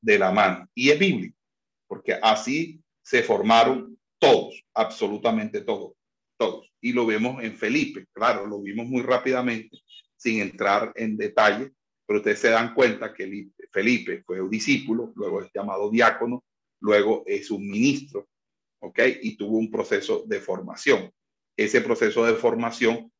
de 0.00 0.18
la 0.18 0.30
mano 0.30 0.68
y 0.74 0.90
es 0.90 0.98
bíblico, 0.98 1.36
porque 1.86 2.14
así 2.22 2.82
se 3.02 3.22
formaron 3.22 3.97
todos, 4.18 4.62
absolutamente 4.74 5.62
todos, 5.62 5.92
todos. 6.36 6.70
Y 6.80 6.92
lo 6.92 7.06
vemos 7.06 7.42
en 7.42 7.56
Felipe, 7.56 8.06
claro, 8.12 8.46
lo 8.46 8.60
vimos 8.60 8.86
muy 8.86 9.02
rápidamente, 9.02 9.78
sin 10.16 10.40
entrar 10.40 10.92
en 10.96 11.16
detalle, 11.16 11.72
pero 12.06 12.20
ustedes 12.20 12.40
se 12.40 12.50
dan 12.50 12.74
cuenta 12.74 13.12
que 13.12 13.48
Felipe 13.70 14.22
fue 14.24 14.40
un 14.40 14.50
discípulo, 14.50 15.12
luego 15.14 15.42
es 15.42 15.50
llamado 15.52 15.90
diácono, 15.90 16.44
luego 16.80 17.22
es 17.26 17.50
un 17.50 17.68
ministro, 17.68 18.28
¿ok? 18.80 19.00
Y 19.22 19.36
tuvo 19.36 19.58
un 19.58 19.70
proceso 19.70 20.24
de 20.26 20.40
formación. 20.40 21.10
Ese 21.56 21.80
proceso 21.80 22.24
de 22.24 22.34
formación, 22.34 23.12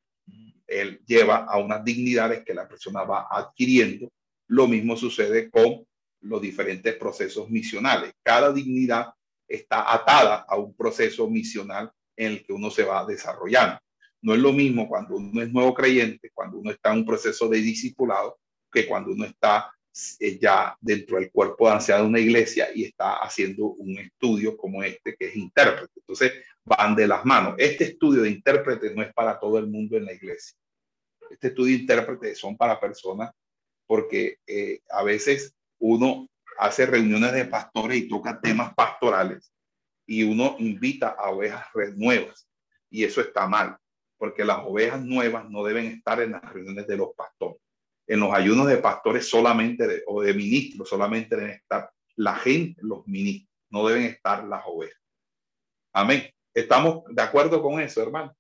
él 0.66 1.00
lleva 1.06 1.44
a 1.44 1.58
unas 1.58 1.84
dignidades 1.84 2.44
que 2.44 2.54
la 2.54 2.68
persona 2.68 3.02
va 3.02 3.26
adquiriendo. 3.30 4.10
Lo 4.46 4.68
mismo 4.68 4.96
sucede 4.96 5.50
con 5.50 5.84
los 6.20 6.40
diferentes 6.40 6.94
procesos 6.96 7.50
misionales. 7.50 8.12
Cada 8.22 8.52
dignidad 8.52 9.08
está 9.48 9.92
atada 9.92 10.44
a 10.48 10.56
un 10.56 10.74
proceso 10.74 11.28
misional 11.28 11.90
en 12.16 12.32
el 12.32 12.44
que 12.44 12.52
uno 12.52 12.70
se 12.70 12.84
va 12.84 13.06
desarrollando. 13.06 13.80
No 14.20 14.34
es 14.34 14.40
lo 14.40 14.52
mismo 14.52 14.88
cuando 14.88 15.16
uno 15.16 15.42
es 15.42 15.52
nuevo 15.52 15.72
creyente, 15.72 16.30
cuando 16.34 16.58
uno 16.58 16.70
está 16.70 16.92
en 16.92 16.98
un 16.98 17.06
proceso 17.06 17.48
de 17.48 17.58
discipulado, 17.58 18.38
que 18.70 18.86
cuando 18.86 19.12
uno 19.12 19.24
está 19.24 19.72
eh, 20.20 20.38
ya 20.40 20.76
dentro 20.80 21.18
del 21.18 21.30
cuerpo 21.30 21.68
de 21.70 21.94
de 21.94 22.02
una 22.02 22.20
iglesia 22.20 22.68
y 22.74 22.84
está 22.84 23.14
haciendo 23.14 23.66
un 23.66 23.98
estudio 23.98 24.56
como 24.56 24.82
este, 24.82 25.16
que 25.16 25.26
es 25.26 25.36
intérprete. 25.36 25.92
Entonces, 25.96 26.32
van 26.64 26.94
de 26.94 27.08
las 27.08 27.24
manos. 27.24 27.54
Este 27.58 27.84
estudio 27.84 28.22
de 28.22 28.30
intérprete 28.30 28.94
no 28.94 29.02
es 29.02 29.12
para 29.14 29.38
todo 29.38 29.58
el 29.58 29.66
mundo 29.66 29.96
en 29.96 30.04
la 30.04 30.12
iglesia. 30.12 30.56
Este 31.30 31.48
estudio 31.48 31.76
de 31.76 31.82
intérprete 31.82 32.34
son 32.34 32.56
para 32.56 32.78
personas 32.78 33.32
porque 33.86 34.38
eh, 34.46 34.80
a 34.90 35.02
veces 35.02 35.54
uno 35.78 36.28
hace 36.58 36.86
reuniones 36.86 37.32
de 37.32 37.44
pastores 37.44 37.98
y 37.98 38.08
toca 38.08 38.40
temas 38.40 38.74
pastorales 38.74 39.52
y 40.06 40.24
uno 40.24 40.56
invita 40.58 41.08
a 41.10 41.30
ovejas 41.30 41.66
nuevas 41.96 42.48
y 42.90 43.04
eso 43.04 43.20
está 43.20 43.46
mal 43.46 43.76
porque 44.16 44.44
las 44.44 44.58
ovejas 44.64 45.00
nuevas 45.02 45.48
no 45.48 45.62
deben 45.64 45.86
estar 45.86 46.20
en 46.20 46.32
las 46.32 46.42
reuniones 46.42 46.86
de 46.86 46.96
los 46.96 47.14
pastores 47.14 47.62
en 48.08 48.20
los 48.20 48.32
ayunos 48.32 48.66
de 48.66 48.78
pastores 48.78 49.28
solamente 49.28 50.02
o 50.06 50.22
de 50.22 50.32
ministros 50.32 50.88
solamente 50.88 51.36
deben 51.36 51.50
estar 51.50 51.90
la 52.16 52.34
gente, 52.34 52.80
los 52.82 53.06
ministros, 53.06 53.54
no 53.70 53.86
deben 53.86 54.04
estar 54.04 54.44
las 54.44 54.64
ovejas. 54.66 55.00
Amén. 55.92 56.28
¿Estamos 56.52 57.04
de 57.14 57.22
acuerdo 57.22 57.62
con 57.62 57.80
eso, 57.80 58.02
hermano? 58.02 58.34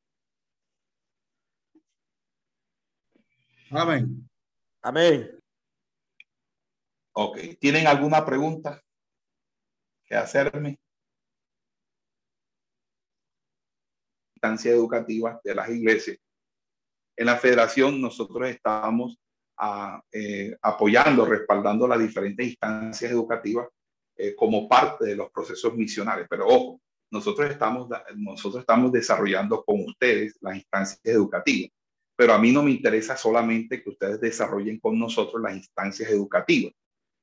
Amén. 3.70 4.28
Amén. 4.82 5.37
Ok. 7.20 7.36
¿Tienen 7.58 7.88
alguna 7.88 8.24
pregunta 8.24 8.80
que 10.04 10.14
hacerme? 10.14 10.78
Instancia 14.36 14.70
educativa 14.70 15.40
de 15.42 15.52
las 15.52 15.68
iglesias. 15.68 16.16
En 17.16 17.26
la 17.26 17.36
federación 17.36 18.00
nosotros 18.00 18.48
estamos 18.48 19.18
eh, 20.12 20.56
apoyando, 20.62 21.26
respaldando 21.26 21.88
las 21.88 21.98
diferentes 21.98 22.46
instancias 22.46 23.10
educativas 23.10 23.66
eh, 24.16 24.36
como 24.36 24.68
parte 24.68 25.06
de 25.06 25.16
los 25.16 25.28
procesos 25.32 25.74
misionales. 25.74 26.28
Pero 26.30 26.46
ojo, 26.46 26.80
nosotros 27.10 27.50
estamos, 27.50 27.88
nosotros 28.14 28.60
estamos 28.60 28.92
desarrollando 28.92 29.64
con 29.64 29.80
ustedes 29.80 30.38
las 30.40 30.54
instancias 30.54 31.00
educativas, 31.02 31.72
pero 32.14 32.32
a 32.32 32.38
mí 32.38 32.52
no 32.52 32.62
me 32.62 32.70
interesa 32.70 33.16
solamente 33.16 33.82
que 33.82 33.90
ustedes 33.90 34.20
desarrollen 34.20 34.78
con 34.78 34.96
nosotros 34.96 35.42
las 35.42 35.56
instancias 35.56 36.08
educativas, 36.10 36.72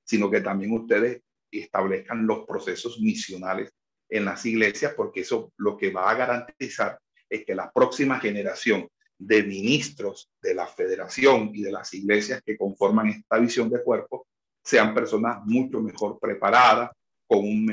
sino 0.06 0.30
que 0.30 0.42
también 0.42 0.72
ustedes 0.72 1.22
establezcan 1.52 2.26
los 2.26 2.46
procesos 2.46 3.00
misionales 3.00 3.72
en 4.10 4.26
las 4.26 4.46
iglesias, 4.46 4.94
porque 4.96 5.22
eso 5.22 5.52
lo 5.58 5.76
que 5.78 5.92
va 5.92 6.10
a 6.10 6.16
garantizar 6.16 7.00
es 7.30 7.44
que 7.46 7.56
la 7.56 7.72
próxima 7.72 8.20
generación 8.20 8.88
de 9.18 9.44
ministros 9.44 10.30
de 10.42 10.54
la 10.54 10.68
federación 10.68 11.52
y 11.54 11.64
de 11.64 11.72
las 11.72 11.94
iglesias 11.94 12.42
que 12.46 12.58
conforman 12.58 13.08
esta 13.08 13.40
visión 13.40 13.70
de 13.70 13.82
cuerpo 13.82 14.28
sean 14.64 14.94
personas 14.94 15.40
mucho 15.46 15.82
mejor 15.82 16.20
preparadas, 16.20 16.92
con, 17.28 17.40
un, 17.40 17.72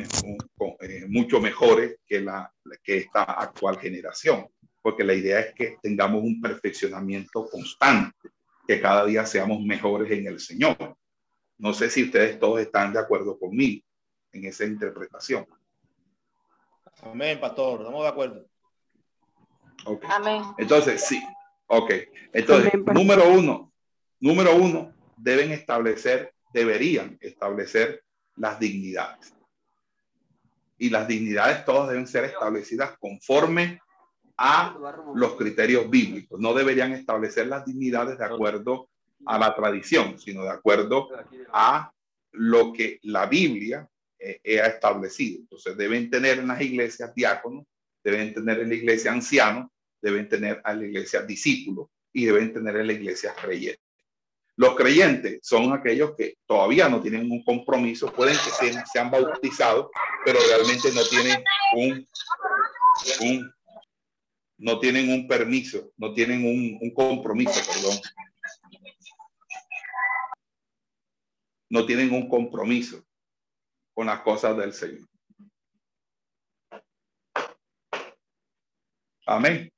eh, 0.80 1.06
mucho 1.08 1.40
mejores 1.40 1.96
que, 2.06 2.20
la, 2.20 2.50
que 2.82 2.98
esta 2.98 3.22
actual 3.22 3.78
generación, 3.78 4.46
porque 4.80 5.04
la 5.04 5.14
idea 5.14 5.40
es 5.40 5.54
que 5.54 5.76
tengamos 5.82 6.22
un 6.22 6.40
perfeccionamiento 6.40 7.48
constante, 7.50 8.30
que 8.66 8.80
cada 8.80 9.04
día 9.04 9.26
seamos 9.26 9.60
mejores 9.62 10.10
en 10.10 10.26
el 10.26 10.40
Señor. 10.40 10.96
No 11.58 11.72
sé 11.74 11.90
si 11.90 12.04
ustedes 12.04 12.38
todos 12.38 12.60
están 12.60 12.92
de 12.92 12.98
acuerdo 12.98 13.38
conmigo 13.38 13.84
en 14.32 14.44
esa 14.46 14.64
interpretación. 14.64 15.46
Amén, 17.02 17.40
pastor, 17.40 17.80
estamos 17.80 18.02
de 18.02 18.08
acuerdo. 18.08 18.46
Okay. 19.84 20.10
Amén. 20.12 20.42
Entonces, 20.58 21.04
sí. 21.04 21.22
Ok. 21.66 21.92
Entonces, 22.32 22.72
número 22.92 23.28
uno, 23.28 23.72
número 24.20 24.54
uno, 24.54 24.94
deben 25.16 25.52
establecer, 25.52 26.34
deberían 26.52 27.18
establecer 27.20 28.04
las 28.36 28.58
dignidades. 28.58 29.34
Y 30.78 30.90
las 30.90 31.06
dignidades 31.06 31.64
todas 31.64 31.88
deben 31.88 32.06
ser 32.06 32.24
establecidas 32.24 32.96
conforme 32.98 33.80
a 34.36 34.76
los 35.14 35.34
criterios 35.34 35.88
bíblicos. 35.88 36.40
No 36.40 36.54
deberían 36.54 36.92
establecer 36.92 37.46
las 37.46 37.64
dignidades 37.64 38.18
de 38.18 38.24
acuerdo 38.24 38.88
a 39.26 39.38
la 39.38 39.54
tradición, 39.54 40.18
sino 40.18 40.44
de 40.44 40.50
acuerdo 40.50 41.08
a 41.52 41.92
lo 42.32 42.72
que 42.72 42.98
la 43.02 43.26
Biblia 43.26 43.88
eh, 44.18 44.60
ha 44.60 44.66
establecido. 44.66 45.40
Entonces 45.40 45.76
deben 45.76 46.10
tener 46.10 46.38
en 46.38 46.48
las 46.48 46.60
iglesias 46.60 47.14
diáconos, 47.14 47.64
deben 48.02 48.32
tener 48.34 48.60
en 48.60 48.68
la 48.68 48.74
iglesia 48.74 49.12
ancianos, 49.12 49.70
deben 50.00 50.28
tener 50.28 50.60
a 50.64 50.74
la 50.74 50.84
iglesia 50.84 51.22
discípulos 51.22 51.88
y 52.12 52.24
deben 52.24 52.52
tener 52.52 52.76
en 52.76 52.86
la 52.86 52.92
iglesia 52.92 53.34
creyentes. 53.40 53.80
Los 54.56 54.76
creyentes 54.76 55.40
son 55.42 55.72
aquellos 55.72 56.14
que 56.16 56.36
todavía 56.46 56.88
no 56.88 57.00
tienen 57.00 57.30
un 57.30 57.42
compromiso, 57.42 58.12
pueden 58.12 58.34
que 58.34 58.50
sean, 58.50 58.84
sean 58.86 59.10
bautizados, 59.10 59.88
pero 60.24 60.38
realmente 60.48 60.92
no 60.92 61.02
tienen 61.04 61.42
un, 61.74 62.08
un 63.20 63.52
no 64.58 64.78
tienen 64.78 65.10
un 65.10 65.26
permiso, 65.26 65.90
no 65.96 66.12
tienen 66.12 66.44
un, 66.44 66.78
un 66.80 66.94
compromiso, 66.94 67.60
perdón. 67.66 67.98
No 71.72 71.86
tienen 71.86 72.12
un 72.12 72.28
compromiso 72.28 73.02
con 73.94 74.06
las 74.06 74.20
cosas 74.20 74.54
del 74.58 74.74
Señor. 74.74 75.08
Amén. 79.26 79.70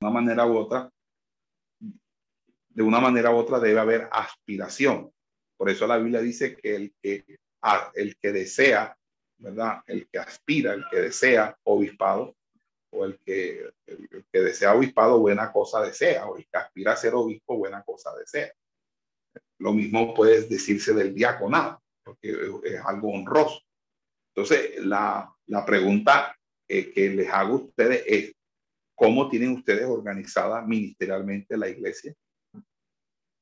Una 0.00 0.10
manera 0.10 0.46
u 0.46 0.56
otra, 0.56 0.90
de 1.78 2.82
una 2.82 3.00
manera 3.00 3.30
u 3.30 3.36
otra 3.36 3.60
debe 3.60 3.80
haber 3.80 4.08
aspiración. 4.10 5.12
Por 5.58 5.68
eso 5.68 5.86
la 5.86 5.98
Biblia 5.98 6.20
dice 6.20 6.56
que 6.56 6.74
el 6.74 6.94
que, 7.02 7.38
el 7.94 8.16
que 8.16 8.32
desea, 8.32 8.96
¿verdad? 9.38 9.82
El 9.86 10.08
que 10.08 10.18
aspira, 10.18 10.72
el 10.72 10.84
que 10.90 11.00
desea 11.00 11.54
obispado, 11.64 12.34
o 12.92 13.04
el 13.04 13.18
que, 13.20 13.70
que 14.32 14.40
desea 14.40 14.74
obispado, 14.74 15.20
buena 15.20 15.52
cosa 15.52 15.82
desea, 15.82 16.26
o 16.26 16.36
el 16.36 16.46
que 16.46 16.58
aspira 16.58 16.92
a 16.92 16.96
ser 16.96 17.14
obispo, 17.14 17.58
buena 17.58 17.82
cosa 17.82 18.10
desea. 18.16 18.52
Lo 19.58 19.74
mismo 19.74 20.14
puede 20.14 20.48
decirse 20.48 20.94
del 20.94 21.14
diaconado, 21.14 21.82
porque 22.02 22.30
es 22.64 22.80
algo 22.84 23.12
honroso. 23.12 23.60
Entonces, 24.34 24.82
la, 24.84 25.30
la 25.46 25.66
pregunta 25.66 26.34
que 26.66 27.12
les 27.14 27.28
hago 27.28 27.52
a 27.52 27.56
ustedes 27.56 28.02
es, 28.06 28.32
¿Cómo 29.00 29.30
tienen 29.30 29.52
ustedes 29.52 29.86
organizada 29.86 30.60
ministerialmente 30.60 31.56
la 31.56 31.70
iglesia? 31.70 32.14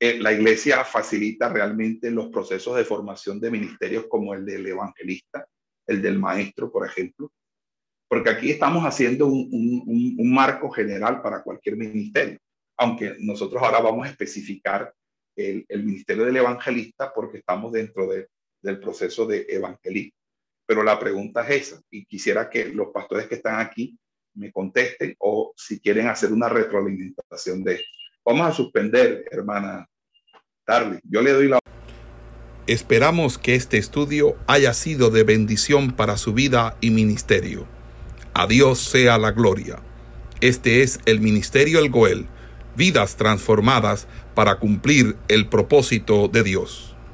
Eh, 0.00 0.20
la 0.20 0.32
iglesia 0.32 0.84
facilita 0.84 1.48
realmente 1.48 2.12
los 2.12 2.28
procesos 2.28 2.76
de 2.76 2.84
formación 2.84 3.40
de 3.40 3.50
ministerios 3.50 4.06
como 4.08 4.34
el 4.34 4.46
del 4.46 4.68
evangelista, 4.68 5.48
el 5.88 6.00
del 6.00 6.16
maestro, 6.16 6.70
por 6.70 6.86
ejemplo, 6.86 7.32
porque 8.08 8.30
aquí 8.30 8.52
estamos 8.52 8.84
haciendo 8.84 9.26
un, 9.26 10.32
marco 10.32 10.70
general 10.70 11.20
para 11.22 11.42
cualquier 11.42 11.76
ministerio, 11.76 12.38
aunque 12.76 13.16
nosotros 13.18 13.60
ahora 13.60 13.80
vamos 13.80 14.06
a 14.06 14.10
especificar 14.10 14.94
el, 15.36 15.66
ministerio 15.82 16.24
del 16.24 16.36
evangelista 16.36 17.12
porque 17.12 17.38
estamos 17.38 17.72
dentro 17.72 18.06
de, 18.06 18.28
del 18.62 18.78
proceso 18.78 19.26
de 19.26 19.44
evangelismo. 19.48 20.12
Pero 20.68 20.84
la 20.84 21.00
pregunta 21.00 21.42
es 21.48 21.72
esa, 21.72 21.82
y 21.90 22.06
quisiera 22.06 22.48
que 22.48 22.66
los 22.66 22.90
pastores 22.92 23.26
que 23.26 23.34
están 23.34 23.58
aquí 23.58 23.98
me 24.34 24.52
contesten 24.52 25.14
o 25.18 25.52
si 25.56 25.80
quieren 25.80 26.08
hacer 26.08 26.32
una 26.32 26.48
retroalimentación 26.48 27.64
de 27.64 27.74
esto. 27.74 27.86
Vamos 28.24 28.48
a 28.48 28.52
suspender, 28.52 29.24
hermana. 29.30 29.88
Yo 31.04 31.22
le 31.22 31.32
doy 31.32 31.48
la... 31.48 31.58
Esperamos 32.66 33.38
que 33.38 33.54
este 33.54 33.78
estudio 33.78 34.36
haya 34.46 34.74
sido 34.74 35.08
de 35.08 35.22
bendición 35.22 35.92
para 35.92 36.18
su 36.18 36.34
vida 36.34 36.76
y 36.82 36.90
ministerio. 36.90 37.66
A 38.34 38.46
Dios 38.46 38.80
sea 38.80 39.16
la 39.16 39.32
gloria. 39.32 39.80
Este 40.42 40.82
es 40.82 41.00
el 41.06 41.20
Ministerio 41.20 41.78
El 41.78 41.88
Goel, 41.88 42.26
vidas 42.76 43.16
transformadas 43.16 44.06
para 44.34 44.58
cumplir 44.58 45.16
el 45.28 45.48
propósito 45.48 46.28
de 46.28 46.42
Dios. 46.42 46.87